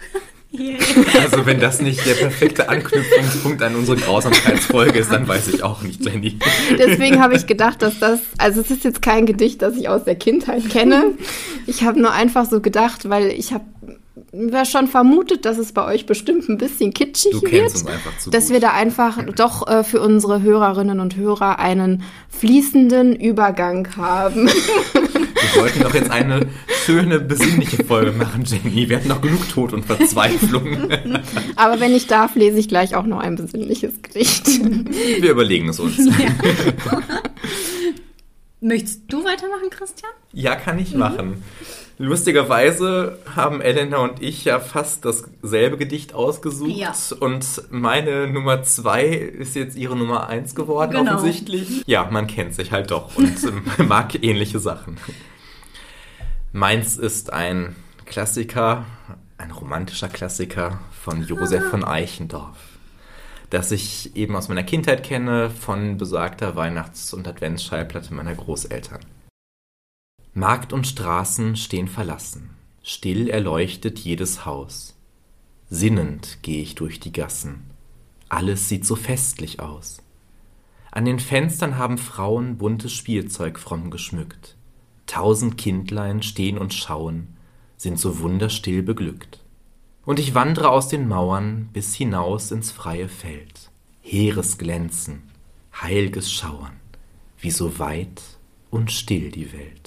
Also 0.51 1.45
wenn 1.45 1.59
das 1.59 1.79
nicht 1.79 2.03
der 2.07 2.15
perfekte 2.15 2.69
Anknüpfungspunkt 2.69 3.61
an 3.61 3.75
unsere 3.75 3.97
Grausamkeitsfolge 3.97 4.97
ist, 4.97 5.11
dann 5.11 5.27
weiß 5.27 5.47
ich 5.49 5.61
auch 5.61 5.83
nicht, 5.83 6.03
Jenny. 6.03 6.39
Deswegen 6.75 7.21
habe 7.21 7.35
ich 7.35 7.45
gedacht, 7.45 7.83
dass 7.83 7.99
das, 7.99 8.19
also 8.39 8.61
es 8.61 8.71
ist 8.71 8.83
jetzt 8.83 9.03
kein 9.03 9.27
Gedicht, 9.27 9.61
das 9.61 9.75
ich 9.75 9.89
aus 9.89 10.05
der 10.05 10.15
Kindheit 10.15 10.67
kenne. 10.69 11.13
Ich 11.67 11.83
habe 11.83 12.01
nur 12.01 12.13
einfach 12.13 12.49
so 12.49 12.61
gedacht, 12.61 13.09
weil 13.09 13.27
ich 13.27 13.53
habe 13.53 13.65
mir 14.31 14.65
schon 14.65 14.87
vermutet, 14.87 15.45
dass 15.45 15.57
es 15.57 15.71
bei 15.71 15.85
euch 15.85 16.05
bestimmt 16.05 16.47
ein 16.49 16.57
bisschen 16.57 16.93
kitschig 16.93 17.31
Du 17.31 17.41
wird. 17.41 17.51
kennst 17.51 17.75
uns 17.77 17.87
einfach 17.87 18.17
zu 18.19 18.29
dass 18.29 18.45
gut. 18.45 18.53
wir 18.53 18.59
da 18.59 18.71
einfach 18.73 19.17
doch 19.35 19.67
äh, 19.67 19.83
für 19.83 20.01
unsere 20.01 20.41
Hörerinnen 20.41 20.99
und 20.99 21.15
Hörer 21.15 21.59
einen 21.59 22.03
fließenden 22.29 23.15
Übergang 23.15 23.87
haben. 23.97 24.47
Wir 24.47 25.61
wollten 25.61 25.79
doch 25.81 25.93
jetzt 25.95 26.11
eine 26.11 26.47
schöne, 26.85 27.19
besinnliche 27.19 27.83
Folge 27.83 28.11
machen, 28.11 28.43
Jenny. 28.45 28.87
Wir 28.89 28.97
hatten 28.97 29.07
noch 29.07 29.21
genug 29.21 29.49
Tod 29.49 29.73
und 29.73 29.83
Verzweiflung. 29.85 30.91
Aber 31.55 31.79
wenn 31.79 31.95
ich 31.95 32.05
darf, 32.07 32.35
lese 32.35 32.59
ich 32.59 32.67
gleich 32.67 32.95
auch 32.95 33.05
noch 33.05 33.19
ein 33.19 33.35
besinnliches 33.35 34.01
Gedicht. 34.01 34.47
Wir 34.47 35.31
überlegen 35.31 35.69
es 35.69 35.79
uns. 35.79 35.97
Möchtest 38.61 39.03
du 39.07 39.23
weitermachen, 39.23 39.69
Christian? 39.69 40.11
Ja, 40.33 40.55
kann 40.55 40.77
ich 40.79 40.93
machen. 40.93 41.41
Lustigerweise 42.01 43.19
haben 43.35 43.59
Elena 43.59 43.97
und 43.97 44.21
ich 44.23 44.45
ja 44.45 44.61
fast 44.61 45.03
dasselbe 45.03 45.77
Gedicht 45.77 46.13
ausgesucht. 46.13 46.71
Ja. 46.71 46.93
Und 47.19 47.45
meine 47.71 48.25
Nummer 48.27 48.63
zwei 48.63 49.05
ist 49.07 49.53
jetzt 49.55 49.75
ihre 49.75 49.97
Nummer 49.97 50.27
eins 50.29 50.55
geworden, 50.55 50.91
Genau. 50.93 51.15
offensichtlich. 51.15 51.83
Ja, 51.87 52.07
man 52.09 52.25
kennt 52.27 52.55
sich 52.55 52.71
halt 52.71 52.89
doch 52.91 53.17
und 53.17 53.43
ähm, 53.77 53.87
mag 53.89 54.23
ähnliche 54.23 54.59
Sachen. 54.59 54.97
Meins 56.53 56.95
ist 56.95 57.33
ein 57.33 57.75
Klassiker, 58.05 58.85
ein 59.37 59.51
romantischer 59.51 60.07
Klassiker 60.07 60.79
von 61.03 61.23
Josef 61.27 61.69
von 61.69 61.83
Eichendorff. 61.83 62.57
Das 63.49 63.71
ich 63.73 64.15
eben 64.15 64.37
aus 64.37 64.47
meiner 64.47 64.63
Kindheit 64.63 65.03
kenne, 65.03 65.49
von 65.49 65.97
besagter 65.97 66.55
Weihnachts- 66.55 67.13
und 67.13 67.27
Adventsschallplatte 67.27 68.13
meiner 68.13 68.35
Großeltern. 68.35 68.99
Markt 70.33 70.73
und 70.73 70.85
Straßen 70.85 71.55
stehen 71.55 71.87
verlassen, 71.87 72.51
still 72.83 73.29
erleuchtet 73.29 73.99
jedes 73.99 74.45
Haus. 74.45 74.95
Sinnend 75.69 76.39
gehe 76.43 76.61
ich 76.61 76.75
durch 76.75 76.99
die 76.99 77.11
Gassen, 77.11 77.69
alles 78.29 78.69
sieht 78.69 78.85
so 78.85 78.95
festlich 78.95 79.59
aus. 79.59 80.03
An 80.91 81.05
den 81.05 81.19
Fenstern 81.19 81.77
haben 81.77 81.97
Frauen 81.97 82.57
buntes 82.57 82.93
Spielzeug 82.93 83.57
fromm 83.57 83.89
geschmückt. 83.89 84.55
Tausend 85.07 85.57
Kindlein 85.57 86.21
stehen 86.21 86.59
und 86.59 86.73
schauen, 86.73 87.35
sind 87.75 87.99
so 87.99 88.19
wunderstill 88.19 88.83
beglückt. 88.83 89.43
Und 90.05 90.19
ich 90.19 90.35
wandre 90.35 90.69
aus 90.69 90.89
den 90.89 91.07
Mauern 91.07 91.69
bis 91.73 91.95
hinaus 91.95 92.51
ins 92.51 92.71
freie 92.71 93.09
Feld. 93.09 93.71
Heeres 94.01 94.57
Glänzen, 94.59 95.23
heilges 95.81 96.31
Schauern, 96.31 96.79
wie 97.39 97.51
so 97.51 97.79
weit 97.79 98.21
und 98.69 98.91
still 98.91 99.31
die 99.31 99.51
Welt. 99.53 99.78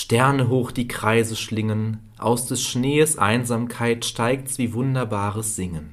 Sterne 0.00 0.48
hoch 0.48 0.70
die 0.70 0.86
Kreise 0.86 1.34
schlingen, 1.34 1.98
aus 2.18 2.46
des 2.46 2.62
Schnees 2.62 3.18
Einsamkeit 3.18 4.04
steigt's 4.04 4.56
wie 4.56 4.72
wunderbares 4.72 5.56
Singen. 5.56 5.92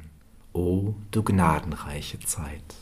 O 0.54 0.94
du 1.10 1.24
gnadenreiche 1.24 2.20
Zeit. 2.20 2.76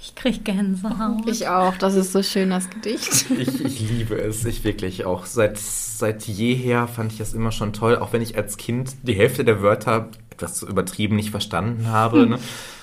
Ich 0.00 0.14
krieg 0.14 0.42
Gänsehaut. 0.42 1.28
Ich 1.28 1.48
auch, 1.48 1.76
das 1.76 1.96
ist 1.96 2.12
so 2.12 2.22
schön, 2.22 2.48
das 2.48 2.70
Gedicht. 2.70 3.26
Ich, 3.38 3.62
ich 3.62 3.90
liebe 3.90 4.16
es, 4.16 4.46
ich 4.46 4.64
wirklich 4.64 5.04
auch. 5.04 5.26
Seit, 5.26 5.58
seit 5.58 6.26
jeher 6.26 6.88
fand 6.88 7.12
ich 7.12 7.18
das 7.18 7.34
immer 7.34 7.52
schon 7.52 7.74
toll, 7.74 7.98
auch 7.98 8.14
wenn 8.14 8.22
ich 8.22 8.38
als 8.38 8.56
Kind 8.56 8.96
die 9.02 9.16
Hälfte 9.16 9.44
der 9.44 9.60
Wörter 9.60 10.08
etwas 10.30 10.62
übertrieben 10.62 11.16
nicht 11.16 11.30
verstanden 11.30 11.88
habe. 11.88 12.26
Ne? 12.26 12.38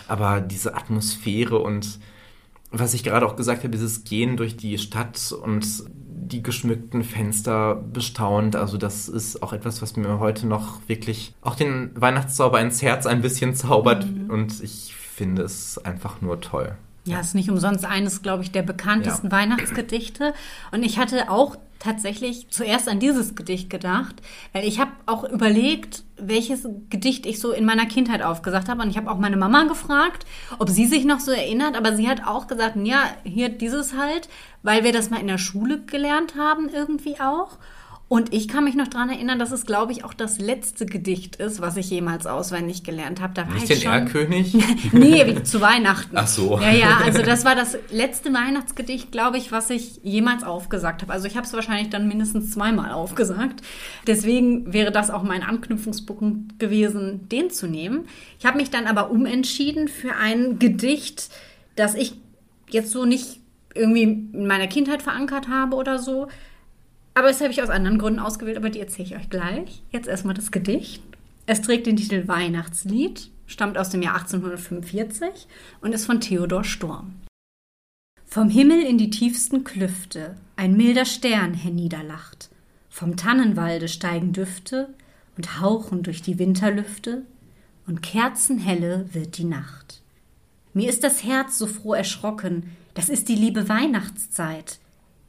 Aber 0.07 0.39
diese 0.39 0.75
Atmosphäre 0.75 1.57
und 1.57 1.99
was 2.69 2.93
ich 2.93 3.03
gerade 3.03 3.25
auch 3.25 3.35
gesagt 3.35 3.63
habe, 3.63 3.71
dieses 3.71 4.03
Gehen 4.03 4.37
durch 4.37 4.55
die 4.55 4.77
Stadt 4.77 5.31
und 5.31 5.65
die 6.27 6.43
geschmückten 6.43 7.03
Fenster 7.03 7.75
bestaunt. 7.75 8.55
Also 8.55 8.77
das 8.77 9.09
ist 9.09 9.41
auch 9.41 9.53
etwas, 9.53 9.81
was 9.81 9.95
mir 9.95 10.19
heute 10.19 10.47
noch 10.47 10.87
wirklich 10.87 11.33
auch 11.41 11.55
den 11.55 11.91
Weihnachtszauber 11.99 12.61
ins 12.61 12.81
Herz 12.81 13.05
ein 13.05 13.21
bisschen 13.21 13.55
zaubert. 13.55 14.05
Und 14.29 14.61
ich 14.63 14.93
finde 14.95 15.41
es 15.43 15.77
einfach 15.77 16.21
nur 16.21 16.39
toll. 16.39 16.77
Ja, 17.03 17.19
ist 17.19 17.33
nicht 17.33 17.49
umsonst 17.49 17.83
eines, 17.85 18.21
glaube 18.21 18.43
ich, 18.43 18.51
der 18.51 18.61
bekanntesten 18.61 19.27
Ja. 19.27 19.31
Weihnachtsgedichte. 19.31 20.33
Und 20.71 20.83
ich 20.83 20.99
hatte 20.99 21.31
auch 21.31 21.55
tatsächlich 21.79 22.47
zuerst 22.51 22.87
an 22.87 22.99
dieses 22.99 23.33
Gedicht 23.33 23.71
gedacht, 23.71 24.21
weil 24.53 24.67
ich 24.67 24.79
habe 24.79 24.91
auch 25.07 25.23
überlegt, 25.23 26.03
welches 26.17 26.67
Gedicht 26.91 27.25
ich 27.25 27.39
so 27.39 27.51
in 27.51 27.65
meiner 27.65 27.87
Kindheit 27.87 28.21
aufgesagt 28.21 28.69
habe. 28.69 28.83
Und 28.83 28.91
ich 28.91 28.97
habe 28.97 29.09
auch 29.09 29.17
meine 29.17 29.37
Mama 29.37 29.63
gefragt, 29.63 30.27
ob 30.59 30.69
sie 30.69 30.85
sich 30.85 31.05
noch 31.05 31.19
so 31.19 31.31
erinnert. 31.31 31.75
Aber 31.75 31.95
sie 31.95 32.07
hat 32.07 32.27
auch 32.27 32.45
gesagt, 32.45 32.75
ja, 32.83 33.01
hier 33.23 33.49
dieses 33.49 33.97
halt, 33.97 34.29
weil 34.61 34.83
wir 34.83 34.93
das 34.93 35.09
mal 35.09 35.19
in 35.19 35.27
der 35.27 35.39
Schule 35.39 35.81
gelernt 35.81 36.35
haben 36.37 36.69
irgendwie 36.69 37.19
auch. 37.19 37.57
Und 38.11 38.33
ich 38.33 38.49
kann 38.49 38.65
mich 38.65 38.75
noch 38.75 38.89
daran 38.89 39.07
erinnern, 39.07 39.39
dass 39.39 39.53
es, 39.53 39.65
glaube 39.65 39.93
ich, 39.93 40.03
auch 40.03 40.13
das 40.13 40.37
letzte 40.37 40.85
Gedicht 40.85 41.37
ist, 41.37 41.61
was 41.61 41.77
ich 41.77 41.89
jemals 41.89 42.27
auswendig 42.27 42.83
gelernt 42.83 43.21
habe. 43.21 43.33
Da 43.33 43.47
war 43.47 43.53
Nicht 43.53 43.69
ich 43.69 43.79
den 43.79 43.83
schon, 43.83 43.91
Erlkönig? 43.93 44.53
Nee, 44.91 45.43
zu 45.43 45.61
Weihnachten. 45.61 46.17
Ach 46.17 46.27
so. 46.27 46.59
Ja, 46.59 46.73
ja, 46.73 46.97
also 47.05 47.21
das 47.21 47.45
war 47.45 47.55
das 47.55 47.77
letzte 47.89 48.33
Weihnachtsgedicht, 48.33 49.13
glaube 49.13 49.37
ich, 49.37 49.53
was 49.53 49.69
ich 49.69 50.01
jemals 50.03 50.43
aufgesagt 50.43 51.03
habe. 51.03 51.13
Also 51.13 51.25
ich 51.25 51.37
habe 51.37 51.47
es 51.47 51.53
wahrscheinlich 51.53 51.89
dann 51.89 52.09
mindestens 52.09 52.51
zweimal 52.51 52.91
aufgesagt. 52.91 53.61
Deswegen 54.07 54.73
wäre 54.73 54.91
das 54.91 55.09
auch 55.09 55.23
mein 55.23 55.41
Anknüpfungspunkt 55.41 56.59
gewesen, 56.59 57.29
den 57.29 57.49
zu 57.49 57.65
nehmen. 57.65 58.09
Ich 58.39 58.45
habe 58.45 58.57
mich 58.57 58.69
dann 58.69 58.87
aber 58.87 59.09
umentschieden 59.09 59.87
für 59.87 60.17
ein 60.17 60.59
Gedicht, 60.59 61.29
das 61.77 61.95
ich 61.95 62.15
jetzt 62.67 62.91
so 62.91 63.05
nicht 63.05 63.39
irgendwie 63.73 64.03
in 64.03 64.47
meiner 64.47 64.67
Kindheit 64.67 65.01
verankert 65.01 65.47
habe 65.47 65.77
oder 65.77 65.97
so. 65.97 66.27
Aber 67.13 67.27
das 67.27 67.41
habe 67.41 67.51
ich 67.51 67.61
aus 67.61 67.69
anderen 67.69 67.97
Gründen 67.97 68.19
ausgewählt, 68.19 68.57
aber 68.57 68.69
die 68.69 68.79
erzähle 68.79 69.07
ich 69.07 69.15
euch 69.15 69.29
gleich. 69.29 69.83
Jetzt 69.91 70.07
erstmal 70.07 70.33
das 70.33 70.51
Gedicht. 70.51 71.03
Es 71.45 71.61
trägt 71.61 71.87
den 71.87 71.97
Titel 71.97 72.27
Weihnachtslied, 72.27 73.29
stammt 73.47 73.77
aus 73.77 73.89
dem 73.89 74.01
Jahr 74.01 74.15
1845 74.15 75.47
und 75.81 75.93
ist 75.93 76.05
von 76.05 76.21
Theodor 76.21 76.63
Storm. 76.63 77.15
Vom 78.25 78.49
Himmel 78.49 78.81
in 78.81 78.97
die 78.97 79.09
tiefsten 79.09 79.65
Klüfte 79.65 80.37
ein 80.55 80.77
milder 80.77 81.05
Stern 81.05 81.53
herniederlacht. 81.53 82.49
Vom 82.89 83.17
Tannenwalde 83.17 83.89
steigen 83.89 84.31
Düfte 84.31 84.93
und 85.35 85.59
hauchen 85.59 86.03
durch 86.03 86.21
die 86.21 86.39
Winterlüfte 86.39 87.23
und 87.87 88.01
kerzenhelle 88.01 89.13
wird 89.13 89.37
die 89.37 89.43
Nacht. 89.43 90.01
Mir 90.73 90.87
ist 90.87 91.03
das 91.03 91.23
Herz 91.25 91.57
so 91.57 91.67
froh 91.67 91.93
erschrocken, 91.93 92.71
das 92.93 93.09
ist 93.09 93.27
die 93.27 93.35
liebe 93.35 93.67
Weihnachtszeit. 93.67 94.79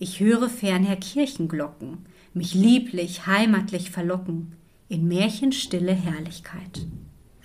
Ich 0.03 0.19
höre 0.19 0.49
fernher 0.49 0.97
Kirchenglocken, 0.97 1.99
mich 2.35 2.55
lieblich, 2.55 3.29
heimatlich 3.29 3.93
verlocken, 3.93 4.57
in 4.89 5.07
märchenstille 5.07 5.93
Herrlichkeit. 5.93 6.89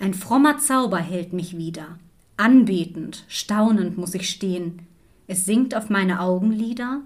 Ein 0.00 0.12
frommer 0.12 0.58
Zauber 0.58 0.98
hält 0.98 1.32
mich 1.32 1.56
wieder, 1.56 2.00
anbetend, 2.36 3.22
staunend 3.28 3.96
muss 3.96 4.12
ich 4.14 4.28
stehen. 4.28 4.80
Es 5.28 5.46
sinkt 5.46 5.76
auf 5.76 5.88
meine 5.88 6.18
Augenlider 6.18 7.02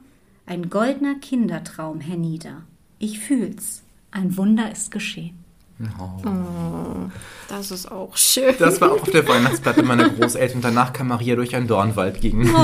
ein 0.46 0.70
goldner 0.70 1.16
Kindertraum 1.16 2.00
hernieder. 2.00 2.62
Ich 2.98 3.18
fühl's, 3.18 3.82
Ein 4.10 4.38
Wunder 4.38 4.72
ist 4.72 4.90
geschehen. 4.90 5.38
Oh, 6.00 7.10
das 7.50 7.70
ist 7.70 7.92
auch 7.92 8.16
schön. 8.16 8.54
Das 8.58 8.80
war 8.80 8.92
auch 8.92 9.02
auf 9.02 9.10
der 9.10 9.28
Weihnachtsplatte 9.28 9.82
meiner 9.82 10.08
Großeltern. 10.08 10.62
Danach 10.62 10.94
kam 10.94 11.08
Maria 11.08 11.36
durch 11.36 11.54
einen 11.54 11.66
Dornwald 11.66 12.22
gegen. 12.22 12.48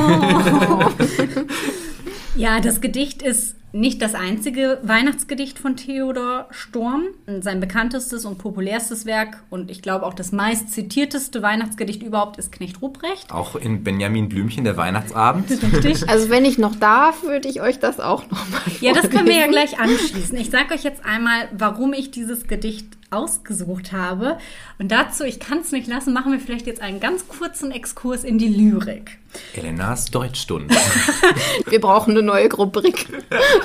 Ja, 2.38 2.60
das 2.60 2.80
Gedicht 2.80 3.20
ist 3.20 3.56
nicht 3.72 4.00
das 4.00 4.14
einzige 4.14 4.78
Weihnachtsgedicht 4.82 5.58
von 5.58 5.76
Theodor 5.76 6.46
Storm. 6.50 7.04
Sein 7.40 7.60
bekanntestes 7.60 8.24
und 8.24 8.38
populärstes 8.38 9.04
Werk 9.06 9.42
und 9.50 9.70
ich 9.70 9.82
glaube 9.82 10.06
auch 10.06 10.14
das 10.14 10.32
meist 10.32 10.72
zitierteste 10.72 11.42
Weihnachtsgedicht 11.42 12.02
überhaupt 12.02 12.38
ist 12.38 12.52
Knecht 12.52 12.80
Ruprecht. 12.80 13.30
Auch 13.30 13.56
in 13.56 13.84
Benjamin 13.84 14.28
Blümchen, 14.28 14.64
der 14.64 14.76
Weihnachtsabend. 14.76 15.50
Richtig. 15.84 16.08
Also 16.08 16.30
wenn 16.30 16.44
ich 16.44 16.58
noch 16.58 16.76
darf, 16.76 17.22
würde 17.22 17.48
ich 17.48 17.60
euch 17.60 17.78
das 17.78 18.00
auch 18.00 18.30
noch 18.30 18.48
mal 18.50 18.60
Ja, 18.80 18.92
das 18.92 19.10
können 19.10 19.26
wir 19.26 19.36
ja 19.36 19.46
gleich 19.46 19.78
anschließen. 19.78 20.36
Ich 20.38 20.50
sage 20.50 20.74
euch 20.74 20.84
jetzt 20.84 21.04
einmal, 21.04 21.48
warum 21.52 21.92
ich 21.92 22.10
dieses 22.10 22.46
Gedicht 22.46 22.98
ausgesucht 23.10 23.92
habe. 23.92 24.38
Und 24.78 24.92
dazu, 24.92 25.24
ich 25.24 25.40
kann 25.40 25.58
es 25.58 25.72
nicht 25.72 25.86
lassen, 25.86 26.12
machen 26.12 26.32
wir 26.32 26.40
vielleicht 26.40 26.66
jetzt 26.66 26.82
einen 26.82 27.00
ganz 27.00 27.26
kurzen 27.26 27.70
Exkurs 27.70 28.24
in 28.24 28.38
die 28.38 28.48
Lyrik. 28.48 29.18
Elenas 29.54 30.10
Deutschstunde. 30.10 30.74
Wir 31.66 31.80
brauchen 31.80 32.12
eine 32.12 32.22
neue 32.22 32.50
Rubrik. 32.50 33.06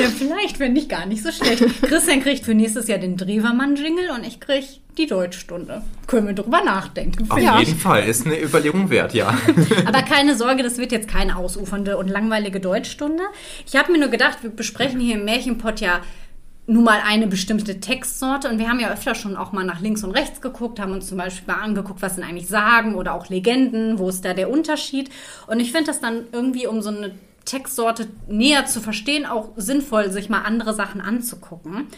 Ja, 0.00 0.08
vielleicht, 0.08 0.58
wenn 0.58 0.72
nicht 0.72 0.88
gar 0.88 1.06
nicht 1.06 1.22
so 1.22 1.30
schlecht. 1.32 1.64
Christian 1.82 2.22
kriegt 2.22 2.44
für 2.44 2.54
nächstes 2.54 2.88
Jahr 2.88 2.98
den 2.98 3.16
Drewermann-Jingle 3.16 4.10
und 4.10 4.26
ich 4.26 4.40
krieg 4.40 4.64
die 4.98 5.06
Deutschstunde. 5.06 5.82
Können 6.06 6.28
wir 6.28 6.34
drüber 6.34 6.62
nachdenken. 6.62 7.30
Auf 7.30 7.38
jeden 7.38 7.78
Fall, 7.78 8.04
ist 8.04 8.26
eine 8.26 8.40
Überlegung 8.40 8.90
wert, 8.90 9.14
ja. 9.14 9.28
Aber 9.86 10.02
keine 10.02 10.36
Sorge, 10.36 10.62
das 10.62 10.78
wird 10.78 10.92
jetzt 10.92 11.08
keine 11.08 11.36
ausufernde 11.36 11.96
und 11.96 12.08
langweilige 12.08 12.60
Deutschstunde. 12.60 13.22
Ich 13.66 13.76
habe 13.76 13.92
mir 13.92 13.98
nur 13.98 14.08
gedacht, 14.08 14.42
wir 14.42 14.50
besprechen 14.50 15.00
hier 15.00 15.16
im 15.16 15.24
Märchenpott 15.24 15.80
ja 15.80 16.00
nun 16.66 16.84
mal 16.84 17.00
eine 17.04 17.26
bestimmte 17.26 17.80
Textsorte 17.80 18.48
und 18.48 18.58
wir 18.58 18.68
haben 18.68 18.78
ja 18.78 18.92
öfter 18.92 19.16
schon 19.16 19.36
auch 19.36 19.50
mal 19.50 19.64
nach 19.64 19.80
links 19.80 20.04
und 20.04 20.12
rechts 20.12 20.40
geguckt, 20.40 20.78
haben 20.78 20.92
uns 20.92 21.08
zum 21.08 21.18
Beispiel 21.18 21.52
mal 21.52 21.62
angeguckt, 21.62 22.00
was 22.00 22.14
sind 22.14 22.22
eigentlich 22.22 22.46
Sagen 22.46 22.94
oder 22.94 23.14
auch 23.14 23.28
Legenden, 23.28 23.98
wo 23.98 24.08
ist 24.08 24.24
da 24.24 24.34
der 24.34 24.50
Unterschied. 24.50 25.10
Und 25.48 25.58
ich 25.58 25.72
finde 25.72 25.86
das 25.86 26.00
dann 26.00 26.26
irgendwie, 26.32 26.68
um 26.68 26.80
so 26.80 26.90
eine 26.90 27.12
Textsorte 27.50 28.06
näher 28.28 28.66
zu 28.66 28.80
verstehen, 28.80 29.26
auch 29.26 29.50
sinnvoll, 29.56 30.10
sich 30.10 30.28
mal 30.28 30.42
andere 30.42 30.72
Sachen 30.72 31.00
anzugucken. 31.00 31.88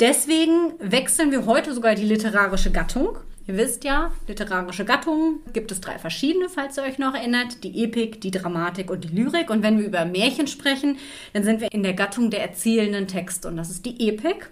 Deswegen 0.00 0.72
wechseln 0.80 1.30
wir 1.30 1.46
heute 1.46 1.74
sogar 1.74 1.94
die 1.94 2.04
literarische 2.04 2.72
Gattung. 2.72 3.18
Ihr 3.46 3.56
wisst 3.56 3.84
ja, 3.84 4.12
literarische 4.26 4.84
Gattungen 4.84 5.40
gibt 5.52 5.70
es 5.70 5.80
drei 5.80 5.98
verschiedene, 5.98 6.48
falls 6.48 6.76
ihr 6.76 6.84
euch 6.84 6.98
noch 6.98 7.14
erinnert. 7.14 7.62
Die 7.62 7.84
Epik, 7.84 8.20
die 8.20 8.30
Dramatik 8.30 8.90
und 8.90 9.04
die 9.04 9.08
Lyrik. 9.08 9.50
Und 9.50 9.62
wenn 9.62 9.78
wir 9.78 9.86
über 9.86 10.04
Märchen 10.04 10.46
sprechen, 10.46 10.98
dann 11.34 11.44
sind 11.44 11.60
wir 11.60 11.70
in 11.72 11.82
der 11.82 11.94
Gattung 11.94 12.30
der 12.30 12.42
erzählenden 12.42 13.06
Texte. 13.06 13.48
Und 13.48 13.56
das 13.56 13.70
ist 13.70 13.84
die 13.84 14.08
Epik. 14.08 14.50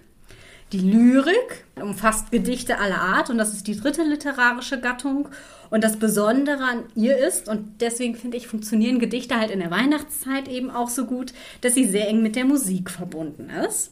Die 0.71 0.79
Lyrik 0.79 1.65
umfasst 1.81 2.31
Gedichte 2.31 2.77
aller 2.77 3.01
Art 3.01 3.31
und 3.31 3.39
das 3.39 3.53
ist 3.53 3.65
die 3.65 3.79
dritte 3.79 4.03
literarische 4.03 4.79
Gattung. 4.79 5.29
Und 5.71 5.83
das 5.83 5.97
Besondere 5.97 6.63
an 6.63 6.83
ihr 6.95 7.17
ist, 7.17 7.47
und 7.47 7.81
deswegen 7.81 8.15
finde 8.15 8.37
ich, 8.37 8.47
funktionieren 8.47 8.99
Gedichte 8.99 9.39
halt 9.39 9.51
in 9.51 9.59
der 9.59 9.71
Weihnachtszeit 9.71 10.47
eben 10.47 10.69
auch 10.69 10.89
so 10.89 11.05
gut, 11.05 11.33
dass 11.61 11.73
sie 11.73 11.85
sehr 11.85 12.07
eng 12.07 12.21
mit 12.21 12.35
der 12.35 12.45
Musik 12.45 12.89
verbunden 12.89 13.49
ist. 13.49 13.91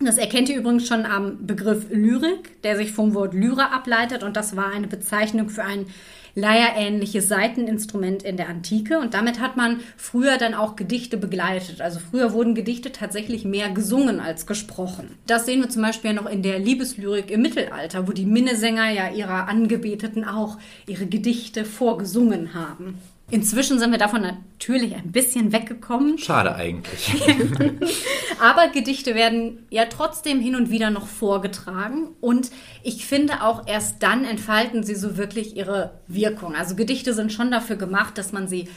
Das 0.00 0.18
erkennt 0.18 0.48
ihr 0.48 0.56
übrigens 0.56 0.86
schon 0.86 1.06
am 1.06 1.46
Begriff 1.46 1.86
Lyrik, 1.90 2.60
der 2.62 2.76
sich 2.76 2.92
vom 2.92 3.14
Wort 3.14 3.32
Lyra 3.32 3.66
ableitet 3.66 4.24
und 4.24 4.36
das 4.36 4.56
war 4.56 4.72
eine 4.72 4.88
Bezeichnung 4.88 5.48
für 5.48 5.64
ein 5.64 5.86
leierähnliches 6.34 7.28
Saiteninstrument 7.28 8.22
in 8.22 8.36
der 8.36 8.48
Antike 8.48 8.98
und 8.98 9.14
damit 9.14 9.40
hat 9.40 9.56
man 9.56 9.80
früher 9.96 10.36
dann 10.38 10.54
auch 10.54 10.76
Gedichte 10.76 11.16
begleitet. 11.16 11.80
Also 11.80 12.00
früher 12.00 12.32
wurden 12.32 12.54
Gedichte 12.54 12.92
tatsächlich 12.92 13.44
mehr 13.44 13.70
gesungen 13.70 14.20
als 14.20 14.46
gesprochen. 14.46 15.16
Das 15.26 15.46
sehen 15.46 15.60
wir 15.60 15.70
zum 15.70 15.82
Beispiel 15.82 16.12
noch 16.12 16.26
in 16.26 16.42
der 16.42 16.58
Liebeslyrik 16.58 17.30
im 17.30 17.42
Mittelalter, 17.42 18.08
wo 18.08 18.12
die 18.12 18.26
Minnesänger 18.26 18.90
ja 18.90 19.10
ihrer 19.10 19.48
Angebeteten 19.48 20.24
auch 20.24 20.58
ihre 20.86 21.06
Gedichte 21.06 21.64
vorgesungen 21.64 22.54
haben. 22.54 22.98
Inzwischen 23.34 23.80
sind 23.80 23.90
wir 23.90 23.98
davon 23.98 24.22
natürlich 24.22 24.94
ein 24.94 25.10
bisschen 25.10 25.52
weggekommen. 25.52 26.18
Schade 26.18 26.54
eigentlich. 26.54 27.12
Aber 28.40 28.68
Gedichte 28.68 29.16
werden 29.16 29.66
ja 29.70 29.86
trotzdem 29.86 30.38
hin 30.40 30.54
und 30.54 30.70
wieder 30.70 30.90
noch 30.90 31.08
vorgetragen. 31.08 32.10
Und 32.20 32.52
ich 32.84 33.06
finde 33.06 33.42
auch 33.42 33.66
erst 33.66 34.04
dann 34.04 34.24
entfalten 34.24 34.84
sie 34.84 34.94
so 34.94 35.16
wirklich 35.16 35.56
ihre 35.56 35.98
Wirkung. 36.06 36.54
Also 36.54 36.76
Gedichte 36.76 37.12
sind 37.12 37.32
schon 37.32 37.50
dafür 37.50 37.74
gemacht, 37.74 38.18
dass 38.18 38.30
man 38.30 38.46
sie 38.46 38.68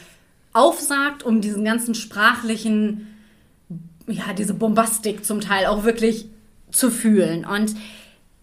aufsagt, 0.52 1.22
um 1.22 1.40
diesen 1.40 1.64
ganzen 1.64 1.94
sprachlichen, 1.94 3.06
ja, 4.08 4.32
diese 4.32 4.54
Bombastik 4.54 5.24
zum 5.24 5.40
Teil 5.40 5.66
auch 5.66 5.84
wirklich 5.84 6.26
zu 6.72 6.90
fühlen. 6.90 7.44
Und 7.44 7.76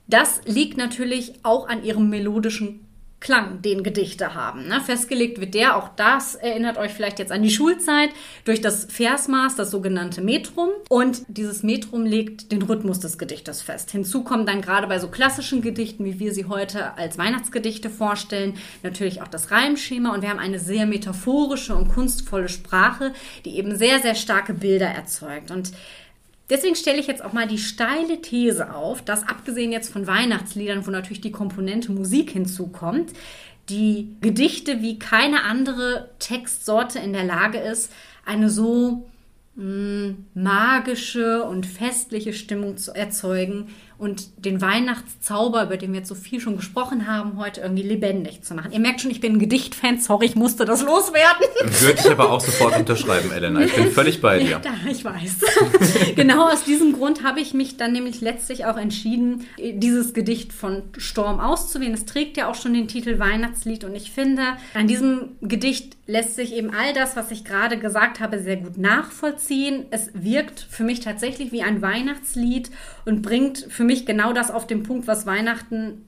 das 0.08 0.40
liegt 0.46 0.78
natürlich 0.78 1.34
auch 1.44 1.68
an 1.68 1.84
ihrem 1.84 2.10
melodischen 2.10 2.85
Klang, 3.26 3.64
den 3.64 3.82
Gedichte 3.82 4.36
haben. 4.36 4.68
Ne? 4.68 4.80
Festgelegt 4.82 5.40
wird 5.40 5.56
der, 5.56 5.78
auch 5.78 5.90
das 5.96 6.36
erinnert 6.36 6.78
euch 6.78 6.92
vielleicht 6.92 7.18
jetzt 7.18 7.32
an 7.32 7.42
die 7.42 7.50
Schulzeit, 7.50 8.12
durch 8.44 8.62
das 8.62 8.86
Versmaß, 8.86 9.56
das 9.56 9.72
sogenannte 9.72 10.22
Metrum. 10.22 10.70
Und 10.90 11.24
dieses 11.28 11.64
Metrum 11.64 12.06
legt 12.06 12.52
den 12.52 12.62
Rhythmus 12.62 13.00
des 13.00 13.18
Gedichtes 13.18 13.64
fest. 13.64 13.90
Hinzu 13.90 14.24
kommen 14.24 14.46
dann 14.46 14.62
gerade 14.62 14.86
bei 14.86 15.00
so 15.00 15.08
klassischen 15.08 15.64
Gedichten, 15.64 16.06
wie 16.06 16.20
wir 16.20 16.36
sie 16.36 16.46
heute 16.46 16.96
als 17.00 17.18
Weihnachtsgedichte 17.18 17.90
vorstellen, 17.90 18.60
natürlich 18.84 19.24
auch 19.24 19.28
das 19.28 19.50
Reimschema. 19.50 20.14
Und 20.14 20.22
wir 20.22 20.30
haben 20.30 20.38
eine 20.38 20.60
sehr 20.60 20.86
metaphorische 20.86 21.74
und 21.74 21.88
kunstvolle 21.88 22.48
Sprache, 22.48 23.12
die 23.44 23.58
eben 23.58 23.76
sehr, 23.76 24.02
sehr 24.02 24.14
starke 24.14 24.54
Bilder 24.54 24.90
erzeugt. 24.90 25.50
Und 25.50 25.72
Deswegen 26.50 26.76
stelle 26.76 27.00
ich 27.00 27.08
jetzt 27.08 27.24
auch 27.24 27.34
mal 27.34 27.48
die 27.48 27.58
steile 27.58 28.22
These 28.22 28.74
auf, 28.74 29.02
dass 29.02 29.28
abgesehen 29.28 29.72
jetzt 29.72 29.92
von 29.92 30.06
Weihnachtsliedern, 30.06 30.86
wo 30.86 30.92
natürlich 30.92 31.22
die 31.22 31.32
Komponente 31.32 31.92
Musik 31.92 32.32
hinzukommt, 32.32 33.14
die 33.70 34.16
Gedichte 34.22 34.82
wie 34.82 35.00
keine 35.00 35.44
andere 35.44 36.12
Textsorte 36.20 37.00
in 37.00 37.14
der 37.14 37.24
Lage 37.24 37.58
ist, 37.58 37.92
eine 38.26 38.50
so 38.52 39.10
mh, 39.56 40.16
magische 40.36 41.44
und 41.44 41.66
festliche 41.66 42.34
Stimmung 42.34 42.78
zu 42.78 42.94
erzeugen 42.94 43.70
und 43.98 44.46
den 44.46 44.62
Weihnachtszauber, 44.62 45.64
über 45.64 45.78
den 45.78 45.94
wir 45.94 46.00
jetzt 46.00 46.10
so 46.10 46.16
viel 46.16 46.40
schon 46.40 46.58
gesprochen 46.58 47.08
haben, 47.08 47.38
heute 47.38 47.62
irgendwie 47.62 47.84
lebendig 47.84 48.44
zu 48.44 48.54
machen. 48.54 48.72
Ihr 48.72 48.80
merkt 48.80 49.02
schon, 49.02 49.12
ich 49.12 49.22
bin 49.22 49.34
ein 49.34 49.40
Gedichtfan, 49.40 50.00
sorry, 50.00 50.26
ich 50.26 50.36
musste 50.36 50.66
das 50.66 50.84
loswerden. 50.84 51.46
Würde 51.82 52.00
ich 52.00 52.12
aber 52.12 52.32
auch 52.32 52.42
sofort 52.42 52.78
unterschreiben, 52.78 53.32
Elena. 53.32 53.62
Ich 53.62 53.74
bin 53.74 53.92
völlig 53.92 54.22
bei 54.22 54.40
dir. 54.40 54.56
Da, 54.66 54.74
ich 54.90 55.06
weiß. 55.06 55.36
genau 56.16 56.50
aus 56.50 56.64
diesem 56.64 56.94
Grund 56.94 57.24
habe 57.24 57.40
ich 57.40 57.54
mich 57.54 57.78
dann 57.78 57.92
nämlich 57.92 58.22
letztlich 58.22 58.66
auch 58.66 58.78
entschieden, 58.78 59.46
dieses 59.60 60.14
Gedicht 60.14 60.54
von 60.54 60.84
Storm 60.98 61.40
auszuwählen. 61.40 61.94
Es 61.94 62.06
trägt 62.06 62.38
ja 62.38 62.50
auch 62.50 62.56
schon 62.56 62.74
den 62.74 62.88
Titel 62.88 63.20
Weihnachtslied 63.20 63.84
und 63.84 63.94
ich 63.94 64.12
finde, 64.12 64.42
an 64.74 64.88
diesem 64.88 65.36
Gedicht 65.42 65.95
lässt 66.08 66.36
sich 66.36 66.54
eben 66.54 66.72
all 66.72 66.94
das, 66.94 67.16
was 67.16 67.32
ich 67.32 67.44
gerade 67.44 67.78
gesagt 67.78 68.20
habe, 68.20 68.40
sehr 68.40 68.58
gut 68.58 68.78
nachvollziehen. 68.78 69.86
Es 69.90 70.12
wirkt 70.14 70.60
für 70.60 70.84
mich 70.84 71.00
tatsächlich 71.00 71.52
wie 71.52 71.64
ein 71.64 71.82
Weihnachtslied 71.82 72.70
und 73.06 73.22
bringt 73.22 73.58
für 73.70 73.84
mich 73.84 74.06
genau 74.06 74.32
das 74.32 74.52
auf 74.52 74.68
den 74.68 74.84
Punkt, 74.84 75.08
was 75.08 75.26
Weihnachten 75.26 76.06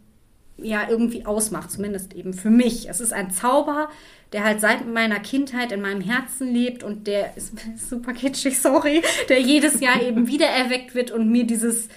ja 0.57 0.87
irgendwie 0.89 1.25
ausmacht, 1.25 1.71
zumindest 1.71 2.13
eben 2.13 2.33
für 2.33 2.49
mich. 2.49 2.89
Es 2.89 2.99
ist 2.99 3.13
ein 3.13 3.31
Zauber, 3.31 3.89
der 4.33 4.43
halt 4.43 4.59
seit 4.59 4.87
meiner 4.87 5.19
Kindheit 5.19 5.71
in 5.71 5.81
meinem 5.81 6.01
Herzen 6.01 6.51
lebt 6.51 6.83
und 6.83 7.07
der 7.07 7.35
ist 7.37 7.53
super 7.89 8.13
kitschig, 8.13 8.59
sorry, 8.59 9.01
der 9.29 9.41
jedes 9.41 9.79
Jahr 9.79 10.01
eben 10.01 10.27
wieder 10.27 10.47
erweckt 10.47 10.95
wird 10.95 11.11
und 11.11 11.31
mir 11.31 11.45
dieses 11.45 11.89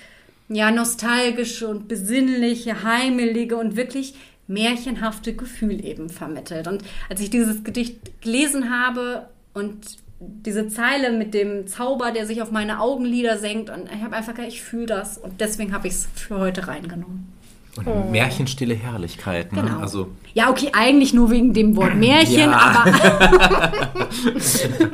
ja 0.48 0.70
nostalgische 0.70 1.68
und 1.68 1.86
besinnliche, 1.86 2.82
heimelige 2.82 3.56
und 3.56 3.76
wirklich 3.76 4.14
märchenhafte 4.50 5.34
Gefühl 5.34 5.84
eben 5.84 6.08
vermittelt. 6.10 6.66
Und 6.66 6.82
als 7.08 7.20
ich 7.20 7.30
dieses 7.30 7.64
Gedicht 7.64 8.20
gelesen 8.22 8.70
habe 8.70 9.28
und 9.54 9.98
diese 10.20 10.68
Zeile 10.68 11.12
mit 11.16 11.32
dem 11.32 11.66
Zauber, 11.66 12.10
der 12.10 12.26
sich 12.26 12.42
auf 12.42 12.50
meine 12.50 12.80
Augenlider 12.80 13.38
senkt 13.38 13.70
und 13.70 13.88
ich 13.94 14.02
habe 14.02 14.14
einfach 14.16 14.34
gedacht, 14.34 14.48
ich 14.52 14.60
fühle 14.62 14.86
das 14.86 15.16
und 15.16 15.40
deswegen 15.40 15.72
habe 15.72 15.88
ich 15.88 15.94
es 15.94 16.08
für 16.14 16.38
heute 16.38 16.68
reingenommen. 16.68 17.32
Und 17.76 18.10
märchenstille 18.10 18.74
Herrlichkeit. 18.74 19.52
Ne? 19.52 19.62
Genau. 19.62 19.78
Also, 19.78 20.08
Ja, 20.34 20.50
okay, 20.50 20.70
eigentlich 20.72 21.14
nur 21.14 21.30
wegen 21.30 21.54
dem 21.54 21.76
Wort 21.76 21.94
Märchen, 21.96 22.50
Ja. 22.50 22.84
aber 22.84 23.72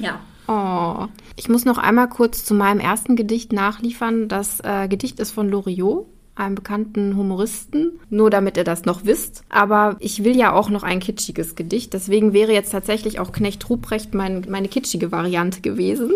ja. 0.00 0.20
Oh. 0.48 1.06
Ich 1.38 1.48
muss 1.48 1.64
noch 1.64 1.78
einmal 1.78 2.08
kurz 2.08 2.44
zu 2.44 2.54
meinem 2.54 2.80
ersten 2.80 3.16
Gedicht 3.16 3.52
nachliefern. 3.52 4.28
Das 4.28 4.60
äh, 4.60 4.88
Gedicht 4.88 5.20
ist 5.20 5.32
von 5.32 5.48
Loriot, 5.50 6.06
einem 6.36 6.54
bekannten 6.54 7.16
Humoristen, 7.16 7.98
nur 8.10 8.30
damit 8.30 8.56
ihr 8.56 8.64
das 8.64 8.84
noch 8.84 9.04
wisst. 9.04 9.42
Aber 9.48 9.96
ich 10.00 10.22
will 10.22 10.36
ja 10.36 10.52
auch 10.52 10.70
noch 10.70 10.82
ein 10.82 11.00
kitschiges 11.00 11.54
Gedicht. 11.56 11.92
Deswegen 11.92 12.32
wäre 12.32 12.52
jetzt 12.52 12.70
tatsächlich 12.70 13.18
auch 13.18 13.32
Knecht 13.32 13.68
Ruprecht 13.68 14.14
mein, 14.14 14.46
meine 14.48 14.68
kitschige 14.68 15.10
Variante 15.10 15.60
gewesen. 15.60 16.12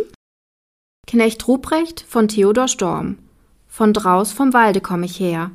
Knecht 1.07 1.49
Ruprecht 1.49 2.05
von 2.07 2.29
Theodor 2.29 2.68
Storm. 2.68 3.18
Von 3.66 3.93
draus 3.93 4.33
vom 4.33 4.53
Walde 4.53 4.81
komm 4.81 5.03
ich 5.03 5.18
her. 5.18 5.51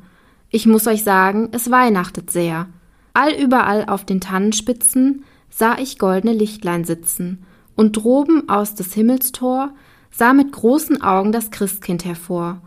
Ich 0.50 0.66
muss 0.66 0.86
euch 0.86 1.02
sagen, 1.02 1.48
es 1.52 1.70
weihnachtet 1.70 2.30
sehr. 2.30 2.68
Allüberall 3.14 3.84
auf 3.86 4.04
den 4.04 4.20
Tannenspitzen 4.20 5.24
sah 5.48 5.78
ich 5.78 5.98
goldene 5.98 6.34
Lichtlein 6.34 6.84
sitzen, 6.84 7.44
und 7.76 7.92
droben 7.96 8.48
aus 8.48 8.74
des 8.74 8.92
Himmels 8.94 9.32
Tor 9.32 9.70
sah 10.10 10.32
mit 10.32 10.52
großen 10.52 11.02
Augen 11.02 11.32
das 11.32 11.50
Christkind 11.50 12.04
hervor. 12.04 12.60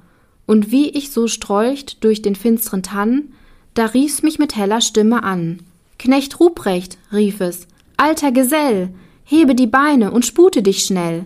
Und 0.49 0.71
wie 0.71 0.89
ich 0.89 1.11
so 1.11 1.27
strolcht 1.27 2.03
durch 2.03 2.23
den 2.23 2.33
finsteren 2.33 2.81
Tann, 2.81 3.33
da 3.75 3.85
rief's 3.85 4.23
mich 4.23 4.39
mit 4.39 4.55
heller 4.55 4.81
Stimme 4.81 5.21
an. 5.21 5.59
Knecht 5.99 6.39
Ruprecht, 6.39 6.97
rief 7.13 7.39
es, 7.39 7.67
alter 7.97 8.31
Gesell, 8.31 8.89
hebe 9.23 9.53
die 9.53 9.67
Beine 9.67 10.09
und 10.09 10.25
spute 10.25 10.63
dich 10.63 10.83
schnell. 10.83 11.25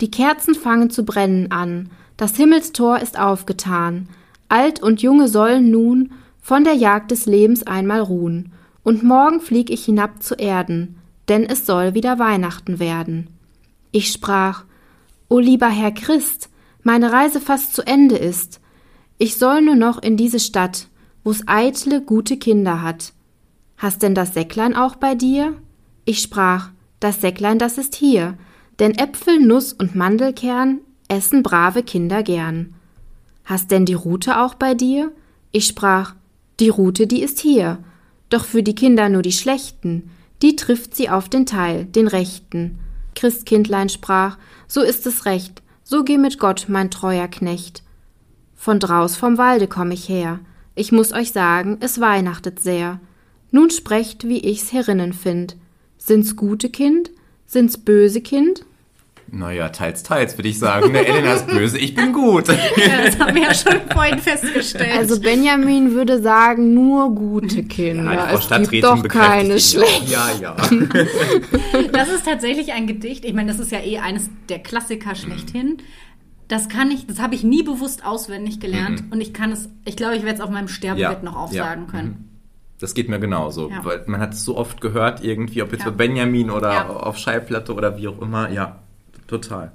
Die 0.00 0.10
Kerzen 0.10 0.54
fangen 0.54 0.88
zu 0.88 1.04
brennen 1.04 1.50
an, 1.50 1.90
das 2.16 2.36
Himmelstor 2.36 3.00
ist 3.00 3.18
aufgetan, 3.18 4.08
alt 4.48 4.82
und 4.82 5.02
junge 5.02 5.28
sollen 5.28 5.70
nun 5.70 6.12
von 6.40 6.64
der 6.64 6.72
Jagd 6.72 7.10
des 7.10 7.26
Lebens 7.26 7.66
einmal 7.66 8.00
ruhen, 8.00 8.50
und 8.82 9.02
morgen 9.02 9.40
flieg 9.40 9.68
ich 9.68 9.84
hinab 9.84 10.22
zu 10.22 10.36
Erden, 10.36 10.96
denn 11.28 11.44
es 11.44 11.66
soll 11.66 11.92
wieder 11.92 12.18
Weihnachten 12.18 12.78
werden. 12.78 13.26
Ich 13.92 14.10
sprach, 14.10 14.64
O 15.28 15.38
lieber 15.38 15.68
Herr 15.68 15.92
Christ, 15.92 16.48
meine 16.84 17.10
Reise 17.12 17.40
fast 17.40 17.74
zu 17.74 17.84
Ende 17.86 18.16
ist, 18.16 18.60
ich 19.18 19.36
soll 19.36 19.62
nur 19.62 19.74
noch 19.74 20.02
in 20.02 20.16
diese 20.16 20.38
Stadt, 20.38 20.88
wo's 21.24 21.42
eitle, 21.46 22.00
gute 22.00 22.36
Kinder 22.36 22.82
hat. 22.82 23.12
Hast 23.76 24.02
denn 24.02 24.14
das 24.14 24.34
Säcklein 24.34 24.76
auch 24.76 24.96
bei 24.96 25.14
dir? 25.14 25.54
Ich 26.04 26.20
sprach, 26.20 26.70
das 27.00 27.20
Säcklein, 27.20 27.58
das 27.58 27.78
ist 27.78 27.94
hier, 27.94 28.36
denn 28.78 28.94
Äpfel, 28.94 29.40
Nuss 29.40 29.72
und 29.72 29.94
Mandelkern 29.94 30.80
essen 31.08 31.42
brave 31.42 31.82
Kinder 31.82 32.22
gern. 32.22 32.74
Hast 33.44 33.70
denn 33.70 33.86
die 33.86 33.94
Rute 33.94 34.40
auch 34.40 34.54
bei 34.54 34.74
dir? 34.74 35.12
Ich 35.52 35.66
sprach, 35.66 36.14
die 36.60 36.68
Rute, 36.68 37.06
die 37.06 37.22
ist 37.22 37.40
hier, 37.40 37.78
doch 38.28 38.44
für 38.44 38.62
die 38.62 38.74
Kinder 38.74 39.08
nur 39.08 39.22
die 39.22 39.32
schlechten, 39.32 40.10
die 40.42 40.56
trifft 40.56 40.94
sie 40.94 41.08
auf 41.08 41.28
den 41.28 41.46
Teil, 41.46 41.84
den 41.84 42.08
rechten. 42.08 42.78
Christkindlein 43.14 43.88
sprach, 43.88 44.38
so 44.66 44.82
ist 44.82 45.06
es 45.06 45.24
recht, 45.24 45.62
so 45.84 46.02
geh 46.02 46.18
mit 46.18 46.38
Gott, 46.38 46.66
mein 46.68 46.90
treuer 46.90 47.28
Knecht. 47.28 47.82
Von 48.54 48.80
draus 48.80 49.16
vom 49.16 49.38
Walde 49.38 49.68
komm 49.68 49.90
ich 49.90 50.08
her, 50.08 50.40
ich 50.74 50.90
muss 50.90 51.12
euch 51.12 51.30
sagen, 51.30 51.76
es 51.80 52.00
weihnachtet 52.00 52.58
sehr. 52.58 52.98
Nun 53.52 53.70
sprecht, 53.70 54.26
wie 54.26 54.40
ich's 54.40 54.72
herinnen 54.72 55.12
find. 55.12 55.56
Sind's 55.98 56.34
gute 56.34 56.70
Kind? 56.70 57.12
Sind's 57.46 57.78
böse 57.78 58.20
Kind? 58.20 58.64
Naja, 59.30 59.68
teils, 59.70 60.02
teils, 60.02 60.38
würde 60.38 60.48
ich 60.48 60.58
sagen. 60.58 60.92
Ne, 60.92 61.04
Elena 61.06 61.32
ist 61.34 61.46
böse, 61.48 61.78
ich 61.78 61.94
bin 61.94 62.12
gut. 62.12 62.48
Ja, 62.76 63.04
das 63.06 63.18
haben 63.18 63.34
wir 63.34 63.42
ja 63.42 63.54
schon 63.54 63.80
vorhin 63.92 64.18
festgestellt. 64.18 64.96
Also 64.96 65.20
Benjamin 65.20 65.92
würde 65.92 66.22
sagen, 66.22 66.74
nur 66.74 67.14
gute 67.14 67.64
Kinder. 67.64 68.12
Ja, 68.12 68.32
es 68.32 68.70
gibt 68.70 68.84
doch 68.84 69.02
keine 69.08 69.58
schlechten. 69.58 70.10
Ja, 70.10 70.28
ja. 70.40 70.56
Das 71.92 72.08
ist 72.08 72.24
tatsächlich 72.24 72.72
ein 72.72 72.86
Gedicht. 72.86 73.24
Ich 73.24 73.32
meine, 73.34 73.50
das 73.50 73.60
ist 73.60 73.72
ja 73.72 73.80
eh 73.80 73.98
eines 73.98 74.30
der 74.48 74.58
Klassiker 74.58 75.14
schlechthin. 75.14 75.78
Das 76.48 76.68
kann 76.68 76.90
ich, 76.90 77.06
das 77.06 77.20
habe 77.20 77.34
ich 77.34 77.42
nie 77.42 77.62
bewusst 77.62 78.04
auswendig 78.04 78.60
gelernt 78.60 79.04
und 79.10 79.20
ich 79.20 79.32
kann 79.32 79.50
es, 79.50 79.70
ich 79.86 79.96
glaube, 79.96 80.16
ich 80.16 80.24
werde 80.24 80.36
es 80.36 80.40
auf 80.42 80.50
meinem 80.50 80.68
Sterbebett 80.68 81.18
Ja, 81.18 81.22
noch 81.22 81.36
aufsagen 81.36 81.86
ja, 81.86 81.90
können. 81.90 82.28
Das 82.80 82.92
geht 82.92 83.08
mir 83.08 83.18
genauso. 83.18 83.70
Ja. 83.70 83.82
Weil 83.84 84.02
man 84.06 84.20
hat 84.20 84.34
es 84.34 84.44
so 84.44 84.56
oft 84.56 84.80
gehört, 84.82 85.24
irgendwie, 85.24 85.62
ob 85.62 85.72
jetzt 85.72 85.84
Ja. 85.84 85.90
bei 85.90 85.96
Benjamin 85.96 86.50
oder 86.50 86.72
Ja. 86.72 86.88
auf 86.88 87.16
Schallplatte 87.16 87.72
oder 87.72 87.96
wie 87.96 88.08
auch 88.08 88.20
immer. 88.20 88.50
Ja, 88.50 88.80
total. 89.26 89.72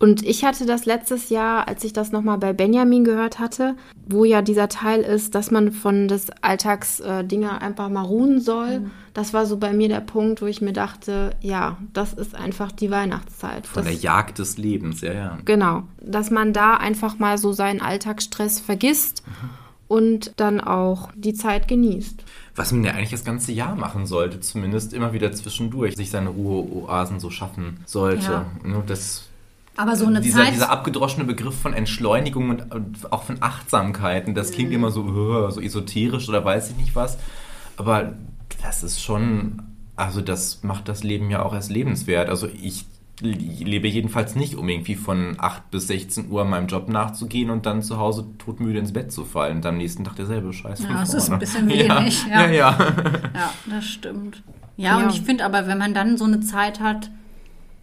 Und 0.00 0.22
ich 0.26 0.44
hatte 0.44 0.66
das 0.66 0.86
letztes 0.86 1.30
Jahr, 1.30 1.68
als 1.68 1.84
ich 1.84 1.92
das 1.92 2.10
nochmal 2.12 2.36
bei 2.36 2.52
Benjamin 2.52 3.04
gehört 3.04 3.38
hatte, 3.38 3.74
wo 4.06 4.24
ja 4.24 4.42
dieser 4.42 4.68
Teil 4.68 5.00
ist, 5.00 5.34
dass 5.34 5.50
man 5.50 5.70
von 5.72 6.08
des 6.08 6.26
Alltags 6.42 7.00
äh, 7.00 7.24
Dinge 7.24 7.62
einfach 7.62 7.88
mal 7.88 8.02
ruhen 8.02 8.40
soll. 8.40 8.80
Mhm. 8.80 8.90
Das 9.14 9.32
war 9.32 9.46
so 9.46 9.56
bei 9.56 9.72
mir 9.72 9.88
der 9.88 10.00
Punkt, 10.00 10.42
wo 10.42 10.46
ich 10.46 10.60
mir 10.60 10.72
dachte, 10.72 11.30
ja, 11.40 11.78
das 11.92 12.12
ist 12.12 12.34
einfach 12.34 12.72
die 12.72 12.90
Weihnachtszeit. 12.90 13.66
Von 13.66 13.84
das, 13.84 13.92
der 13.92 14.02
Jagd 14.02 14.40
des 14.40 14.58
Lebens, 14.58 15.00
ja, 15.00 15.12
ja. 15.12 15.38
Genau, 15.44 15.84
dass 16.02 16.30
man 16.30 16.52
da 16.52 16.74
einfach 16.74 17.18
mal 17.18 17.38
so 17.38 17.52
seinen 17.52 17.80
Alltagsstress 17.80 18.60
vergisst 18.60 19.22
Mhm. 19.26 19.50
und 19.86 20.32
dann 20.36 20.60
auch 20.60 21.12
die 21.14 21.34
Zeit 21.34 21.68
genießt. 21.68 22.24
Was 22.56 22.70
man 22.72 22.84
ja 22.84 22.92
eigentlich 22.92 23.10
das 23.10 23.24
ganze 23.24 23.50
Jahr 23.52 23.74
machen 23.74 24.06
sollte, 24.06 24.38
zumindest 24.40 24.92
immer 24.92 25.12
wieder 25.12 25.32
zwischendurch, 25.32 25.96
sich 25.96 26.10
seine 26.10 26.28
Ruheoasen 26.28 27.18
so 27.18 27.30
schaffen 27.30 27.80
sollte. 27.84 28.30
Ja. 28.30 28.46
Nur 28.62 28.82
das, 28.86 29.24
Aber 29.76 29.96
so 29.96 30.06
eine 30.06 30.20
dieser, 30.20 30.44
Zeit. 30.44 30.54
dieser 30.54 30.70
abgedroschene 30.70 31.24
Begriff 31.24 31.58
von 31.60 31.72
Entschleunigung 31.74 32.50
und, 32.50 32.72
und 32.72 33.12
auch 33.12 33.24
von 33.24 33.38
Achtsamkeiten, 33.40 34.34
das 34.36 34.52
klingt 34.52 34.70
Mhm. 34.70 34.76
immer 34.76 34.90
so, 34.92 35.50
so 35.50 35.60
esoterisch 35.60 36.28
oder 36.28 36.44
weiß 36.44 36.70
ich 36.70 36.76
nicht 36.76 36.94
was. 36.94 37.18
Aber 37.76 38.12
das 38.62 38.84
ist 38.84 39.02
schon, 39.02 39.62
also 39.96 40.20
das 40.20 40.62
macht 40.62 40.88
das 40.88 41.02
Leben 41.02 41.30
ja 41.30 41.42
auch 41.42 41.54
erst 41.54 41.70
lebenswert. 41.70 42.28
Also 42.28 42.46
ich 42.62 42.84
lebe 43.20 43.86
jedenfalls 43.88 44.34
nicht, 44.34 44.56
um 44.56 44.68
irgendwie 44.68 44.96
von 44.96 45.36
8 45.38 45.70
bis 45.70 45.86
16 45.86 46.30
Uhr 46.30 46.44
meinem 46.44 46.66
Job 46.66 46.88
nachzugehen 46.88 47.50
und 47.50 47.64
dann 47.66 47.82
zu 47.82 47.98
Hause 47.98 48.26
todmüde 48.38 48.78
ins 48.80 48.92
Bett 48.92 49.12
zu 49.12 49.24
fallen 49.24 49.58
und 49.58 49.66
am 49.66 49.76
nächsten 49.76 50.04
Tag 50.04 50.16
derselbe 50.16 50.52
Scheiß 50.52 50.80
von 50.84 50.90
Ja, 50.94 51.00
das 51.00 51.14
ist 51.14 51.30
ein 51.30 51.38
bisschen 51.38 51.68
wenig, 51.68 52.26
Ja, 52.30 52.46
ja. 52.46 52.46
ja. 52.46 52.52
ja. 52.52 52.78
Ja, 53.34 53.52
das 53.70 53.84
stimmt. 53.86 54.42
Ja, 54.76 54.98
Ja. 54.98 55.04
und 55.06 55.12
ich 55.14 55.22
finde 55.22 55.44
aber, 55.44 55.66
wenn 55.68 55.78
man 55.78 55.94
dann 55.94 56.16
so 56.18 56.24
eine 56.24 56.40
Zeit 56.40 56.80
hat, 56.80 57.10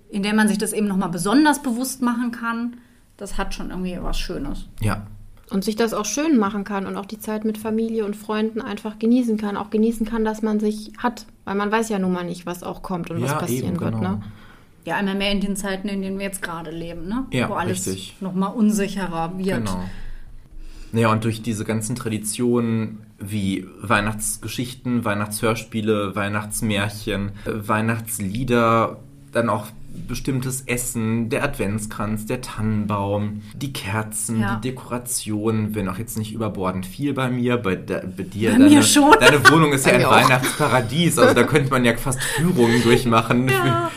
in 0.09 0.23
der 0.23 0.33
man 0.33 0.49
sich 0.49 0.57
das 0.57 0.73
eben 0.73 0.87
nochmal 0.87 1.09
besonders 1.09 1.61
bewusst 1.61 2.01
machen 2.01 2.31
kann, 2.31 2.77
das 3.15 3.37
hat 3.37 3.53
schon 3.53 3.69
irgendwie 3.69 3.97
was 4.01 4.19
Schönes. 4.19 4.67
ja. 4.81 5.07
Und 5.49 5.65
sich 5.65 5.75
das 5.75 5.93
auch 5.93 6.05
schön 6.05 6.37
machen 6.37 6.63
kann 6.63 6.85
und 6.85 6.95
auch 6.95 7.05
die 7.05 7.19
Zeit 7.19 7.43
mit 7.43 7.57
Familie 7.57 8.05
und 8.05 8.15
Freunden 8.15 8.61
einfach 8.61 8.99
genießen 8.99 9.35
kann. 9.35 9.57
Auch 9.57 9.69
genießen 9.69 10.05
kann, 10.05 10.23
dass 10.23 10.41
man 10.41 10.61
sich 10.61 10.93
hat. 10.97 11.25
Weil 11.43 11.55
man 11.55 11.69
weiß 11.69 11.89
ja 11.89 11.99
nun 11.99 12.13
mal 12.13 12.23
nicht, 12.23 12.45
was 12.45 12.63
auch 12.63 12.81
kommt 12.81 13.11
und 13.11 13.21
was 13.21 13.31
Ja, 13.31 13.37
passieren 13.37 13.73
eben, 13.73 13.79
wird. 13.81 13.95
genau. 13.95 14.11
Ne? 14.11 14.21
Ja, 14.85 14.95
einmal 14.95 15.15
mehr 15.15 15.31
in 15.31 15.41
den 15.41 15.55
Zeiten, 15.55 15.87
in 15.87 16.01
denen 16.01 16.17
wir 16.17 16.25
jetzt 16.25 16.41
gerade 16.41 16.71
leben, 16.71 17.07
ne? 17.07 17.25
Ja, 17.31 17.49
Wo 17.49 17.53
alles 17.53 17.85
richtig. 17.87 18.15
nochmal 18.19 18.53
unsicherer 18.53 19.37
wird. 19.37 19.57
Genau. 19.65 19.83
Naja, 20.91 21.11
und 21.11 21.23
durch 21.23 21.41
diese 21.41 21.63
ganzen 21.63 21.95
Traditionen 21.95 22.99
wie 23.19 23.65
Weihnachtsgeschichten, 23.81 25.05
Weihnachtshörspiele, 25.05 26.15
Weihnachtsmärchen, 26.15 27.29
äh, 27.45 27.67
Weihnachtslieder, 27.67 28.99
dann 29.31 29.49
auch 29.49 29.67
bestimmtes 30.07 30.61
Essen, 30.61 31.29
der 31.29 31.43
Adventskranz, 31.43 32.25
der 32.25 32.41
Tannenbaum, 32.41 33.41
die 33.53 33.73
Kerzen, 33.73 34.39
Ja. 34.39 34.55
die 34.55 34.69
Dekorationen, 34.69 35.75
wenn 35.75 35.87
auch 35.89 35.97
jetzt 35.97 36.17
nicht 36.17 36.33
überbordend 36.33 36.85
viel 36.85 37.13
bei 37.13 37.29
mir, 37.29 37.57
bei, 37.57 37.75
de, 37.75 38.01
bei 38.05 38.23
dir. 38.23 38.51
Bei 38.51 38.57
deine, 38.57 38.69
mir 38.69 38.83
schon. 38.83 39.13
Deine 39.19 39.49
Wohnung 39.49 39.73
ist 39.73 39.85
ja 39.85 39.93
ein 39.93 40.05
auch. 40.05 40.11
Weihnachtsparadies, 40.11 41.17
also 41.19 41.33
da 41.33 41.43
könnte 41.43 41.69
man 41.71 41.83
ja 41.85 41.95
fast 41.97 42.21
Führungen 42.21 42.81
durchmachen. 42.83 43.51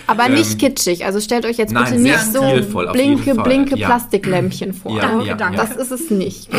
Aber 0.07 0.29
nicht 0.29 0.53
Ähm, 0.53 0.59
kitschig. 0.59 1.05
Also 1.05 1.21
stellt 1.21 1.45
euch 1.47 1.57
jetzt 1.59 1.73
nein, 1.73 1.85
bitte 1.85 2.01
nicht 2.03 2.33
so 2.33 2.43
stilvoll, 2.43 2.91
blinke, 2.93 3.35
blinke 3.37 3.77
Ja. 3.79 3.87
Plastiklämpchen 3.89 4.73
vor. 4.75 4.97
Ja, 4.97 5.03
Danke, 5.09 5.27
ja, 5.27 5.35
danke. 5.37 5.59
ja. 5.59 5.65
Das 5.67 5.77
ist 5.77 5.91
es 5.93 6.11
nicht. 6.11 6.49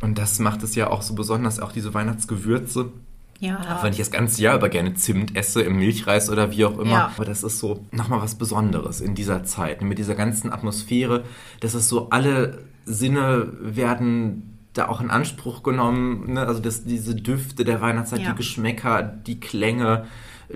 Und 0.00 0.18
das 0.18 0.38
macht 0.38 0.62
es 0.62 0.74
ja 0.74 0.88
auch 0.88 1.02
so 1.02 1.14
besonders, 1.14 1.60
auch 1.60 1.72
diese 1.72 1.92
Weihnachtsgewürze. 1.92 2.90
Ja. 3.40 3.58
Auch 3.76 3.82
wenn 3.82 3.92
ich 3.92 3.98
das 3.98 4.10
ganze 4.10 4.42
Jahr 4.42 4.56
über 4.56 4.68
gerne 4.68 4.94
Zimt 4.94 5.34
esse, 5.34 5.62
im 5.62 5.76
Milchreis 5.78 6.28
oder 6.30 6.50
wie 6.52 6.64
auch 6.66 6.78
immer. 6.78 6.90
Ja. 6.90 7.12
Aber 7.16 7.24
das 7.24 7.42
ist 7.42 7.58
so 7.58 7.84
nochmal 7.90 8.20
was 8.20 8.34
Besonderes 8.36 9.00
in 9.00 9.14
dieser 9.14 9.44
Zeit. 9.44 9.80
Mit 9.82 9.98
dieser 9.98 10.14
ganzen 10.14 10.52
Atmosphäre. 10.52 11.24
Das 11.60 11.74
ist 11.74 11.88
so, 11.88 12.10
alle 12.10 12.58
Sinne 12.84 13.48
werden 13.60 14.58
da 14.74 14.88
auch 14.88 15.00
in 15.00 15.10
Anspruch 15.10 15.62
genommen. 15.62 16.34
Ne? 16.34 16.46
Also 16.46 16.60
das, 16.60 16.84
diese 16.84 17.14
Düfte 17.14 17.64
der 17.64 17.80
Weihnachtszeit, 17.80 18.20
Ja. 18.20 18.30
die 18.30 18.36
Geschmäcker, 18.36 19.02
die 19.02 19.40
Klänge, 19.40 20.04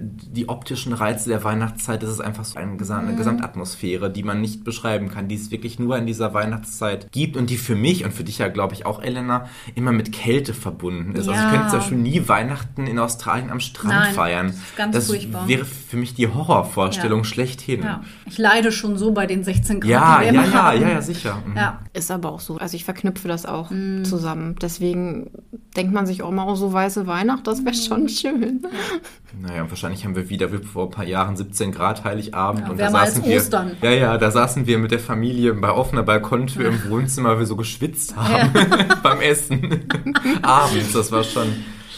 die 0.00 0.48
optischen 0.48 0.92
Reize 0.92 1.28
der 1.28 1.44
Weihnachtszeit. 1.44 2.02
Das 2.02 2.10
ist 2.10 2.20
einfach 2.20 2.44
so 2.44 2.58
eine, 2.58 2.76
Gesam 2.76 3.02
Mhm. 3.02 3.08
eine 3.08 3.16
Gesamtatmosphäre, 3.16 4.10
die 4.10 4.22
man 4.22 4.40
nicht 4.40 4.64
beschreiben 4.64 5.08
kann, 5.08 5.28
die 5.28 5.34
es 5.36 5.50
wirklich 5.50 5.78
nur 5.78 5.96
in 5.96 6.06
dieser 6.06 6.34
Weihnachtszeit 6.34 7.12
gibt 7.12 7.36
und 7.36 7.50
die 7.50 7.56
für 7.56 7.76
mich 7.76 8.04
und 8.04 8.12
für 8.12 8.24
dich 8.24 8.38
ja, 8.38 8.48
glaube 8.48 8.74
ich, 8.74 8.86
auch, 8.86 9.02
Elena, 9.02 9.46
immer 9.74 9.92
mit 9.92 10.12
Kälte 10.12 10.54
verbunden 10.54 11.12
ist. 11.12 11.28
Also 11.28 11.32
ich 11.32 11.36
Ja. 11.36 11.50
könnte 11.50 11.68
zum 11.68 11.78
Beispiel 11.80 11.98
nie 11.98 12.28
Weihnachten 12.28 12.86
in 12.86 12.98
Australien 12.98 13.50
am 13.50 13.60
Strand 13.60 13.94
Nein, 13.94 14.14
feiern. 14.14 14.46
das 14.48 14.56
ist 14.56 14.76
ganz 14.76 14.94
das 14.96 15.06
furchtbar. 15.06 15.48
wäre 15.48 15.64
für 15.64 15.96
mich 15.96 16.14
die 16.14 16.28
Horrorvorstellung 16.28 17.20
Ja. 17.20 17.24
schlechthin. 17.24 17.82
ja. 17.82 18.02
Ich 18.26 18.38
leide 18.38 18.72
schon 18.72 18.96
so 18.98 19.12
bei 19.12 19.26
den 19.26 19.44
16 19.44 19.80
Grad. 19.80 19.90
Ja, 19.90 20.18
die 20.20 20.26
ja, 20.26 20.32
wir 20.32 20.40
ja, 20.40 20.44
immer 20.44 20.54
ja, 20.54 20.62
haben. 20.62 20.80
ja, 20.80 21.02
sicher. 21.02 21.42
Mhm. 21.46 21.56
Ja. 21.56 21.80
Ist 21.92 22.10
aber 22.10 22.32
auch 22.32 22.40
so. 22.40 22.56
Also 22.58 22.76
ich 22.76 22.84
verknüpfe 22.84 23.28
das 23.28 23.46
auch 23.46 23.70
Mm. 23.70 24.02
zusammen. 24.04 24.56
Deswegen 24.60 25.30
denkt 25.76 25.92
man 25.92 26.06
sich 26.06 26.22
auch 26.22 26.30
mal, 26.32 26.48
oh, 26.48 26.54
so 26.56 26.72
weiße 26.72 27.06
Weihnacht, 27.06 27.46
das 27.46 27.64
wäre 27.64 27.74
Mm. 27.76 27.78
schon 27.78 28.08
schön. 28.08 28.62
Naja, 29.40 29.62
und 29.62 29.70
wahrscheinlich 29.70 30.04
haben 30.04 30.16
wir 30.16 30.30
wieder 30.30 30.52
wie 30.52 30.58
vor 30.58 30.86
ein 30.86 30.90
paar 30.90 31.04
Jahren 31.04 31.36
17 31.36 31.72
Grad 31.72 32.04
Heiligabend. 32.04 32.64
Ja, 32.64 32.70
und 32.70 32.80
da 32.80 32.90
saßen 32.90 33.24
wir, 33.24 33.36
Ostern. 33.36 33.76
Ja, 33.82 33.90
ja, 33.90 34.18
da 34.18 34.30
saßen 34.30 34.66
wir 34.66 34.78
mit 34.78 34.90
der 34.90 34.98
Familie 34.98 35.54
bei 35.54 35.70
offener 35.70 36.02
Balkontür 36.02 36.68
im 36.68 36.90
Wohnzimmer, 36.90 37.30
weil 37.30 37.40
wir 37.40 37.46
so 37.46 37.56
geschwitzt 37.56 38.16
haben 38.16 38.50
beim 39.02 39.20
Essen. 39.20 39.84
Abends, 40.42 40.92
das 40.92 41.12
war 41.12 41.24
schon, 41.24 41.48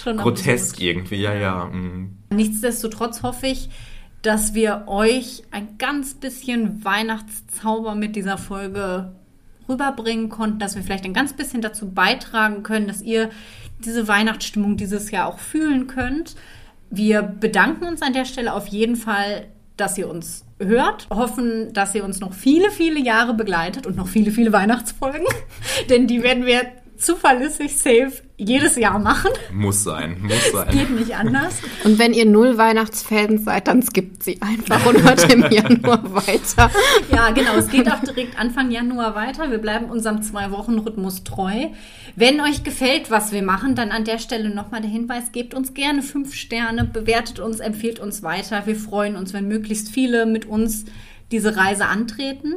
Schon 0.03 0.17
grotesk 0.17 0.75
absurd. 0.75 0.81
irgendwie, 0.81 1.17
ja, 1.23 1.35
ja. 1.35 1.65
mhm. 1.67 2.19
Nichtsdestotrotz 2.31 3.23
hoffe 3.23 3.47
ich, 3.47 3.69
dass 4.23 4.55
wir 4.55 4.85
euch 4.87 5.45
ein 5.53 5.79
ganz 5.79 6.15
bisschen 6.15 6.85
Weihnachtszauber 6.85 7.95
mit 7.95 8.17
dieser 8.17 8.39
Folge 8.39 9.13
rüberbringen 9.69 10.29
konnten, 10.29 10.59
dass 10.59 10.75
wir 10.77 10.83
vielleicht 10.83 11.05
ein 11.05 11.15
ganz 11.15 11.33
bisschen 11.33 11.61
dazu 11.61 11.91
beitragen 11.91 12.63
können, 12.63 12.89
dass 12.89 13.03
ihr 13.03 13.31
diese 13.85 14.09
Weihnachtsstimmung 14.09 14.77
dieses 14.77 15.11
Jahr 15.11 15.27
auch 15.29 15.39
fühlen 15.39 15.87
könnt. 15.87 16.37
Wir 16.91 17.23
bedanken 17.23 17.85
uns 17.85 18.03
an 18.03 18.13
der 18.13 18.25
Stelle 18.25 18.53
auf 18.53 18.69
jeden 18.69 18.97
Fall 18.97 19.47
dass 19.77 19.99
ihr 19.99 20.09
uns 20.09 20.45
hört, 20.59 21.07
hoffen, 21.11 21.73
dass 21.73 21.95
ihr 21.95 22.05
uns 22.05 22.21
noch 22.21 22.33
viele, 22.33 22.71
viele 22.71 22.99
Jahre 22.99 23.35
begleitet 23.35 23.87
und 23.87 23.97
noch 23.97 24.09
viele, 24.09 24.31
viele 24.31 24.53
Weihnachtsfolgen, 24.53 25.27
denn 25.91 26.07
die 26.07 26.23
werden 26.23 26.47
wir 26.47 26.63
zuverlässig 26.99 27.77
safe 27.77 28.23
jedes 28.39 28.77
Jahr 28.77 28.99
machen. 28.99 29.31
Muss 29.53 29.83
sein, 29.83 30.21
muss 30.21 30.53
sein. 30.53 30.71
Geht 30.71 30.91
nicht 30.91 31.15
anders. 31.15 31.55
Und 31.85 31.99
wenn 31.99 32.13
ihr 32.13 32.27
null 32.27 32.59
Weihnachtsfans 32.59 33.45
seid, 33.45 33.69
dann 33.69 33.83
skippt 33.83 34.23
sie 34.23 34.41
einfach 34.43 34.85
und 34.85 35.03
hört 35.03 35.33
im 35.33 35.51
Januar 35.51 36.03
weiter. 36.27 36.71
Ja, 37.11 37.31
genau. 37.31 37.55
Es 37.55 37.69
geht 37.69 37.91
auch 37.91 38.01
direkt 38.01 38.39
Anfang 38.39 38.71
Januar 38.71 39.15
weiter. 39.15 39.51
Wir 39.51 39.59
bleiben 39.59 39.87
unserem 39.87 40.23
Zwei-Wochen-Rhythmus 40.23 41.25
treu. 41.25 41.69
Wenn 42.15 42.41
euch 42.41 42.63
gefällt, 42.63 43.11
was 43.11 43.33
wir 43.33 43.43
machen, 43.43 43.75
dann 43.75 43.91
an 43.91 44.05
der 44.05 44.19
Stelle 44.19 44.51
nochmal 44.51 44.83
der 44.83 44.91
Hinweis, 44.91 45.33
gebt 45.33 45.55
uns 45.55 45.73
gerne 45.73 46.03
fünf 46.03 46.35
Sterne, 46.35 46.85
bewertet 46.85 47.41
uns, 47.41 47.61
empfiehlt 47.61 48.01
uns 48.01 48.23
weiter. 48.23 48.67
Wir 48.67 48.77
freuen 48.77 49.17
uns, 49.17 49.33
wenn 49.33 49.49
möglichst 49.49 49.89
viele 49.89 50.27
mit 50.27 50.45
uns 50.45 50.85
diese 51.31 51.57
Reise 51.57 51.87
antreten. 51.87 52.55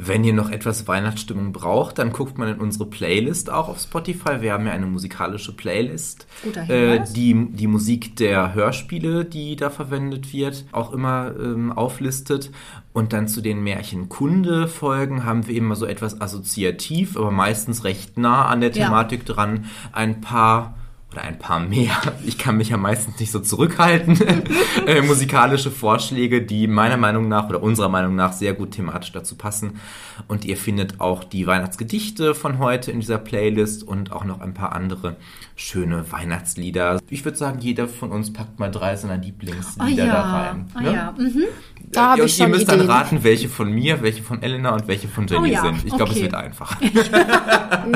Wenn 0.00 0.22
ihr 0.22 0.32
noch 0.32 0.50
etwas 0.50 0.86
Weihnachtsstimmung 0.86 1.52
braucht, 1.52 1.98
dann 1.98 2.12
guckt 2.12 2.38
man 2.38 2.48
in 2.48 2.60
unsere 2.60 2.86
Playlist 2.86 3.50
auch 3.50 3.68
auf 3.68 3.80
Spotify. 3.80 4.40
Wir 4.40 4.52
haben 4.52 4.64
ja 4.64 4.72
eine 4.72 4.86
musikalische 4.86 5.52
Playlist, 5.52 6.28
äh, 6.68 7.00
die 7.16 7.48
die 7.50 7.66
Musik 7.66 8.14
der 8.14 8.54
Hörspiele, 8.54 9.24
die 9.24 9.56
da 9.56 9.70
verwendet 9.70 10.32
wird, 10.32 10.66
auch 10.70 10.92
immer 10.92 11.32
ähm, 11.36 11.72
auflistet. 11.72 12.52
Und 12.92 13.12
dann 13.12 13.26
zu 13.26 13.40
den 13.40 13.62
Märchenkunde-Folgen 13.64 15.24
haben 15.24 15.48
wir 15.48 15.56
immer 15.56 15.74
so 15.74 15.84
etwas 15.84 16.20
assoziativ, 16.20 17.16
aber 17.16 17.32
meistens 17.32 17.82
recht 17.82 18.18
nah 18.18 18.46
an 18.46 18.60
der 18.60 18.70
Ja. 18.70 18.86
Thematik 18.86 19.26
dran, 19.26 19.64
ein 19.92 20.20
paar 20.20 20.76
oder 21.12 21.22
ein 21.22 21.38
paar 21.38 21.58
mehr, 21.58 21.96
ich 22.24 22.36
kann 22.36 22.58
mich 22.58 22.68
ja 22.68 22.76
meistens 22.76 23.18
nicht 23.18 23.32
so 23.32 23.40
zurückhalten, 23.40 24.18
äh, 24.86 25.00
musikalische 25.00 25.70
Vorschläge, 25.70 26.42
die 26.42 26.66
meiner 26.66 26.98
Meinung 26.98 27.28
nach 27.28 27.48
oder 27.48 27.62
unserer 27.62 27.88
Meinung 27.88 28.14
nach 28.14 28.32
sehr 28.32 28.52
gut 28.52 28.72
thematisch 28.72 29.12
dazu 29.12 29.34
passen. 29.34 29.80
Und 30.26 30.44
ihr 30.44 30.56
findet 30.56 31.00
auch 31.00 31.24
die 31.24 31.46
Weihnachtsgedichte 31.46 32.34
von 32.34 32.58
heute 32.58 32.90
in 32.90 33.00
dieser 33.00 33.18
Playlist 33.18 33.84
und 33.84 34.12
auch 34.12 34.24
noch 34.24 34.40
ein 34.40 34.52
paar 34.52 34.72
andere 34.72 35.16
schöne 35.56 36.10
Weihnachtslieder. 36.12 37.00
Ich 37.08 37.24
würde 37.24 37.38
sagen, 37.38 37.58
jeder 37.60 37.88
von 37.88 38.10
uns 38.10 38.32
packt 38.32 38.58
mal 38.58 38.70
drei 38.70 38.96
seiner 38.96 39.16
Lieblingslieder 39.16 40.06
da 40.06 40.22
rein. 40.22 40.66
Ah, 40.74 40.80
ne? 40.80 40.92
ja. 40.92 41.14
Mhm. 41.16 41.44
Da 41.92 42.10
hab 42.10 42.18
ihr, 42.18 42.24
ich 42.24 42.38
ihr 42.38 42.44
schon 42.44 42.50
müsst 42.50 42.64
Ideen. 42.64 42.78
dann 42.80 42.90
raten, 42.90 43.24
welche 43.24 43.48
von 43.48 43.70
mir, 43.72 44.02
welche 44.02 44.22
von 44.22 44.42
Elena 44.42 44.74
und 44.74 44.86
welche 44.88 45.08
von 45.08 45.26
Jenny 45.26 45.48
Oh 45.48 45.52
ja, 45.52 45.60
sind. 45.62 45.84
Ich 45.84 45.94
glaube, 45.94 46.04
es 46.12 46.18
okay. 46.18 46.22
wird 46.22 46.34
einfach. 46.34 46.76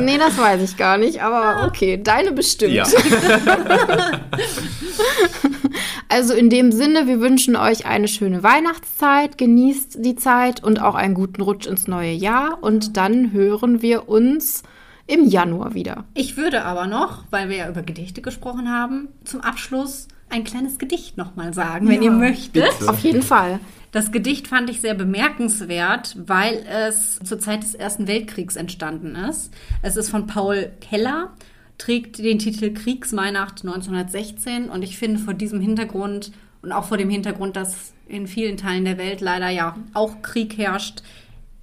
Nee, 0.00 0.16
das 0.16 0.38
weiß 0.38 0.62
ich 0.62 0.78
gar 0.78 0.96
nicht, 0.96 1.22
aber 1.22 1.66
okay, 1.66 2.00
deine 2.02 2.32
bestimmt. 2.32 2.72
Ja. 2.72 2.86
Also 6.08 6.34
in 6.34 6.50
dem 6.50 6.72
Sinne, 6.72 7.06
wir 7.06 7.20
wünschen 7.20 7.56
euch 7.56 7.86
eine 7.86 8.06
schöne 8.06 8.42
Weihnachtszeit, 8.42 9.38
genießt 9.38 10.04
die 10.04 10.14
Zeit 10.14 10.62
und 10.62 10.80
auch 10.80 10.94
einen 10.94 11.14
guten 11.14 11.40
Rutsch 11.40 11.66
ins 11.66 11.88
neue 11.88 12.12
Jahr 12.12 12.58
und 12.60 12.96
dann 12.98 13.32
hören 13.32 13.80
wir 13.80 14.08
uns 14.10 14.62
im 15.06 15.26
Januar 15.26 15.72
wieder. 15.74 16.04
Ich 16.14 16.36
würde 16.36 16.64
aber 16.64 16.86
noch, 16.86 17.24
weil 17.30 17.48
wir 17.48 17.56
ja 17.56 17.68
über 17.70 17.82
Gedichte 17.82 18.20
gesprochen 18.20 18.70
haben, 18.70 19.08
zum 19.24 19.40
Abschluss 19.40 20.08
ein 20.28 20.44
kleines 20.44 20.78
Gedicht 20.78 21.16
nochmal 21.16 21.54
sagen, 21.54 21.88
wenn 21.88 21.96
Ja, 22.02 22.10
ihr 22.10 22.10
möchtet. 22.10 22.52
bitte. 22.52 22.88
Auf 22.90 22.98
jeden 23.00 23.22
Fall. 23.22 23.58
Das 23.92 24.10
Gedicht 24.10 24.48
fand 24.48 24.70
ich 24.70 24.80
sehr 24.80 24.94
bemerkenswert, 24.94 26.16
weil 26.26 26.64
es 26.66 27.18
zur 27.22 27.38
Zeit 27.38 27.62
des 27.62 27.74
Ersten 27.74 28.08
Weltkriegs 28.08 28.56
entstanden 28.56 29.14
ist. 29.14 29.52
Es 29.82 29.96
ist 29.96 30.08
von 30.08 30.26
Paul 30.26 30.72
Keller, 30.80 31.34
trägt 31.76 32.16
den 32.18 32.38
Titel 32.38 32.72
Kriegsweihnacht 32.72 33.60
1916 33.60 34.70
und 34.70 34.82
ich 34.82 34.96
finde 34.96 35.20
vor 35.20 35.34
diesem 35.34 35.60
Hintergrund 35.60 36.32
und 36.62 36.72
auch 36.72 36.84
vor 36.84 36.96
dem 36.96 37.10
Hintergrund, 37.10 37.54
dass 37.54 37.92
in 38.08 38.26
vielen 38.26 38.56
Teilen 38.56 38.86
der 38.86 38.96
Welt 38.96 39.20
leider 39.20 39.50
ja 39.50 39.76
auch 39.92 40.22
Krieg 40.22 40.56
herrscht, 40.56 41.02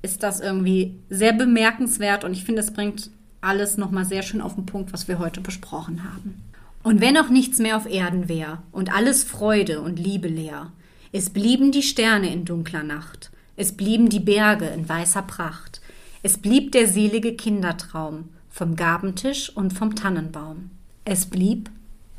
ist 0.04 0.22
das 0.22 0.40
irgendwie 0.40 1.00
sehr 1.10 1.34
bemerkenswert 1.34 2.24
und 2.24 2.34
ich 2.34 2.44
finde, 2.44 2.62
es 2.62 2.72
bringt 2.72 3.10
alles 3.42 3.78
nochmal 3.78 4.06
sehr 4.06 4.22
schön 4.22 4.42
auf 4.42 4.54
den 4.54 4.68
Punkt, 4.68 4.94
was 4.94 5.08
wir 5.08 5.18
heute 5.18 5.42
besprochen 5.42 6.04
haben. 6.04 6.44
Und 6.84 7.02
wenn 7.02 7.18
auch 7.18 7.30
nichts 7.30 7.58
mehr 7.58 7.76
auf 7.76 7.90
Erden 7.90 8.30
wär 8.30 8.62
und 8.72 8.94
alles 8.94 9.24
Freude 9.24 9.82
und 9.82 9.98
Liebe 9.98 10.28
leer, 10.28 10.72
es 11.12 11.30
blieben 11.30 11.72
die 11.72 11.84
Sterne 11.84 12.32
in 12.32 12.46
dunkler 12.46 12.84
Nacht, 12.84 13.32
es 13.56 13.74
blieben 13.74 14.10
die 14.10 14.20
Berge 14.20 14.68
in 14.68 14.88
weißer 14.88 15.24
Pracht, 15.24 15.82
es 16.22 16.38
blieb 16.38 16.72
der 16.72 16.88
selige 16.88 17.36
Kindertraum 17.36 18.30
vom 18.50 18.76
Gabentisch 18.76 19.50
und 19.50 19.72
vom 19.72 19.96
Tannenbaum. 19.96 20.70
Es 21.06 21.26
blieb 21.26 21.70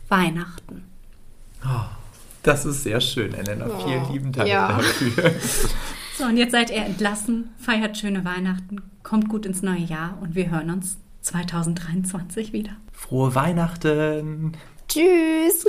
Weihnachten. 0.09 0.85
Das 2.43 2.65
ist 2.65 2.83
sehr 2.83 3.01
schön, 3.01 3.35
Elena. 3.35 3.69
Vielen 3.85 4.13
lieben 4.13 4.33
Dank 4.33 4.49
ja. 4.49 4.69
dafür. 4.69 5.35
So, 6.17 6.27
und 6.27 6.37
jetzt 6.37 6.53
seid 6.53 6.69
ihr 6.69 6.85
entlassen, 6.85 7.49
feiert 7.57 7.97
schöne 7.97 8.27
Weihnachten, 8.27 8.83
kommt 9.03 9.31
gut 9.31 9.47
ins 9.47 9.63
neue 9.63 9.79
Jahr 9.79 10.19
und 10.21 10.35
wir 10.35 10.51
hören 10.51 10.69
uns 10.69 10.99
2023 11.23 12.53
wieder. 12.53 12.73
Frohe 12.93 13.35
Weihnachten! 13.35 14.53
Tschüss. 14.87 15.65